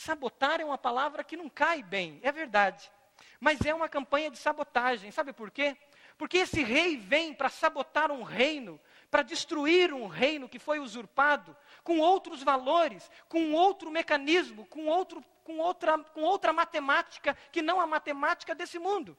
Sabotar 0.00 0.62
é 0.62 0.64
uma 0.64 0.78
palavra 0.78 1.22
que 1.22 1.36
não 1.36 1.50
cai 1.50 1.82
bem, 1.82 2.20
é 2.22 2.32
verdade. 2.32 2.90
Mas 3.38 3.60
é 3.66 3.74
uma 3.74 3.86
campanha 3.86 4.30
de 4.30 4.38
sabotagem, 4.38 5.10
sabe 5.10 5.30
por 5.30 5.50
quê? 5.50 5.76
Porque 6.16 6.38
esse 6.38 6.62
rei 6.62 6.96
vem 6.96 7.34
para 7.34 7.50
sabotar 7.50 8.10
um 8.10 8.22
reino, 8.22 8.80
para 9.10 9.20
destruir 9.20 9.92
um 9.92 10.06
reino 10.06 10.48
que 10.48 10.58
foi 10.58 10.78
usurpado, 10.78 11.54
com 11.84 11.98
outros 11.98 12.42
valores, 12.42 13.10
com 13.28 13.52
outro 13.52 13.90
mecanismo, 13.90 14.64
com, 14.64 14.86
outro, 14.86 15.22
com, 15.44 15.58
outra, 15.58 15.98
com 15.98 16.22
outra 16.22 16.50
matemática 16.50 17.36
que 17.52 17.60
não 17.60 17.78
a 17.78 17.86
matemática 17.86 18.54
desse 18.54 18.78
mundo. 18.78 19.14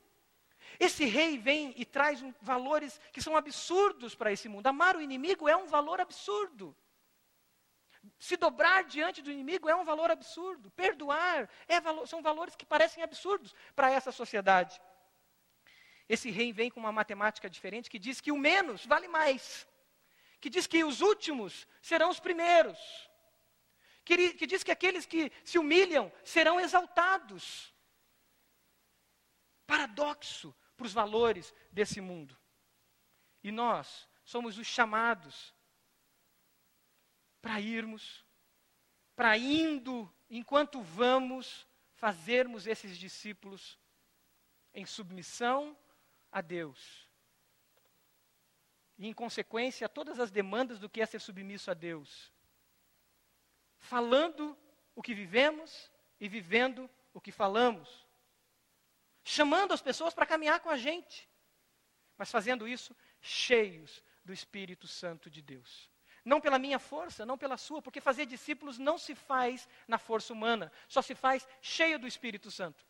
Esse 0.79 1.05
rei 1.05 1.37
vem 1.37 1.75
e 1.77 1.85
traz 1.85 2.25
valores 2.41 2.99
que 3.13 3.21
são 3.21 3.37
absurdos 3.37 4.15
para 4.15 4.31
esse 4.31 4.49
mundo. 4.49 4.65
Amar 4.65 4.95
o 4.95 5.01
inimigo 5.01 5.47
é 5.47 5.55
um 5.55 5.67
valor 5.67 6.01
absurdo. 6.01 6.75
Se 8.27 8.37
dobrar 8.37 8.83
diante 8.83 9.19
do 9.19 9.31
inimigo 9.31 9.67
é 9.67 9.75
um 9.75 9.83
valor 9.83 10.11
absurdo. 10.11 10.69
Perdoar 10.69 11.49
é 11.67 11.81
valor, 11.81 12.07
são 12.07 12.21
valores 12.21 12.55
que 12.55 12.67
parecem 12.67 13.01
absurdos 13.03 13.51
para 13.75 13.89
essa 13.89 14.11
sociedade. 14.11 14.79
Esse 16.07 16.29
rei 16.29 16.53
vem 16.53 16.69
com 16.69 16.79
uma 16.79 16.91
matemática 16.91 17.49
diferente 17.49 17.89
que 17.89 17.97
diz 17.97 18.21
que 18.21 18.31
o 18.31 18.37
menos 18.37 18.85
vale 18.85 19.07
mais. 19.07 19.67
que 20.39 20.51
diz 20.51 20.67
que 20.67 20.83
os 20.83 21.01
últimos 21.01 21.67
serão 21.81 22.09
os 22.11 22.19
primeiros, 22.19 22.79
que, 24.05 24.33
que 24.33 24.47
diz 24.47 24.63
que 24.63 24.71
aqueles 24.71 25.05
que 25.05 25.31
se 25.43 25.57
humilham 25.57 26.11
serão 26.23 26.59
exaltados. 26.59 27.73
Paradoxo 29.65 30.55
para 30.77 30.85
os 30.85 30.93
valores 30.93 31.53
desse 31.71 31.99
mundo. 31.99 32.37
E 33.43 33.51
nós 33.51 34.07
somos 34.23 34.59
os 34.59 34.67
chamados 34.67 35.55
para 37.41 37.59
irmos, 37.59 38.25
para 39.15 39.37
indo, 39.37 40.11
enquanto 40.29 40.81
vamos, 40.81 41.67
fazermos 41.95 42.67
esses 42.67 42.97
discípulos 42.97 43.77
em 44.73 44.85
submissão 44.85 45.77
a 46.31 46.41
Deus. 46.41 47.07
E, 48.97 49.07
em 49.07 49.13
consequência, 49.13 49.85
a 49.85 49.89
todas 49.89 50.19
as 50.19 50.31
demandas 50.31 50.79
do 50.79 50.89
que 50.89 51.01
é 51.01 51.05
ser 51.05 51.19
submisso 51.19 51.69
a 51.69 51.73
Deus. 51.73 52.31
Falando 53.79 54.57
o 54.95 55.01
que 55.01 55.13
vivemos 55.13 55.91
e 56.19 56.29
vivendo 56.29 56.89
o 57.13 57.19
que 57.19 57.31
falamos. 57.31 58.07
Chamando 59.23 59.73
as 59.73 59.81
pessoas 59.81 60.13
para 60.13 60.25
caminhar 60.25 60.59
com 60.59 60.69
a 60.69 60.77
gente. 60.77 61.27
Mas 62.17 62.31
fazendo 62.31 62.67
isso 62.67 62.95
cheios 63.19 64.03
do 64.23 64.31
Espírito 64.31 64.87
Santo 64.87 65.29
de 65.29 65.41
Deus. 65.41 65.90
Não 66.23 66.39
pela 66.39 66.59
minha 66.59 66.77
força, 66.77 67.25
não 67.25 67.37
pela 67.37 67.57
sua, 67.57 67.81
porque 67.81 67.99
fazer 67.99 68.25
discípulos 68.25 68.77
não 68.77 68.97
se 68.97 69.15
faz 69.15 69.67
na 69.87 69.97
força 69.97 70.31
humana, 70.31 70.71
só 70.87 71.01
se 71.01 71.15
faz 71.15 71.47
cheio 71.61 71.97
do 71.97 72.07
Espírito 72.07 72.51
Santo. 72.51 72.85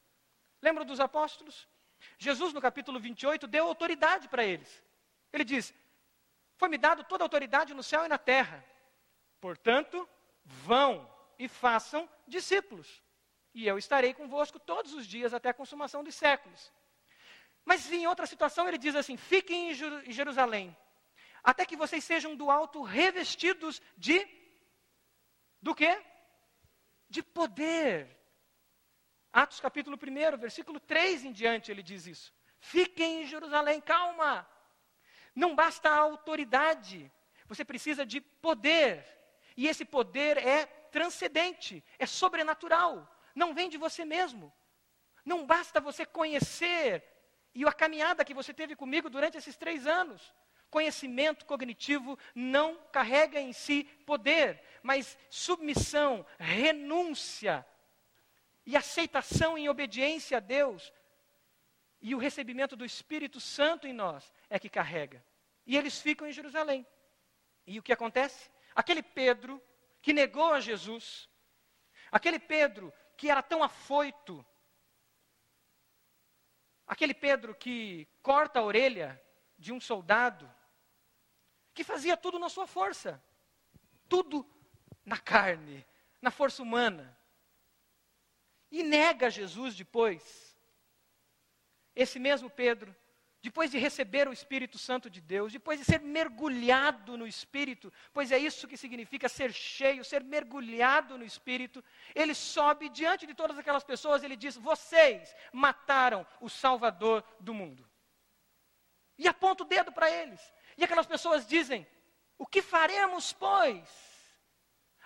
Lembra 0.61 0.83
dos 0.83 0.99
apóstolos? 0.99 1.67
Jesus, 2.17 2.53
no 2.53 2.61
capítulo 2.61 2.99
28, 2.99 3.47
deu 3.47 3.65
autoridade 3.67 4.27
para 4.27 4.43
eles. 4.43 4.83
Ele 5.31 5.43
diz: 5.43 5.73
Foi-me 6.57 6.77
dado 6.77 7.03
toda 7.03 7.23
a 7.23 7.25
autoridade 7.25 7.73
no 7.73 7.83
céu 7.83 8.03
e 8.05 8.07
na 8.07 8.17
terra. 8.17 8.63
Portanto, 9.39 10.07
vão 10.43 11.09
e 11.39 11.47
façam 11.47 12.09
discípulos. 12.27 13.01
E 13.53 13.67
eu 13.67 13.77
estarei 13.77 14.13
convosco 14.13 14.59
todos 14.59 14.93
os 14.93 15.05
dias 15.05 15.33
até 15.33 15.49
a 15.49 15.53
consumação 15.53 16.03
dos 16.03 16.15
séculos. 16.15 16.71
Mas 17.65 17.91
em 17.91 18.07
outra 18.07 18.25
situação 18.25 18.67
ele 18.67 18.77
diz 18.77 18.95
assim: 18.95 19.17
Fiquem 19.17 19.71
em 19.71 20.11
Jerusalém, 20.11 20.75
até 21.43 21.65
que 21.65 21.75
vocês 21.75 22.03
sejam 22.03 22.35
do 22.35 22.49
alto 22.49 22.81
revestidos 22.81 23.81
de 23.97 24.27
do 25.61 25.75
quê? 25.75 26.01
De 27.09 27.21
poder. 27.21 28.17
Atos 29.31 29.59
capítulo 29.59 29.97
1, 29.97 30.37
versículo 30.37 30.79
3 30.79 31.25
em 31.25 31.31
diante, 31.31 31.71
ele 31.71 31.83
diz 31.83 32.05
isso. 32.05 32.33
Fiquem 32.59 33.21
em 33.21 33.25
Jerusalém, 33.25 33.79
calma. 33.79 34.47
Não 35.35 35.55
basta 35.55 35.89
a 35.89 35.97
autoridade, 35.97 37.11
você 37.45 37.63
precisa 37.63 38.05
de 38.05 38.19
poder. 38.19 39.05
E 39.55 39.67
esse 39.67 39.85
poder 39.85 40.37
é 40.37 40.65
transcendente, 40.65 41.83
é 41.97 42.05
sobrenatural, 42.05 43.07
não 43.33 43.53
vem 43.53 43.69
de 43.69 43.77
você 43.77 44.03
mesmo. 44.03 44.51
Não 45.23 45.45
basta 45.45 45.79
você 45.79 46.05
conhecer, 46.05 47.03
e 47.53 47.65
a 47.65 47.71
caminhada 47.71 48.25
que 48.25 48.33
você 48.33 48.53
teve 48.53 48.75
comigo 48.75 49.09
durante 49.09 49.37
esses 49.37 49.55
três 49.57 49.85
anos. 49.85 50.33
Conhecimento 50.71 51.45
cognitivo 51.45 52.17
não 52.33 52.75
carrega 52.91 53.39
em 53.39 53.53
si 53.53 53.83
poder, 54.05 54.59
mas 54.81 55.15
submissão, 55.29 56.25
renúncia, 56.39 57.63
e 58.65 58.75
aceitação 58.75 59.57
em 59.57 59.69
obediência 59.69 60.37
a 60.37 60.39
Deus 60.39 60.91
e 62.01 62.15
o 62.15 62.17
recebimento 62.17 62.75
do 62.75 62.83
Espírito 62.83 63.39
Santo 63.39 63.87
em 63.87 63.93
nós 63.93 64.33
é 64.49 64.57
que 64.57 64.69
carrega. 64.69 65.23
E 65.65 65.77
eles 65.77 66.01
ficam 66.01 66.27
em 66.27 66.31
Jerusalém. 66.31 66.85
E 67.65 67.77
o 67.77 67.83
que 67.83 67.93
acontece? 67.93 68.49
Aquele 68.73 69.03
Pedro 69.03 69.61
que 70.01 70.11
negou 70.11 70.51
a 70.51 70.59
Jesus, 70.59 71.29
aquele 72.11 72.39
Pedro 72.39 72.91
que 73.15 73.29
era 73.29 73.43
tão 73.43 73.61
afoito, 73.61 74.43
aquele 76.87 77.13
Pedro 77.13 77.53
que 77.53 78.07
corta 78.23 78.59
a 78.59 78.63
orelha 78.63 79.21
de 79.59 79.71
um 79.71 79.79
soldado, 79.79 80.51
que 81.73 81.83
fazia 81.83 82.17
tudo 82.17 82.37
na 82.37 82.49
sua 82.49 82.67
força, 82.67 83.21
tudo 84.07 84.45
na 85.05 85.17
carne, 85.17 85.85
na 86.21 86.31
força 86.31 86.61
humana 86.61 87.17
e 88.71 88.83
nega 88.83 89.29
Jesus 89.29 89.75
depois. 89.75 90.57
Esse 91.93 92.17
mesmo 92.17 92.49
Pedro, 92.49 92.95
depois 93.41 93.69
de 93.69 93.77
receber 93.77 94.27
o 94.27 94.33
Espírito 94.33 94.77
Santo 94.77 95.09
de 95.09 95.19
Deus, 95.19 95.51
depois 95.51 95.79
de 95.79 95.85
ser 95.85 95.99
mergulhado 95.99 97.17
no 97.17 97.27
Espírito, 97.27 97.91
pois 98.13 98.31
é 98.31 98.37
isso 98.37 98.67
que 98.67 98.77
significa 98.77 99.27
ser 99.27 99.51
cheio, 99.51 100.05
ser 100.05 100.23
mergulhado 100.23 101.17
no 101.17 101.25
Espírito, 101.25 101.83
ele 102.15 102.33
sobe 102.33 102.87
diante 102.87 103.27
de 103.27 103.33
todas 103.33 103.57
aquelas 103.57 103.83
pessoas, 103.83 104.23
ele 104.23 104.37
diz: 104.37 104.55
Vocês 104.55 105.35
mataram 105.51 106.25
o 106.39 106.49
Salvador 106.49 107.23
do 107.39 107.53
mundo. 107.53 107.89
E 109.17 109.27
aponta 109.27 109.63
o 109.63 109.67
dedo 109.67 109.91
para 109.91 110.09
eles. 110.09 110.41
E 110.77 110.83
aquelas 110.83 111.05
pessoas 111.05 111.45
dizem: 111.45 111.87
O 112.37 112.45
que 112.45 112.61
faremos, 112.61 113.33
pois? 113.33 113.87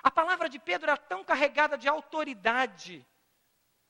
A 0.03 0.11
palavra 0.11 0.47
de 0.47 0.59
Pedro 0.59 0.89
era 0.89 0.97
tão 0.97 1.24
carregada 1.24 1.78
de 1.78 1.88
autoridade 1.88 3.05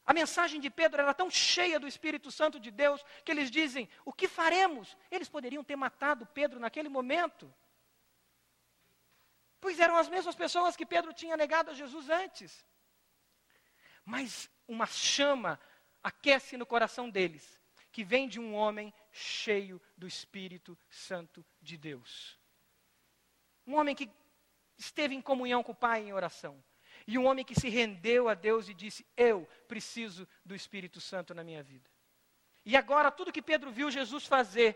a 0.06 0.14
mensagem 0.14 0.62
de 0.62 0.70
Pedro 0.70 1.02
era 1.02 1.14
tão 1.14 1.32
cheia 1.32 1.80
do 1.80 1.88
Espírito 1.88 2.30
Santo 2.32 2.60
de 2.60 2.70
Deus 2.70 3.04
que 3.24 3.32
eles 3.32 3.50
dizem: 3.50 3.90
O 4.06 4.14
que 4.14 4.28
faremos? 4.28 4.96
Eles 5.10 5.28
poderiam 5.28 5.64
ter 5.64 5.76
matado 5.76 6.28
Pedro 6.28 6.60
naquele 6.60 6.90
momento. 6.90 7.52
Pois 9.60 9.80
eram 9.80 9.98
as 9.98 10.08
mesmas 10.08 10.36
pessoas 10.36 10.76
que 10.76 10.86
Pedro 10.86 11.12
tinha 11.12 11.36
negado 11.36 11.72
a 11.72 11.74
Jesus 11.74 12.08
antes. 12.08 12.64
Mas 14.04 14.48
uma 14.68 14.86
chama 14.86 15.60
aquece 16.04 16.56
no 16.56 16.68
coração 16.68 17.10
deles, 17.10 17.60
que 17.96 18.04
vem 18.04 18.28
de 18.28 18.42
um 18.42 18.54
homem 18.54 18.94
cheio 19.10 19.82
do 19.96 20.06
Espírito 20.06 20.78
Santo 20.90 21.46
de 21.62 21.78
Deus. 21.78 22.38
Um 23.66 23.76
homem 23.76 23.96
que 23.96 24.12
esteve 24.78 25.16
em 25.16 25.22
comunhão 25.22 25.64
com 25.64 25.72
o 25.72 25.76
Pai 25.76 26.02
em 26.02 26.12
oração 26.12 26.62
e 27.08 27.18
um 27.18 27.26
homem 27.26 27.46
que 27.46 27.58
se 27.58 27.70
rendeu 27.70 28.28
a 28.28 28.34
Deus 28.34 28.68
e 28.68 28.74
disse: 28.74 29.08
Eu 29.16 29.48
preciso 29.70 30.28
do 30.44 30.54
Espírito 30.54 31.00
Santo 31.00 31.34
na 31.34 31.42
minha 31.42 31.64
vida. 31.64 31.90
E 32.66 32.76
agora, 32.76 33.10
tudo 33.10 33.32
que 33.32 33.42
Pedro 33.42 33.72
viu 33.72 33.90
Jesus 33.90 34.26
fazer, 34.26 34.76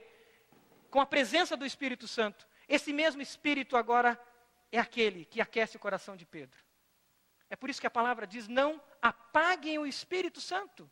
com 0.90 1.02
a 1.02 1.06
presença 1.06 1.58
do 1.58 1.66
Espírito 1.66 2.08
Santo, 2.08 2.48
esse 2.70 2.94
mesmo 2.94 3.22
Espírito 3.22 3.76
agora 3.76 4.18
é 4.72 4.80
aquele 4.80 5.26
que 5.26 5.42
aquece 5.42 5.76
o 5.76 5.80
coração 5.82 6.16
de 6.16 6.26
Pedro. 6.26 6.58
É 7.50 7.58
por 7.58 7.70
isso 7.70 7.82
que 7.82 7.88
a 7.88 7.92
palavra 7.92 8.26
diz: 8.26 8.48
Não 8.48 8.82
apaguem 9.02 9.78
o 9.78 9.86
Espírito 9.86 10.40
Santo. 10.40 10.90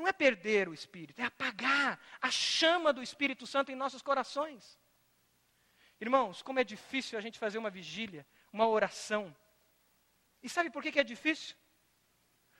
Não 0.00 0.08
é 0.08 0.12
perder 0.12 0.66
o 0.66 0.72
Espírito, 0.72 1.20
é 1.20 1.24
apagar 1.26 2.00
a 2.22 2.30
chama 2.30 2.90
do 2.90 3.02
Espírito 3.02 3.46
Santo 3.46 3.70
em 3.70 3.74
nossos 3.74 4.00
corações. 4.00 4.80
Irmãos, 6.00 6.40
como 6.40 6.58
é 6.58 6.64
difícil 6.64 7.18
a 7.18 7.20
gente 7.20 7.38
fazer 7.38 7.58
uma 7.58 7.68
vigília, 7.68 8.26
uma 8.50 8.66
oração, 8.66 9.36
e 10.42 10.48
sabe 10.48 10.70
por 10.70 10.82
que, 10.82 10.90
que 10.90 11.00
é 11.00 11.04
difícil? 11.04 11.54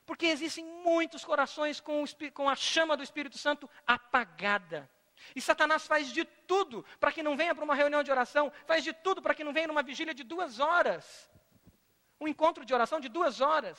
Porque 0.04 0.26
existem 0.26 0.64
muitos 0.64 1.24
corações 1.24 1.80
com, 1.80 2.04
com 2.34 2.46
a 2.46 2.54
chama 2.54 2.94
do 2.94 3.02
Espírito 3.02 3.38
Santo 3.38 3.70
apagada. 3.86 4.90
E 5.34 5.40
Satanás 5.40 5.86
faz 5.86 6.12
de 6.12 6.24
tudo 6.46 6.84
para 6.98 7.10
que 7.10 7.22
não 7.22 7.38
venha 7.38 7.54
para 7.54 7.64
uma 7.64 7.74
reunião 7.74 8.02
de 8.02 8.10
oração, 8.10 8.52
faz 8.66 8.84
de 8.84 8.92
tudo 8.92 9.22
para 9.22 9.34
que 9.34 9.44
não 9.44 9.52
venha 9.52 9.68
numa 9.68 9.82
vigília 9.82 10.12
de 10.12 10.24
duas 10.24 10.60
horas. 10.60 11.30
Um 12.20 12.28
encontro 12.28 12.66
de 12.66 12.74
oração 12.74 13.00
de 13.00 13.08
duas 13.08 13.40
horas. 13.40 13.78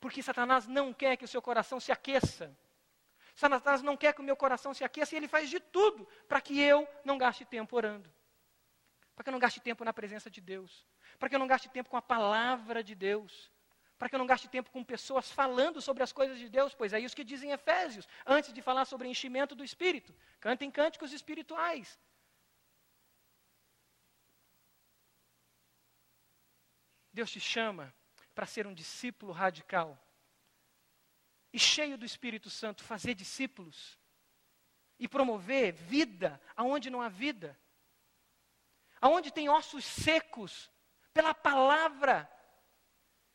Porque 0.00 0.22
Satanás 0.22 0.66
não 0.66 0.92
quer 0.92 1.16
que 1.16 1.24
o 1.24 1.28
seu 1.28 1.42
coração 1.42 1.78
se 1.78 1.92
aqueça. 1.92 2.56
Satanás 3.34 3.82
não 3.82 3.96
quer 3.96 4.14
que 4.14 4.20
o 4.20 4.24
meu 4.24 4.36
coração 4.36 4.72
se 4.74 4.82
aqueça 4.82 5.14
e 5.14 5.18
ele 5.18 5.28
faz 5.28 5.48
de 5.48 5.60
tudo 5.60 6.06
para 6.28 6.40
que 6.40 6.58
eu 6.58 6.88
não 7.04 7.18
gaste 7.18 7.44
tempo 7.44 7.76
orando. 7.76 8.10
Para 9.14 9.24
que 9.24 9.28
eu 9.28 9.32
não 9.32 9.38
gaste 9.38 9.60
tempo 9.60 9.84
na 9.84 9.92
presença 9.92 10.30
de 10.30 10.40
Deus 10.40 10.86
para 11.20 11.28
que 11.28 11.34
eu 11.34 11.38
não 11.38 11.46
gaste 11.46 11.68
tempo 11.68 11.90
com 11.90 11.98
a 11.98 12.02
palavra 12.02 12.82
de 12.82 12.94
Deus, 12.94 13.50
para 13.98 14.08
que 14.08 14.14
eu 14.14 14.18
não 14.18 14.26
gaste 14.26 14.48
tempo 14.48 14.70
com 14.70 14.82
pessoas 14.82 15.30
falando 15.30 15.80
sobre 15.82 16.02
as 16.02 16.12
coisas 16.12 16.38
de 16.38 16.48
Deus, 16.48 16.74
pois 16.74 16.94
é 16.94 16.98
isso 16.98 17.14
que 17.14 17.22
dizem 17.22 17.52
Efésios, 17.52 18.08
antes 18.26 18.52
de 18.52 18.62
falar 18.62 18.86
sobre 18.86 19.06
enchimento 19.06 19.54
do 19.54 19.62
Espírito. 19.62 20.14
Cantem 20.40 20.70
cânticos 20.70 21.12
espirituais. 21.12 21.98
Deus 27.12 27.30
te 27.30 27.40
chama 27.40 27.92
para 28.40 28.46
ser 28.46 28.66
um 28.66 28.72
discípulo 28.72 29.32
radical 29.32 30.02
e 31.52 31.58
cheio 31.58 31.98
do 31.98 32.06
Espírito 32.06 32.48
Santo, 32.48 32.82
fazer 32.82 33.12
discípulos 33.12 33.98
e 34.98 35.06
promover 35.06 35.72
vida 35.72 36.40
aonde 36.56 36.88
não 36.88 37.02
há 37.02 37.10
vida. 37.10 37.60
Aonde 38.98 39.30
tem 39.30 39.50
ossos 39.50 39.84
secos, 39.84 40.70
pela 41.12 41.34
palavra, 41.34 42.26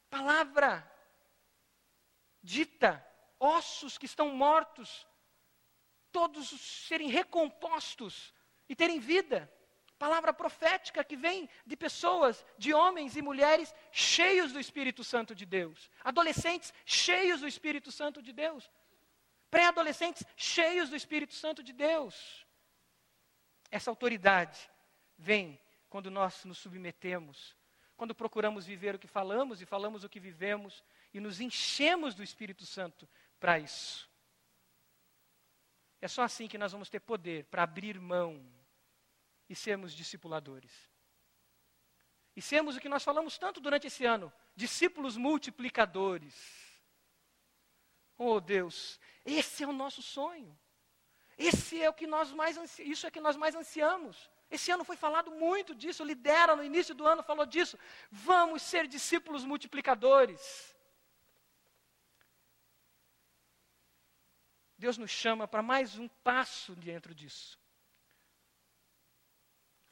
palavra 0.09 0.91
dita, 2.41 3.07
ossos 3.39 3.99
que 3.99 4.07
estão 4.07 4.29
mortos, 4.29 5.07
todos 6.11 6.49
serem 6.87 7.09
recompostos 7.09 8.33
e 8.67 8.75
terem 8.75 8.99
vida. 8.99 9.54
Palavra 9.97 10.33
profética 10.33 11.03
que 11.03 11.15
vem 11.15 11.49
de 11.65 11.77
pessoas, 11.77 12.45
de 12.57 12.73
homens 12.73 13.15
e 13.15 13.21
mulheres 13.21 13.73
cheios 13.91 14.51
do 14.51 14.59
Espírito 14.59 15.03
Santo 15.03 15.33
de 15.33 15.45
Deus. 15.45 15.89
Adolescentes 16.03 16.73
cheios 16.85 17.39
do 17.39 17.47
Espírito 17.47 17.91
Santo 17.91 18.21
de 18.21 18.33
Deus. 18.33 18.69
Pré-adolescentes 19.49 20.25
cheios 20.35 20.89
do 20.89 20.97
Espírito 20.97 21.33
Santo 21.33 21.63
de 21.63 21.71
Deus. 21.71 22.45
Essa 23.71 23.89
autoridade 23.89 24.69
vem 25.17 25.59
quando 25.89 26.11
nós 26.11 26.43
nos 26.43 26.57
submetemos, 26.57 27.55
quando 27.95 28.13
procuramos 28.13 28.65
viver 28.65 28.95
o 28.95 28.99
que 28.99 29.07
falamos 29.07 29.61
e 29.61 29.65
falamos 29.65 30.03
o 30.03 30.09
que 30.09 30.19
vivemos 30.19 30.83
e 31.13 31.21
nos 31.21 31.39
enchemos 31.39 32.13
do 32.13 32.21
Espírito 32.21 32.65
Santo 32.65 33.07
para 33.39 33.57
isso. 33.57 34.09
É 36.01 36.07
só 36.09 36.23
assim 36.23 36.49
que 36.49 36.57
nós 36.57 36.73
vamos 36.73 36.89
ter 36.89 36.99
poder 36.99 37.45
para 37.45 37.63
abrir 37.63 37.97
mão 37.97 38.45
e 39.49 39.55
sermos 39.55 39.93
discipuladores. 39.93 40.71
E 42.35 42.41
sermos 42.41 42.75
o 42.75 42.79
que 42.79 42.89
nós 42.89 43.03
falamos 43.03 43.37
tanto 43.37 43.61
durante 43.61 43.87
esse 43.87 44.05
ano, 44.05 44.31
discípulos 44.55 45.15
multiplicadores. 45.15 46.35
Oh 48.17 48.39
Deus, 48.39 48.99
esse 49.23 49.63
é 49.63 49.67
o 49.67 49.73
nosso 49.73 50.01
sonho. 50.01 50.57
Esse 51.37 51.81
é 51.81 51.89
o 51.89 51.93
que 51.93 52.07
nós 52.07 52.31
mais 52.31 52.57
isso 52.79 53.05
é 53.05 53.11
que 53.11 53.19
nós 53.19 53.35
mais 53.35 53.55
ansiamos. 53.55 54.29
Esse 54.49 54.71
ano 54.71 54.83
foi 54.83 54.95
falado 54.95 55.31
muito 55.31 55.75
disso, 55.75 56.03
lidera 56.03 56.55
no 56.55 56.63
início 56.63 56.95
do 56.95 57.05
ano 57.05 57.23
falou 57.23 57.45
disso. 57.45 57.77
Vamos 58.09 58.61
ser 58.61 58.87
discípulos 58.87 59.43
multiplicadores. 59.43 60.73
Deus 64.77 64.97
nos 64.97 65.11
chama 65.11 65.47
para 65.47 65.61
mais 65.61 65.97
um 65.97 66.07
passo 66.07 66.75
dentro 66.75 67.13
disso. 67.13 67.59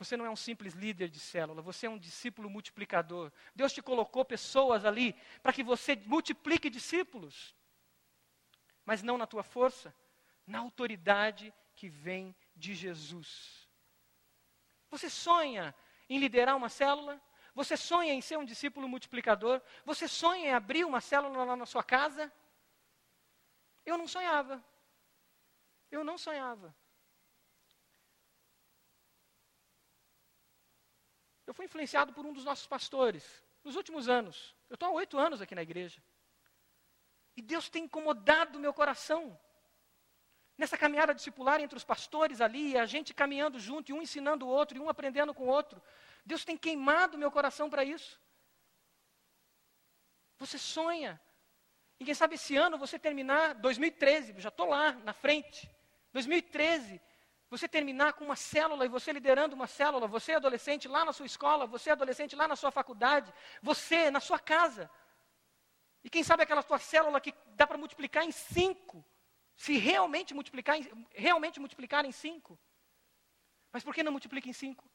Você 0.03 0.17
não 0.17 0.25
é 0.25 0.29
um 0.29 0.35
simples 0.35 0.73
líder 0.73 1.07
de 1.07 1.17
célula, 1.17 1.61
você 1.61 1.85
é 1.85 1.89
um 1.89 1.97
discípulo 1.97 2.49
multiplicador. 2.49 3.31
Deus 3.55 3.71
te 3.71 3.81
colocou 3.81 4.25
pessoas 4.25 4.83
ali 4.83 5.15
para 5.41 5.53
que 5.53 5.63
você 5.63 5.95
multiplique 5.95 6.69
discípulos. 6.69 7.55
Mas 8.83 9.01
não 9.01 9.17
na 9.17 9.25
tua 9.25 9.43
força, 9.43 9.95
na 10.45 10.59
autoridade 10.59 11.53
que 11.73 11.87
vem 11.87 12.35
de 12.53 12.75
Jesus. 12.75 13.65
Você 14.91 15.09
sonha 15.09 15.73
em 16.09 16.19
liderar 16.19 16.57
uma 16.57 16.67
célula? 16.67 17.21
Você 17.55 17.77
sonha 17.77 18.13
em 18.13 18.19
ser 18.19 18.37
um 18.37 18.43
discípulo 18.43 18.89
multiplicador? 18.89 19.61
Você 19.85 20.05
sonha 20.05 20.47
em 20.49 20.53
abrir 20.53 20.83
uma 20.83 20.99
célula 20.99 21.45
lá 21.45 21.55
na 21.55 21.65
sua 21.65 21.83
casa? 21.83 22.29
Eu 23.85 23.97
não 23.97 24.07
sonhava. 24.07 24.61
Eu 25.89 26.03
não 26.03 26.17
sonhava. 26.17 26.75
Eu 31.53 31.55
fui 31.55 31.65
influenciado 31.65 32.11
por 32.13 32.25
um 32.25 32.33
dos 32.33 32.43
nossos 32.43 32.65
pastores 32.65 33.23
nos 33.63 33.75
últimos 33.75 34.09
anos. 34.09 34.55
Eu 34.71 34.73
estou 34.73 34.89
há 34.89 34.91
oito 34.93 35.19
anos 35.19 35.39
aqui 35.39 35.53
na 35.53 35.61
igreja. 35.61 36.01
E 37.37 37.43
Deus 37.43 37.69
tem 37.69 37.83
incomodado 37.83 38.59
meu 38.59 38.73
coração. 38.73 39.39
Nessa 40.57 40.79
caminhada 40.79 41.13
discipular 41.13 41.61
entre 41.61 41.77
os 41.77 41.83
pastores 41.83 42.41
ali, 42.41 42.75
a 42.75 42.87
gente 42.87 43.13
caminhando 43.13 43.59
junto, 43.59 43.91
e 43.91 43.93
um 43.93 44.01
ensinando 44.01 44.47
o 44.47 44.49
outro, 44.49 44.75
e 44.75 44.81
um 44.81 44.89
aprendendo 44.89 45.31
com 45.31 45.43
o 45.43 45.47
outro. 45.47 45.79
Deus 46.25 46.43
tem 46.43 46.57
queimado 46.57 47.19
meu 47.19 47.29
coração 47.29 47.69
para 47.69 47.83
isso. 47.83 48.19
Você 50.39 50.57
sonha. 50.57 51.21
E 51.99 52.05
quem 52.05 52.15
sabe 52.15 52.33
esse 52.33 52.57
ano 52.57 52.79
você 52.79 52.97
terminar, 52.97 53.53
2013, 53.53 54.39
já 54.39 54.49
estou 54.49 54.67
lá 54.67 54.93
na 54.93 55.13
frente. 55.13 55.69
2013, 56.13 56.99
você 57.53 57.67
terminar 57.67 58.13
com 58.13 58.25
uma 58.25 58.35
célula 58.35 58.83
e 58.83 58.89
você 58.89 59.11
liderando 59.13 59.55
uma 59.55 59.67
célula, 59.67 60.07
você 60.07 60.31
adolescente 60.33 60.87
lá 60.87 61.05
na 61.05 61.13
sua 61.13 61.27
escola, 61.27 61.67
você 61.67 61.91
adolescente 61.91 62.35
lá 62.35 62.47
na 62.47 62.55
sua 62.55 62.71
faculdade, 62.71 63.31
você 63.61 64.09
na 64.09 64.19
sua 64.19 64.39
casa. 64.39 64.89
E 66.03 66.09
quem 66.09 66.23
sabe 66.23 66.41
aquela 66.41 66.63
tua 66.63 66.79
célula 66.79 67.21
que 67.21 67.31
dá 67.55 67.67
para 67.67 67.77
multiplicar 67.77 68.23
em 68.23 68.31
cinco, 68.31 69.05
se 69.55 69.77
realmente 69.77 70.33
multiplicar, 70.33 70.77
realmente 71.11 71.59
multiplicar 71.59 72.03
em 72.05 72.11
cinco. 72.11 72.59
Mas 73.71 73.83
por 73.83 73.93
que 73.93 74.01
não 74.01 74.11
multiplica 74.11 74.49
em 74.49 74.53
cinco? 74.53 74.89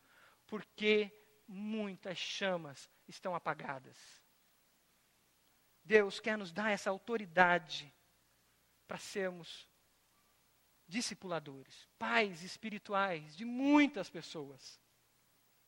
Porque 0.44 1.12
muitas 1.46 2.18
chamas 2.18 2.90
estão 3.06 3.36
apagadas. 3.36 3.96
Deus 5.84 6.18
quer 6.18 6.36
nos 6.36 6.52
dar 6.52 6.72
essa 6.72 6.90
autoridade 6.90 7.94
para 8.88 8.98
sermos 8.98 9.68
discipuladores, 10.88 11.86
pais 11.98 12.42
espirituais 12.42 13.36
de 13.36 13.44
muitas 13.44 14.08
pessoas. 14.08 14.80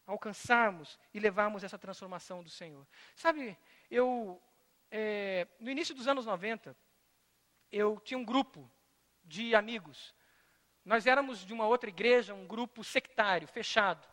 Alcançarmos 0.07 0.99
e 1.13 1.21
levarmos 1.21 1.63
essa 1.63 1.79
transformação 1.79 2.43
do 2.43 2.49
Senhor. 2.49 2.87
Sabe, 3.15 3.57
eu, 3.91 4.43
é, 4.91 5.47
no 5.61 5.71
início 5.71 5.95
dos 5.95 6.09
anos 6.09 6.25
90, 6.25 6.75
eu 7.71 8.01
tinha 8.01 8.19
um 8.19 8.25
grupo 8.25 8.69
de 9.23 9.55
amigos. 9.55 10.15
Nós 10.85 11.07
éramos 11.07 11.45
de 11.45 11.53
uma 11.53 11.67
outra 11.67 11.91
igreja, 11.91 12.35
um 12.35 12.47
grupo 12.47 12.83
sectário, 12.83 13.47
fechado. 13.47 14.09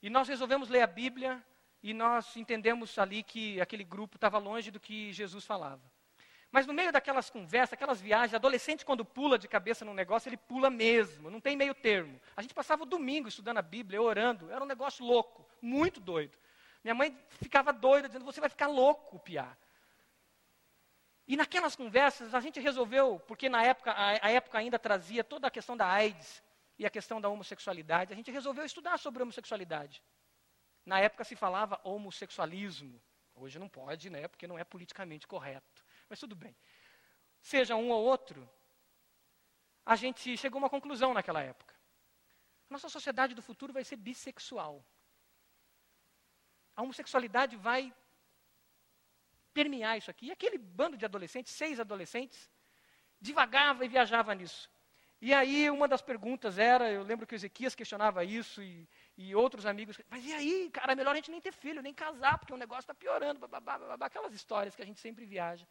E 0.00 0.08
nós 0.08 0.26
resolvemos 0.26 0.68
ler 0.68 0.80
a 0.80 0.86
Bíblia 0.86 1.44
e 1.82 1.92
nós 1.92 2.36
entendemos 2.36 2.98
ali 2.98 3.22
que 3.22 3.60
aquele 3.60 3.84
grupo 3.84 4.16
estava 4.16 4.38
longe 4.38 4.70
do 4.70 4.80
que 4.80 5.12
Jesus 5.12 5.44
falava. 5.44 5.91
Mas 6.52 6.66
no 6.66 6.74
meio 6.74 6.92
daquelas 6.92 7.30
conversas, 7.30 7.72
aquelas 7.72 7.98
viagens, 7.98 8.34
adolescente 8.34 8.84
quando 8.84 9.06
pula 9.06 9.38
de 9.38 9.48
cabeça 9.48 9.86
num 9.86 9.94
negócio, 9.94 10.28
ele 10.28 10.36
pula 10.36 10.68
mesmo, 10.68 11.30
não 11.30 11.40
tem 11.40 11.56
meio 11.56 11.74
termo. 11.74 12.20
A 12.36 12.42
gente 12.42 12.52
passava 12.52 12.82
o 12.82 12.86
domingo 12.86 13.26
estudando 13.26 13.56
a 13.56 13.62
Bíblia, 13.62 14.02
orando, 14.02 14.52
era 14.52 14.62
um 14.62 14.66
negócio 14.66 15.02
louco, 15.02 15.48
muito 15.62 15.98
doido. 15.98 16.36
Minha 16.84 16.94
mãe 16.94 17.18
ficava 17.30 17.72
doida, 17.72 18.06
dizendo, 18.06 18.26
você 18.26 18.38
vai 18.38 18.50
ficar 18.50 18.66
louco, 18.66 19.18
Piá. 19.20 19.56
E 21.26 21.38
naquelas 21.38 21.74
conversas 21.74 22.34
a 22.34 22.40
gente 22.40 22.60
resolveu, 22.60 23.18
porque 23.26 23.48
na 23.48 23.62
época, 23.62 23.90
a, 23.90 24.26
a 24.26 24.30
época 24.30 24.58
ainda 24.58 24.78
trazia 24.78 25.24
toda 25.24 25.46
a 25.46 25.50
questão 25.50 25.74
da 25.74 25.86
AIDS 25.86 26.42
e 26.78 26.84
a 26.84 26.90
questão 26.90 27.18
da 27.18 27.30
homossexualidade, 27.30 28.12
a 28.12 28.16
gente 28.16 28.30
resolveu 28.30 28.66
estudar 28.66 28.98
sobre 28.98 29.22
homossexualidade. 29.22 30.02
Na 30.84 31.00
época 31.00 31.24
se 31.24 31.34
falava 31.34 31.80
homossexualismo. 31.82 33.00
Hoje 33.34 33.58
não 33.58 33.70
pode, 33.70 34.10
né? 34.10 34.28
Porque 34.28 34.46
não 34.46 34.58
é 34.58 34.64
politicamente 34.64 35.26
correto 35.26 35.82
mas 36.12 36.20
tudo 36.20 36.36
bem. 36.36 36.54
Seja 37.40 37.74
um 37.74 37.88
ou 37.90 38.04
outro, 38.04 38.40
a 39.84 39.96
gente 39.96 40.36
chegou 40.36 40.58
a 40.58 40.62
uma 40.64 40.74
conclusão 40.76 41.14
naquela 41.14 41.42
época. 41.42 41.74
A 42.68 42.72
nossa 42.74 42.90
sociedade 42.90 43.34
do 43.34 43.40
futuro 43.40 43.72
vai 43.72 43.82
ser 43.82 43.96
bissexual. 43.96 44.84
A 46.76 46.82
homossexualidade 46.82 47.56
vai 47.56 47.94
permear 49.54 49.96
isso 49.96 50.10
aqui. 50.10 50.26
E 50.26 50.32
aquele 50.32 50.58
bando 50.58 50.98
de 50.98 51.06
adolescentes, 51.06 51.54
seis 51.54 51.80
adolescentes, 51.80 52.50
divagava 53.18 53.82
e 53.86 53.88
viajava 53.88 54.34
nisso. 54.34 54.70
E 55.18 55.32
aí 55.32 55.70
uma 55.70 55.88
das 55.88 56.02
perguntas 56.02 56.58
era, 56.58 56.90
eu 56.90 57.04
lembro 57.04 57.26
que 57.26 57.34
o 57.34 57.36
Ezequias 57.36 57.74
questionava 57.74 58.24
isso 58.24 58.60
e, 58.60 58.86
e 59.16 59.34
outros 59.34 59.64
amigos, 59.64 59.98
mas 60.10 60.24
e 60.26 60.32
aí, 60.34 60.68
cara, 60.70 60.92
é 60.92 60.96
melhor 60.96 61.12
a 61.12 61.14
gente 61.14 61.30
nem 61.30 61.40
ter 61.40 61.52
filho, 61.52 61.80
nem 61.80 61.94
casar, 61.94 62.36
porque 62.38 62.52
o 62.52 62.56
negócio 62.56 62.80
está 62.80 62.94
piorando, 62.94 63.48
aquelas 64.00 64.34
histórias 64.34 64.74
que 64.74 64.82
a 64.82 64.84
gente 64.84 64.98
sempre 64.98 65.24
viaja. 65.24 65.64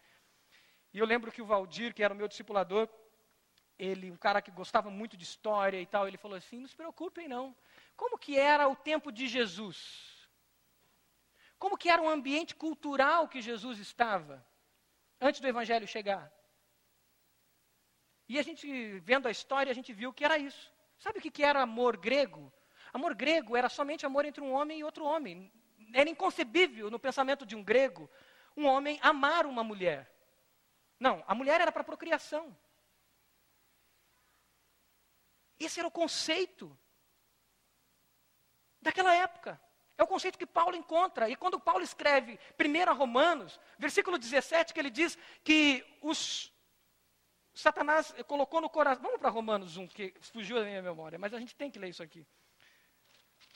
E 0.94 1.00
eu 1.00 1.06
lembro 1.06 1.32
que 1.32 1.42
o 1.42 1.46
Valdir, 1.46 1.94
que 1.94 2.04
era 2.04 2.14
o 2.14 2.18
meu 2.18 2.28
discipulador, 2.28 2.90
ele, 3.78 4.12
um 4.12 4.18
cara 4.18 4.42
que 4.42 4.52
gostava 4.52 4.90
muito 4.90 5.18
de 5.18 5.24
história 5.24 5.80
e 5.80 5.86
tal, 5.86 6.08
ele 6.08 6.18
falou 6.18 6.38
assim: 6.38 6.60
não 6.60 6.68
se 6.68 6.76
preocupem 6.76 7.28
não. 7.28 7.56
Como 7.96 8.18
que 8.18 8.38
era 8.38 8.68
o 8.68 8.76
tempo 8.76 9.12
de 9.12 9.28
Jesus? 9.28 9.78
Como 11.58 11.78
que 11.78 11.90
era 11.90 12.02
o 12.02 12.10
ambiente 12.10 12.56
cultural 12.56 13.28
que 13.28 13.42
Jesus 13.42 13.80
estava 13.80 14.46
antes 15.20 15.40
do 15.40 15.48
evangelho 15.48 15.88
chegar? 15.88 16.32
E 18.28 18.40
a 18.40 18.42
gente, 18.42 19.00
vendo 19.00 19.28
a 19.28 19.32
história, 19.32 19.72
a 19.72 19.76
gente 19.76 19.94
viu 19.94 20.14
que 20.14 20.26
era 20.26 20.38
isso. 20.38 20.72
Sabe 20.98 21.20
o 21.20 21.22
que, 21.22 21.32
que 21.32 21.44
era 21.44 21.62
amor 21.62 21.98
grego? 21.98 22.52
Amor 22.94 23.14
grego 23.14 23.56
era 23.56 23.70
somente 23.70 24.06
amor 24.06 24.26
entre 24.26 24.42
um 24.42 24.52
homem 24.54 24.80
e 24.80 24.84
outro 24.84 25.06
homem. 25.06 25.52
Era 25.94 26.10
inconcebível 26.10 26.90
no 26.90 27.00
pensamento 27.00 27.46
de 27.46 27.56
um 27.56 27.64
grego 27.64 28.10
um 28.56 28.66
homem 28.66 29.00
amar 29.02 29.46
uma 29.46 29.64
mulher. 29.64 30.10
Não, 31.02 31.24
a 31.28 31.34
mulher 31.34 31.60
era 31.60 31.72
para 31.72 31.84
procriação. 31.84 32.56
Esse 35.60 35.80
era 35.80 35.88
o 35.88 35.92
conceito 35.92 36.78
daquela 38.80 39.12
época. 39.16 39.60
É 39.98 40.04
o 40.04 40.08
conceito 40.08 40.38
que 40.38 40.46
Paulo 40.46 40.76
encontra. 40.76 41.28
E 41.28 41.36
quando 41.36 41.60
Paulo 41.60 41.84
escreve 41.84 42.40
1 42.60 42.94
Romanos, 42.94 43.60
versículo 43.80 44.20
17, 44.20 44.76
que 44.76 44.80
ele 44.80 44.92
diz 44.92 45.18
que 45.44 45.84
os 46.04 46.54
Satanás 47.52 48.14
colocou 48.28 48.62
no 48.62 48.70
coração. 48.70 49.02
Vamos 49.02 49.20
para 49.20 49.32
Romanos 49.32 49.78
1, 49.78 49.88
que 49.88 50.14
fugiu 50.32 50.58
da 50.58 50.66
minha 50.66 50.84
memória, 50.84 51.18
mas 51.18 51.34
a 51.34 51.40
gente 51.40 51.56
tem 51.56 51.72
que 51.72 51.80
ler 51.80 51.90
isso 51.90 52.04
aqui. 52.04 52.24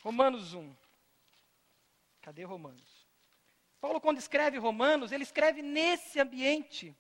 Romanos 0.02 0.56
1. 0.56 0.76
Cadê 2.22 2.44
Romanos? 2.44 3.06
Paulo, 3.80 4.02
quando 4.02 4.18
escreve 4.18 4.58
Romanos, 4.58 5.12
ele 5.12 5.24
escreve 5.24 5.62
nesse 5.62 6.20
ambiente. 6.20 6.98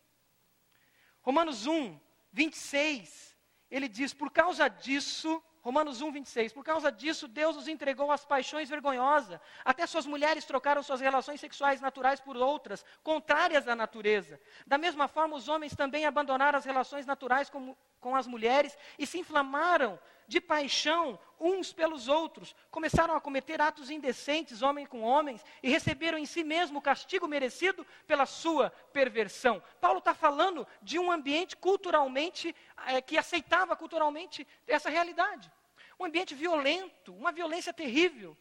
Romanos 1.26 1.66
1, 1.66 2.00
26, 2.32 3.36
ele 3.72 3.88
diz: 3.88 4.14
Por 4.14 4.30
causa 4.32 4.68
disso, 4.68 5.44
Romanos 5.66 6.00
1, 6.00 6.12
26. 6.12 6.54
Por 6.54 6.64
causa 6.64 6.92
disso, 6.92 7.28
Deus 7.28 7.58
os 7.58 7.68
entregou 7.68 8.12
às 8.12 8.24
paixões 8.24 8.70
vergonhosas. 8.70 9.40
Até 9.64 9.88
suas 9.88 10.06
mulheres 10.06 10.46
trocaram 10.46 10.84
suas 10.84 11.02
relações 11.02 11.40
sexuais 11.40 11.82
naturais 11.82 12.20
por 12.20 12.38
outras, 12.38 12.86
contrárias 13.02 13.68
à 13.68 13.76
natureza. 13.76 14.40
Da 14.68 14.78
mesma 14.78 15.08
forma, 15.08 15.36
os 15.36 15.50
homens 15.50 15.76
também 15.76 16.06
abandonaram 16.06 16.60
as 16.60 16.66
relações 16.66 17.08
naturais 17.08 17.50
com, 17.50 17.76
com 18.06 18.16
as 18.16 18.28
mulheres 18.28 18.78
e 19.00 19.08
se 19.08 19.18
inflamaram 19.18 20.00
de 20.28 20.40
paixão 20.40 21.18
uns 21.40 21.74
pelos 21.74 22.08
outros. 22.08 22.56
Começaram 22.70 23.16
a 23.16 23.20
cometer 23.20 23.60
atos 23.60 23.90
indecentes, 23.90 24.62
homem 24.62 24.86
com 24.86 25.02
homens, 25.02 25.44
e 25.64 25.70
receberam 25.72 26.16
em 26.16 26.26
si 26.28 26.44
mesmo 26.44 26.78
o 26.78 26.82
castigo 26.84 27.28
merecido 27.28 27.84
pela 28.06 28.28
sua 28.28 28.70
perversão. 28.94 29.60
Paulo 29.82 29.98
está 29.98 30.14
falando 30.14 30.68
de 30.84 31.00
um 31.00 31.12
ambiente 31.12 31.58
culturalmente, 31.58 32.56
é, 32.86 33.02
que 33.02 33.18
aceitava 33.18 33.76
culturalmente 33.76 34.48
essa 34.68 34.92
realidade. 34.92 35.52
Um 36.00 36.06
ambiente 36.06 36.36
violento, 36.36 37.12
uma 37.12 37.32
violência 37.32 37.74
terrível. 37.74 38.38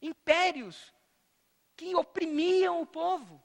Impérios 0.00 0.90
que 1.76 1.94
oprimiam 1.94 2.80
o 2.80 2.86
povo. 2.86 3.42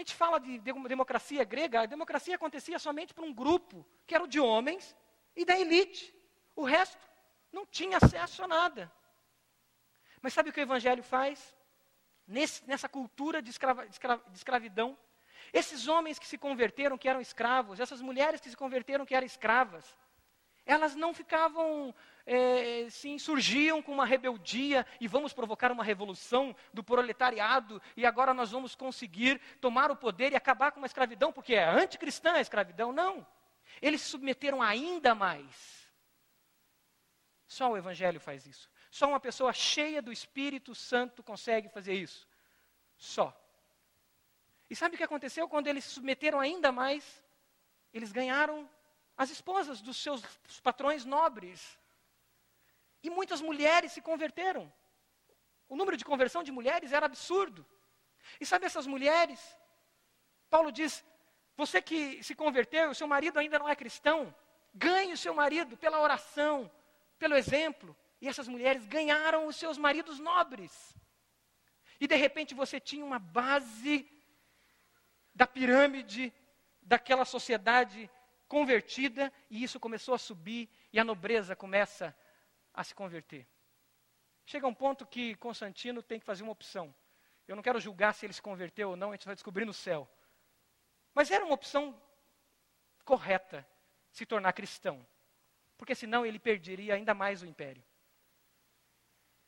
A 0.00 0.02
gente 0.02 0.14
fala 0.14 0.40
de 0.40 0.58
democracia 0.58 1.44
grega, 1.44 1.82
a 1.82 1.84
democracia 1.84 2.34
acontecia 2.34 2.78
somente 2.78 3.12
para 3.12 3.22
um 3.22 3.34
grupo, 3.34 3.86
que 4.06 4.14
era 4.14 4.24
o 4.24 4.26
de 4.26 4.40
homens 4.40 4.96
e 5.36 5.44
da 5.44 5.60
elite. 5.60 6.14
O 6.56 6.64
resto 6.64 7.06
não 7.52 7.66
tinha 7.66 7.98
acesso 7.98 8.42
a 8.42 8.48
nada. 8.48 8.90
Mas 10.22 10.32
sabe 10.32 10.48
o 10.48 10.52
que 10.54 10.60
o 10.60 10.62
Evangelho 10.62 11.02
faz? 11.02 11.54
Nesse, 12.26 12.66
nessa 12.66 12.88
cultura 12.88 13.42
de, 13.42 13.50
escrava, 13.50 13.86
de, 13.86 13.92
escra, 13.92 14.16
de 14.26 14.38
escravidão, 14.38 14.96
esses 15.52 15.86
homens 15.86 16.18
que 16.18 16.26
se 16.26 16.38
converteram, 16.38 16.96
que 16.96 17.06
eram 17.06 17.20
escravos, 17.20 17.78
essas 17.78 18.00
mulheres 18.00 18.40
que 18.40 18.48
se 18.48 18.56
converteram, 18.56 19.04
que 19.04 19.14
eram 19.14 19.26
escravas, 19.26 19.84
elas 20.64 20.94
não 20.94 21.12
ficavam, 21.12 21.94
é, 22.32 22.88
se 22.88 23.08
insurgiam 23.08 23.82
com 23.82 23.90
uma 23.90 24.06
rebeldia 24.06 24.86
e 25.00 25.08
vamos 25.08 25.32
provocar 25.32 25.72
uma 25.72 25.82
revolução 25.82 26.54
do 26.72 26.80
proletariado 26.80 27.82
e 27.96 28.06
agora 28.06 28.32
nós 28.32 28.52
vamos 28.52 28.76
conseguir 28.76 29.40
tomar 29.60 29.90
o 29.90 29.96
poder 29.96 30.30
e 30.30 30.36
acabar 30.36 30.70
com 30.70 30.80
a 30.80 30.86
escravidão, 30.86 31.32
porque 31.32 31.54
é 31.54 31.64
anticristã 31.68 32.34
a 32.34 32.40
escravidão. 32.40 32.92
Não. 32.92 33.26
Eles 33.82 34.02
se 34.02 34.10
submeteram 34.10 34.62
ainda 34.62 35.12
mais. 35.12 35.90
Só 37.48 37.72
o 37.72 37.76
Evangelho 37.76 38.20
faz 38.20 38.46
isso. 38.46 38.70
Só 38.92 39.08
uma 39.08 39.18
pessoa 39.18 39.52
cheia 39.52 40.00
do 40.00 40.12
Espírito 40.12 40.72
Santo 40.72 41.24
consegue 41.24 41.68
fazer 41.68 41.94
isso. 41.94 42.28
Só. 42.96 43.36
E 44.68 44.76
sabe 44.76 44.94
o 44.94 44.98
que 44.98 45.02
aconteceu 45.02 45.48
quando 45.48 45.66
eles 45.66 45.82
se 45.82 45.90
submeteram 45.90 46.38
ainda 46.38 46.70
mais? 46.70 47.24
Eles 47.92 48.12
ganharam 48.12 48.70
as 49.16 49.30
esposas 49.30 49.80
dos 49.80 49.96
seus 49.96 50.22
patrões 50.62 51.04
nobres. 51.04 51.79
E 53.02 53.10
muitas 53.10 53.40
mulheres 53.40 53.92
se 53.92 54.00
converteram. 54.00 54.72
O 55.68 55.76
número 55.76 55.96
de 55.96 56.04
conversão 56.04 56.42
de 56.42 56.52
mulheres 56.52 56.92
era 56.92 57.06
absurdo. 57.06 57.66
E 58.40 58.46
sabe 58.46 58.66
essas 58.66 58.86
mulheres? 58.86 59.40
Paulo 60.48 60.70
diz: 60.70 61.04
você 61.56 61.80
que 61.80 62.22
se 62.22 62.34
converteu, 62.34 62.94
seu 62.94 63.06
marido 63.06 63.38
ainda 63.38 63.58
não 63.58 63.68
é 63.68 63.76
cristão, 63.76 64.34
ganhe 64.74 65.12
o 65.12 65.16
seu 65.16 65.34
marido 65.34 65.76
pela 65.76 66.00
oração, 66.00 66.70
pelo 67.18 67.36
exemplo. 67.36 67.96
E 68.20 68.28
essas 68.28 68.48
mulheres 68.48 68.84
ganharam 68.86 69.46
os 69.46 69.56
seus 69.56 69.78
maridos 69.78 70.18
nobres. 70.18 70.94
E 72.00 72.06
de 72.06 72.16
repente 72.16 72.54
você 72.54 72.80
tinha 72.80 73.04
uma 73.04 73.18
base 73.18 74.08
da 75.34 75.46
pirâmide 75.46 76.32
daquela 76.82 77.24
sociedade 77.24 78.10
convertida, 78.48 79.32
e 79.48 79.62
isso 79.62 79.78
começou 79.78 80.14
a 80.14 80.18
subir, 80.18 80.68
e 80.92 80.98
a 80.98 81.04
nobreza 81.04 81.54
começa 81.54 82.16
a 82.72 82.84
se 82.84 82.94
converter. 82.94 83.46
Chega 84.46 84.66
um 84.66 84.74
ponto 84.74 85.06
que 85.06 85.34
Constantino 85.36 86.02
tem 86.02 86.18
que 86.18 86.26
fazer 86.26 86.42
uma 86.42 86.52
opção. 86.52 86.94
Eu 87.46 87.56
não 87.56 87.62
quero 87.62 87.80
julgar 87.80 88.14
se 88.14 88.26
ele 88.26 88.32
se 88.32 88.42
converteu 88.42 88.90
ou 88.90 88.96
não, 88.96 89.10
a 89.10 89.14
gente 89.14 89.26
vai 89.26 89.34
descobrir 89.34 89.64
no 89.64 89.72
céu. 89.72 90.08
Mas 91.14 91.30
era 91.30 91.44
uma 91.44 91.54
opção 91.54 92.00
correta 93.04 93.66
se 94.10 94.24
tornar 94.24 94.52
cristão, 94.52 95.06
porque 95.76 95.94
senão 95.94 96.24
ele 96.24 96.38
perderia 96.38 96.94
ainda 96.94 97.14
mais 97.14 97.42
o 97.42 97.46
império. 97.46 97.84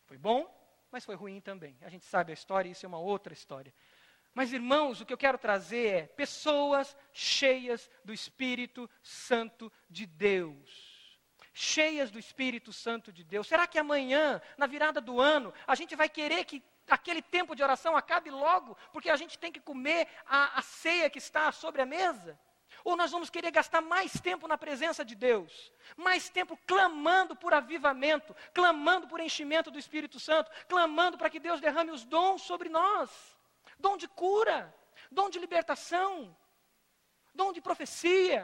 Foi 0.05 0.19
bom, 0.19 0.47
mas 0.91 1.05
foi 1.05 1.15
ruim 1.15 1.41
também. 1.41 1.77
A 1.83 1.89
gente 1.89 2.05
sabe 2.05 2.33
a 2.33 2.35
história, 2.35 2.71
isso 2.71 2.85
é 2.85 2.89
uma 2.89 2.99
outra 2.99 3.33
história. 3.33 3.73
Mas, 4.35 4.53
irmãos, 4.53 5.01
o 5.01 5.07
que 5.07 5.13
eu 5.13 5.19
quero 5.19 5.39
trazer 5.39 5.87
é 5.87 6.07
pessoas 6.07 6.97
cheias 7.13 7.91
do 8.05 8.13
Espírito 8.13 8.89
Santo 9.03 9.71
de 9.89 10.07
Deus. 10.07 10.92
Cheias 11.53 12.11
do 12.11 12.19
Espírito 12.19 12.73
Santo 12.73 13.13
de 13.13 13.23
Deus. 13.25 13.47
Será 13.47 13.67
que 13.67 13.79
amanhã, 13.79 14.41
na 14.57 14.67
virada 14.67 15.01
do 15.01 15.21
ano, 15.21 15.53
a 15.67 15.75
gente 15.75 15.95
vai 15.95 16.09
querer 16.09 16.45
que 16.45 16.63
aquele 16.89 17.23
tempo 17.23 17.55
de 17.55 17.63
oração 17.63 17.97
acabe 17.97 18.31
logo, 18.31 18.77
porque 18.93 19.11
a 19.11 19.17
gente 19.17 19.39
tem 19.39 19.53
que 19.53 19.61
comer 19.61 20.09
a, 20.27 20.59
a 20.59 20.63
ceia 20.63 21.11
que 21.11 21.19
está 21.19 21.53
sobre 21.53 21.83
a 21.83 21.87
mesa? 21.87 22.39
Ou 22.85 22.97
nós 22.97 23.11
vamos 23.11 23.31
querer 23.31 23.51
gastar 23.51 23.81
mais 23.81 24.13
tempo 24.21 24.49
na 24.49 24.59
presença 24.59 25.05
de 25.05 25.15
Deus, 25.15 25.73
mais 25.97 26.29
tempo 26.29 26.59
clamando 26.67 27.37
por 27.37 27.53
avivamento, 27.55 28.35
clamando 28.53 29.07
por 29.07 29.21
enchimento 29.21 29.71
do 29.71 29.79
Espírito 29.79 30.19
Santo, 30.19 30.51
clamando 30.67 31.17
para 31.17 31.31
que 31.31 31.39
Deus 31.39 31.61
derrame 31.61 31.93
os 31.93 32.05
dons 32.05 32.43
sobre 32.43 32.69
nós 32.69 33.11
dom 33.83 33.97
de 33.97 34.09
cura, 34.09 34.75
dom 35.11 35.29
de 35.29 35.39
libertação, 35.39 36.35
dom 37.35 37.53
de 37.53 37.61
profecia, 37.61 38.41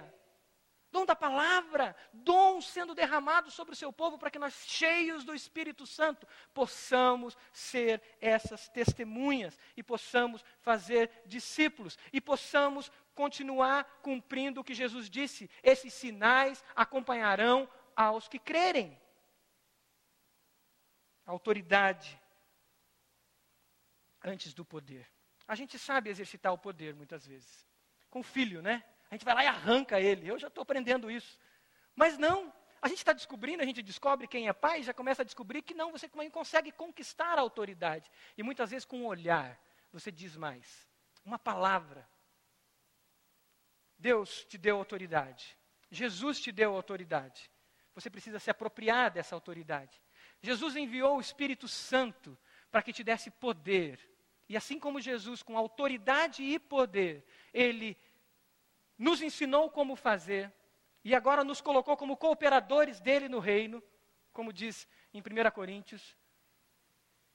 dom 0.91 1.05
da 1.05 1.15
palavra, 1.15 1.95
dom 2.13 2.61
sendo 2.61 2.95
derramado 2.95 3.51
sobre 3.51 3.75
o 3.75 3.77
seu 3.77 3.93
povo 3.93 4.19
para 4.19 4.31
que 4.31 4.39
nós, 4.39 4.55
cheios 4.67 5.25
do 5.25 5.35
Espírito 5.35 5.87
Santo, 5.87 6.27
possamos 6.55 7.37
ser 7.53 8.03
essas 8.21 8.69
testemunhas 8.69 9.59
e 9.77 9.83
possamos 9.83 10.45
fazer 10.61 11.11
discípulos 11.27 11.99
e 12.13 12.21
possamos 12.21 12.91
continuar 13.15 13.85
cumprindo 14.03 14.61
o 14.61 14.65
que 14.65 14.75
Jesus 14.75 15.11
disse: 15.11 15.51
esses 15.63 15.93
sinais 15.93 16.65
acompanharão 16.75 17.69
aos 17.95 18.29
que 18.29 18.39
crerem. 18.39 18.99
autoridade 21.27 22.19
antes 24.23 24.55
do 24.55 24.65
poder. 24.65 25.07
A 25.47 25.55
gente 25.55 25.79
sabe 25.79 26.11
exercitar 26.11 26.53
o 26.53 26.59
poder 26.59 26.95
muitas 26.95 27.27
vezes. 27.27 27.67
Com 28.11 28.23
filho, 28.23 28.63
né? 28.63 28.85
A 29.11 29.15
gente 29.15 29.25
vai 29.25 29.35
lá 29.35 29.45
e 29.45 29.47
arranca 29.47 30.01
ele. 30.01 30.29
Eu 30.29 30.39
já 30.39 30.49
estou 30.49 30.63
aprendendo 30.63 31.11
isso. 31.11 31.39
Mas 31.95 32.19
não. 32.19 32.53
A 32.81 32.89
gente 32.89 32.99
está 32.99 33.13
descobrindo, 33.13 33.63
a 33.63 33.67
gente 33.67 33.83
descobre 33.83 34.29
quem 34.29 34.49
é 34.49 34.53
pai, 34.53 34.83
já 34.83 34.95
começa 34.95 35.23
a 35.23 35.25
descobrir 35.25 35.63
que 35.63 35.75
não, 35.75 35.91
você 35.91 36.09
consegue 36.31 36.71
conquistar 36.71 37.37
a 37.37 37.41
autoridade. 37.41 38.09
E 38.37 38.43
muitas 38.43 38.71
vezes 38.71 38.85
com 38.85 39.01
um 39.01 39.07
olhar, 39.07 39.61
você 39.93 40.13
diz 40.13 40.37
mais. 40.37 40.89
Uma 41.25 41.39
palavra. 41.39 42.09
Deus 43.99 44.45
te 44.45 44.57
deu 44.57 44.77
autoridade. 44.77 45.57
Jesus 45.91 46.41
te 46.41 46.53
deu 46.53 46.77
autoridade. 46.77 47.51
Você 47.95 48.09
precisa 48.09 48.39
se 48.39 48.49
apropriar 48.49 49.11
dessa 49.11 49.35
autoridade. 49.35 50.01
Jesus 50.41 50.77
enviou 50.77 51.17
o 51.17 51.21
Espírito 51.21 51.67
Santo 51.67 52.39
para 52.71 52.81
que 52.81 52.93
te 52.93 53.03
desse 53.03 53.29
poder 53.29 53.99
e 54.49 54.57
assim 54.57 54.79
como 54.79 55.01
Jesus, 55.01 55.43
com 55.43 55.59
autoridade 55.59 56.43
e 56.43 56.59
poder, 56.59 57.25
ele 57.53 57.97
nos 58.99 59.23
ensinou 59.23 59.71
como 59.71 59.95
fazer 59.95 60.53
e 61.05 61.15
agora 61.15 61.45
nos 61.45 61.61
colocou 61.61 61.97
como 61.97 62.17
cooperadores 62.17 63.01
dele 63.01 63.29
no 63.29 63.39
reino, 63.39 63.83
como 64.33 64.53
diz 64.53 64.89
em 65.15 65.21
1 65.21 65.51
Coríntios. 65.53 66.17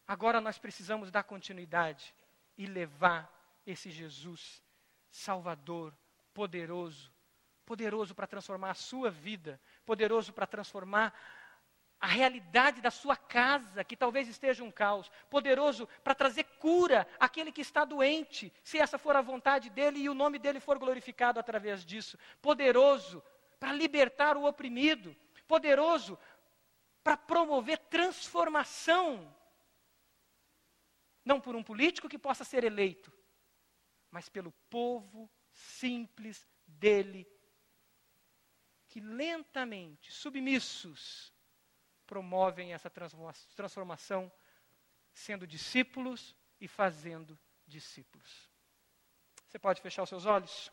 Agora 0.06 0.42
nós 0.42 0.60
precisamos 0.60 1.10
dar 1.10 1.24
continuidade 1.24 2.14
e 2.58 2.66
levar 2.66 3.32
esse 3.66 3.90
Jesus 3.90 4.62
Salvador, 5.10 5.96
poderoso, 6.34 7.14
poderoso 7.66 8.14
para 8.14 8.28
transformar 8.28 8.72
a 8.72 8.76
sua 8.76 9.10
vida, 9.10 9.62
poderoso 9.86 10.34
para 10.34 10.48
transformar 10.48 11.14
a 12.04 12.06
realidade 12.06 12.82
da 12.82 12.92
sua 12.92 13.16
casa, 13.16 13.82
que 13.82 13.96
talvez 13.96 14.28
esteja 14.28 14.62
um 14.62 14.70
caos, 14.70 15.10
poderoso 15.30 15.88
para 16.04 16.14
trazer 16.14 16.44
cura 16.60 17.08
àquele 17.18 17.50
que 17.50 17.62
está 17.62 17.86
doente, 17.86 18.52
se 18.62 18.78
essa 18.78 18.98
for 18.98 19.16
a 19.16 19.22
vontade 19.22 19.70
dele 19.70 20.00
e 20.00 20.10
o 20.10 20.14
nome 20.14 20.38
dele 20.38 20.60
for 20.60 20.78
glorificado 20.78 21.40
através 21.40 21.86
disso, 21.86 22.20
poderoso 22.42 23.24
para 23.58 23.72
libertar 23.72 24.36
o 24.36 24.44
oprimido, 24.44 25.16
poderoso 25.48 26.20
para 27.02 27.16
promover 27.16 27.78
transformação, 27.78 29.34
não 31.24 31.40
por 31.40 31.56
um 31.56 31.64
político 31.64 32.10
que 32.10 32.20
possa 32.20 32.44
ser 32.44 32.66
eleito, 32.66 33.14
mas 34.12 34.28
pelo 34.28 34.52
povo 34.70 35.32
simples 35.54 36.46
dele, 36.68 37.26
que 38.90 39.00
lentamente, 39.00 40.12
submissos, 40.12 41.33
promovem 42.06 42.74
essa 42.74 42.90
transformação, 43.56 44.32
sendo 45.14 45.48
discípulos 45.48 46.36
e 46.60 46.68
fazendo 46.68 47.38
discípulos. 47.68 48.50
Você 49.48 49.60
pode 49.60 49.82
fechar 49.82 50.04
os 50.04 50.10
seus 50.10 50.26
olhos? 50.26 50.72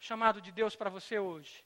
O 0.00 0.04
chamado 0.04 0.40
de 0.40 0.52
Deus 0.52 0.76
para 0.76 0.90
você 0.90 1.18
hoje. 1.18 1.64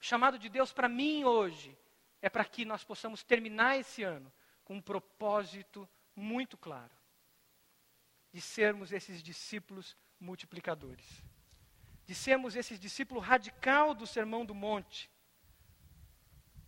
O 0.00 0.04
chamado 0.04 0.38
de 0.38 0.48
Deus 0.48 0.72
para 0.72 0.88
mim 0.88 1.24
hoje 1.24 1.76
é 2.22 2.30
para 2.30 2.44
que 2.44 2.64
nós 2.64 2.84
possamos 2.84 3.22
terminar 3.22 3.78
esse 3.78 4.02
ano 4.02 4.32
com 4.64 4.76
um 4.76 4.82
propósito 4.82 5.88
muito 6.14 6.56
claro 6.56 6.92
de 8.32 8.40
sermos 8.40 8.92
esses 8.92 9.22
discípulos 9.22 9.96
multiplicadores, 10.18 11.22
de 12.04 12.14
sermos 12.14 12.56
esses 12.56 12.80
discípulos 12.80 13.24
radical 13.24 13.94
do 13.94 14.06
Sermão 14.06 14.44
do 14.44 14.54
Monte, 14.54 15.10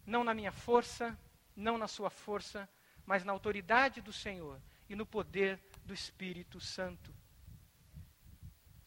não 0.06 0.22
na 0.22 0.32
minha 0.32 0.52
força, 0.52 1.18
não 1.54 1.76
na 1.76 1.88
sua 1.88 2.10
força, 2.10 2.68
mas 3.04 3.24
na 3.24 3.32
autoridade 3.32 4.00
do 4.00 4.12
Senhor 4.12 4.60
e 4.88 4.94
no 4.94 5.04
poder 5.04 5.60
do 5.84 5.92
Espírito 5.92 6.60
Santo. 6.60 7.14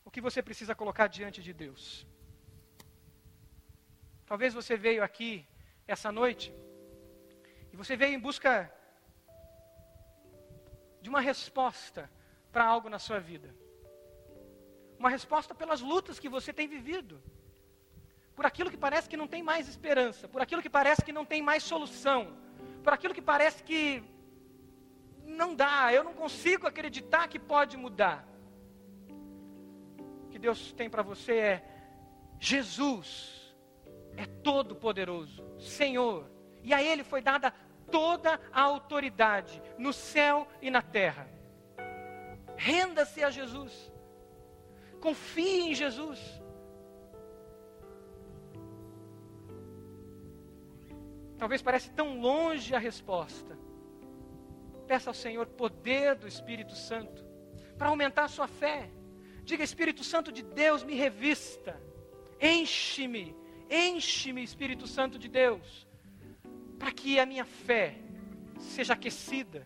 O 0.05 0.11
que 0.11 0.21
você 0.21 0.41
precisa 0.41 0.73
colocar 0.73 1.07
diante 1.07 1.41
de 1.41 1.53
Deus? 1.53 2.07
Talvez 4.25 4.53
você 4.53 4.77
veio 4.77 5.03
aqui 5.03 5.45
essa 5.87 6.11
noite 6.11 6.53
e 7.71 7.75
você 7.75 7.95
veio 7.95 8.13
em 8.13 8.19
busca 8.19 8.71
de 11.01 11.09
uma 11.09 11.21
resposta 11.21 12.09
para 12.51 12.65
algo 12.65 12.89
na 12.89 12.99
sua 12.99 13.19
vida. 13.19 13.55
Uma 14.97 15.09
resposta 15.09 15.55
pelas 15.55 15.81
lutas 15.81 16.19
que 16.19 16.29
você 16.29 16.51
tem 16.51 16.67
vivido. 16.67 17.21
Por 18.39 18.45
aquilo 18.45 18.71
que 18.71 18.77
parece 18.77 19.09
que 19.09 19.17
não 19.17 19.27
tem 19.27 19.43
mais 19.43 19.67
esperança, 19.67 20.25
por 20.25 20.41
aquilo 20.41 20.61
que 20.61 20.69
parece 20.69 21.03
que 21.03 21.11
não 21.11 21.25
tem 21.25 21.41
mais 21.41 21.61
solução, 21.61 22.37
por 22.81 22.93
aquilo 22.93 23.13
que 23.13 23.21
parece 23.21 23.61
que 23.61 24.01
não 25.25 25.53
dá, 25.53 25.93
eu 25.93 26.05
não 26.05 26.13
consigo 26.13 26.65
acreditar 26.65 27.27
que 27.27 27.37
pode 27.37 27.75
mudar. 27.75 28.25
O 30.23 30.29
que 30.29 30.39
Deus 30.39 30.71
tem 30.71 30.89
para 30.89 31.01
você 31.01 31.33
é 31.33 31.65
Jesus 32.39 33.53
é 34.15 34.25
todo 34.25 34.73
poderoso, 34.73 35.43
Senhor, 35.59 36.25
e 36.63 36.73
a 36.73 36.81
ele 36.81 37.03
foi 37.03 37.21
dada 37.21 37.53
toda 37.91 38.39
a 38.53 38.61
autoridade 38.61 39.61
no 39.77 39.91
céu 39.91 40.47
e 40.61 40.71
na 40.71 40.81
terra. 40.81 41.27
Renda-se 42.55 43.21
a 43.21 43.29
Jesus. 43.29 43.91
Confie 45.01 45.71
em 45.71 45.75
Jesus. 45.75 46.38
Talvez 51.39 51.61
pareça 51.61 51.89
tão 51.95 52.19
longe 52.19 52.75
a 52.75 52.79
resposta. 52.79 53.57
Peça 54.85 55.09
ao 55.09 55.13
Senhor 55.13 55.47
poder 55.47 56.15
do 56.15 56.27
Espírito 56.27 56.75
Santo 56.75 57.23
para 57.77 57.87
aumentar 57.87 58.25
a 58.25 58.27
sua 58.27 58.47
fé. 58.47 58.91
Diga, 59.43 59.63
Espírito 59.63 60.03
Santo 60.03 60.33
de 60.33 60.43
Deus, 60.43 60.83
me 60.83 60.93
revista. 60.95 61.81
Enche-me, 62.41 63.35
enche-me, 63.69 64.43
Espírito 64.43 64.85
Santo 64.85 65.17
de 65.17 65.29
Deus, 65.29 65.87
para 66.77 66.91
que 66.91 67.19
a 67.19 67.25
minha 67.25 67.45
fé 67.45 67.95
seja 68.59 68.93
aquecida, 68.93 69.65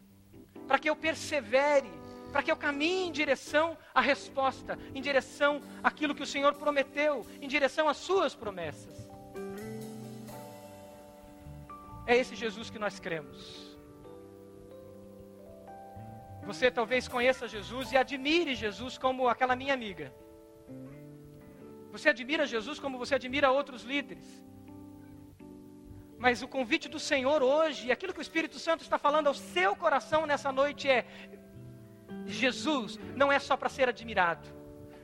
para 0.68 0.78
que 0.78 0.90
eu 0.90 0.96
persevere, 0.96 1.92
para 2.32 2.44
que 2.44 2.52
eu 2.52 2.56
caminhe 2.56 3.08
em 3.08 3.12
direção 3.12 3.78
à 3.94 4.02
resposta, 4.02 4.78
em 4.94 5.02
direção 5.02 5.62
àquilo 5.84 6.14
que 6.16 6.24
o 6.24 6.28
Senhor 6.28 6.54
prometeu, 6.54 7.26
em 7.42 7.48
direção 7.48 7.90
às 7.90 7.98
suas 7.98 8.36
promessas. 8.36 9.03
É 12.06 12.18
esse 12.18 12.36
Jesus 12.36 12.70
que 12.70 12.80
nós 12.80 12.99
cremos. 12.99 13.74
Você 16.45 16.70
talvez 16.70 17.08
conheça 17.08 17.47
Jesus 17.47 17.91
e 17.91 17.97
admire 17.97 18.54
Jesus 18.54 18.97
como 18.97 19.30
aquela 19.30 19.56
minha 19.56 19.74
amiga. 19.74 20.14
Você 21.91 22.10
admira 22.10 22.45
Jesus 22.45 22.80
como 22.80 22.97
você 22.97 23.16
admira 23.16 23.51
outros 23.51 23.84
líderes. 23.84 24.26
Mas 26.18 26.41
o 26.41 26.47
convite 26.47 26.89
do 26.89 26.99
Senhor 26.99 27.41
hoje, 27.41 27.91
aquilo 27.91 28.14
que 28.14 28.20
o 28.20 28.28
Espírito 28.28 28.60
Santo 28.60 28.82
está 28.82 28.97
falando 28.97 29.28
ao 29.28 29.34
seu 29.34 29.76
coração 29.76 30.26
nessa 30.26 30.51
noite 30.51 30.89
é: 30.89 31.06
Jesus 32.26 32.99
não 33.16 33.32
é 33.32 33.39
só 33.39 33.56
para 33.56 33.70
ser 33.70 33.88
admirado, 33.88 34.47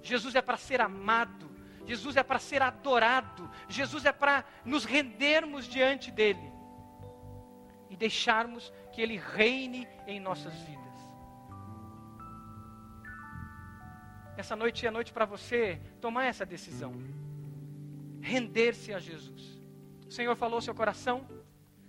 Jesus 0.01 0.35
é 0.35 0.41
para 0.41 0.57
ser 0.57 0.81
amado, 0.81 1.49
Jesus 1.85 2.17
é 2.17 2.23
para 2.23 2.39
ser 2.39 2.61
adorado, 2.61 3.49
Jesus 3.69 4.05
é 4.05 4.11
para 4.11 4.43
nos 4.65 4.83
rendermos 4.83 5.65
diante 5.67 6.11
dEle 6.11 6.48
deixarmos 7.99 8.73
que 8.91 9.01
Ele 9.01 9.17
reine 9.17 9.87
em 10.07 10.19
nossas 10.19 10.53
vidas. 10.61 10.79
Essa 14.37 14.55
noite 14.55 14.87
é 14.87 14.89
noite 14.89 15.11
para 15.11 15.25
você 15.25 15.79
tomar 15.99 16.25
essa 16.25 16.45
decisão, 16.45 16.93
render-se 18.21 18.93
a 18.93 18.99
Jesus. 18.99 19.59
O 20.07 20.11
Senhor 20.11 20.35
falou 20.35 20.55
ao 20.55 20.61
seu 20.61 20.73
coração? 20.73 21.27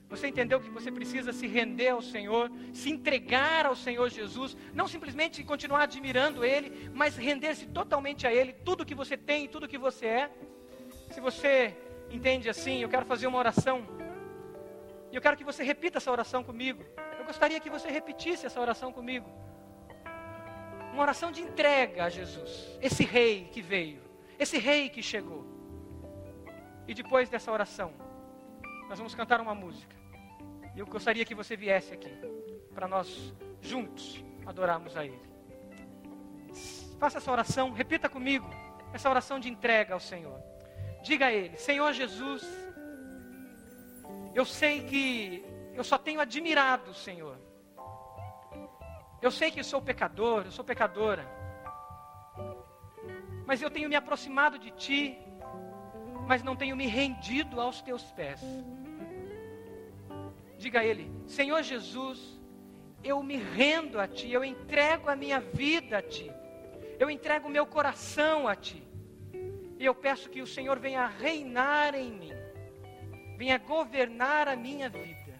Você 0.08 0.26
entendeu 0.26 0.60
que 0.60 0.68
você 0.68 0.90
precisa 0.90 1.32
se 1.32 1.46
render 1.46 1.90
ao 1.90 2.02
Senhor, 2.02 2.50
se 2.74 2.90
entregar 2.90 3.64
ao 3.64 3.76
Senhor 3.76 4.10
Jesus, 4.10 4.56
não 4.74 4.88
simplesmente 4.88 5.44
continuar 5.44 5.82
admirando 5.84 6.44
Ele, 6.44 6.90
mas 6.92 7.16
render-se 7.16 7.66
totalmente 7.66 8.26
a 8.26 8.34
Ele, 8.34 8.52
tudo 8.52 8.84
que 8.84 8.96
você 8.96 9.16
tem 9.16 9.46
tudo 9.46 9.68
que 9.68 9.78
você 9.78 10.06
é? 10.06 10.30
Se 11.12 11.20
você 11.20 11.76
entende 12.10 12.48
assim, 12.48 12.82
eu 12.82 12.88
quero 12.88 13.06
fazer 13.06 13.28
uma 13.28 13.38
oração. 13.38 13.86
E 15.10 15.16
eu 15.16 15.20
quero 15.20 15.36
que 15.36 15.44
você 15.44 15.62
repita 15.62 15.98
essa 15.98 16.10
oração 16.10 16.44
comigo. 16.44 16.84
Eu 17.18 17.24
gostaria 17.24 17.58
que 17.60 17.70
você 17.70 17.88
repetisse 17.90 18.46
essa 18.46 18.60
oração 18.60 18.92
comigo. 18.92 19.28
Uma 20.92 21.02
oração 21.02 21.30
de 21.30 21.40
entrega 21.40 22.04
a 22.04 22.08
Jesus, 22.08 22.78
esse 22.80 23.04
rei 23.04 23.48
que 23.52 23.62
veio, 23.62 24.02
esse 24.38 24.58
rei 24.58 24.88
que 24.88 25.02
chegou. 25.02 25.46
E 26.86 26.94
depois 26.94 27.28
dessa 27.28 27.52
oração, 27.52 27.92
nós 28.88 28.98
vamos 28.98 29.14
cantar 29.14 29.40
uma 29.40 29.54
música. 29.54 29.94
E 30.74 30.80
eu 30.80 30.86
gostaria 30.86 31.24
que 31.24 31.34
você 31.34 31.56
viesse 31.56 31.92
aqui, 31.92 32.12
para 32.74 32.88
nós 32.88 33.32
juntos 33.60 34.24
adorarmos 34.46 34.96
a 34.96 35.04
Ele. 35.04 35.20
Faça 36.98 37.18
essa 37.18 37.30
oração, 37.30 37.72
repita 37.72 38.08
comigo, 38.08 38.48
essa 38.92 39.08
oração 39.08 39.38
de 39.38 39.48
entrega 39.48 39.94
ao 39.94 40.00
Senhor. 40.00 40.40
Diga 41.02 41.26
a 41.26 41.32
Ele: 41.32 41.56
Senhor 41.56 41.92
Jesus, 41.92 42.44
eu 44.34 44.44
sei 44.44 44.82
que 44.84 45.44
eu 45.74 45.84
só 45.84 45.98
tenho 45.98 46.20
admirado 46.20 46.90
o 46.90 46.94
Senhor. 46.94 47.38
Eu 49.20 49.30
sei 49.30 49.50
que 49.50 49.60
eu 49.60 49.64
sou 49.64 49.82
pecador, 49.82 50.44
eu 50.46 50.52
sou 50.52 50.64
pecadora. 50.64 51.26
Mas 53.46 53.60
eu 53.60 53.70
tenho 53.70 53.88
me 53.88 53.96
aproximado 53.96 54.58
de 54.58 54.70
Ti, 54.70 55.18
mas 56.26 56.42
não 56.42 56.56
tenho 56.56 56.76
me 56.76 56.86
rendido 56.86 57.60
aos 57.60 57.82
Teus 57.82 58.04
pés. 58.12 58.40
Diga 60.56 60.80
a 60.80 60.84
Ele: 60.84 61.10
Senhor 61.26 61.62
Jesus, 61.62 62.40
eu 63.02 63.22
me 63.22 63.36
rendo 63.36 63.98
a 63.98 64.06
Ti, 64.06 64.30
eu 64.30 64.44
entrego 64.44 65.10
a 65.10 65.16
minha 65.16 65.40
vida 65.40 65.98
a 65.98 66.02
Ti, 66.02 66.30
eu 66.98 67.10
entrego 67.10 67.48
o 67.48 67.50
meu 67.50 67.66
coração 67.66 68.46
a 68.46 68.54
Ti. 68.54 68.82
E 69.78 69.84
eu 69.84 69.94
peço 69.94 70.28
que 70.28 70.42
o 70.42 70.46
Senhor 70.46 70.78
venha 70.78 71.06
reinar 71.06 71.94
em 71.94 72.12
mim, 72.12 72.32
venha 73.40 73.56
governar 73.56 74.48
a 74.48 74.54
minha 74.54 74.90
vida. 74.90 75.32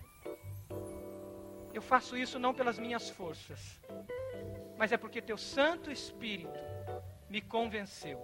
Eu 1.70 1.82
faço 1.82 2.16
isso 2.16 2.38
não 2.38 2.54
pelas 2.54 2.78
minhas 2.78 3.10
forças, 3.10 3.78
mas 4.78 4.90
é 4.90 4.96
porque 4.96 5.20
Teu 5.20 5.36
Santo 5.36 5.92
Espírito 5.92 6.58
me 7.28 7.42
convenceu. 7.42 8.18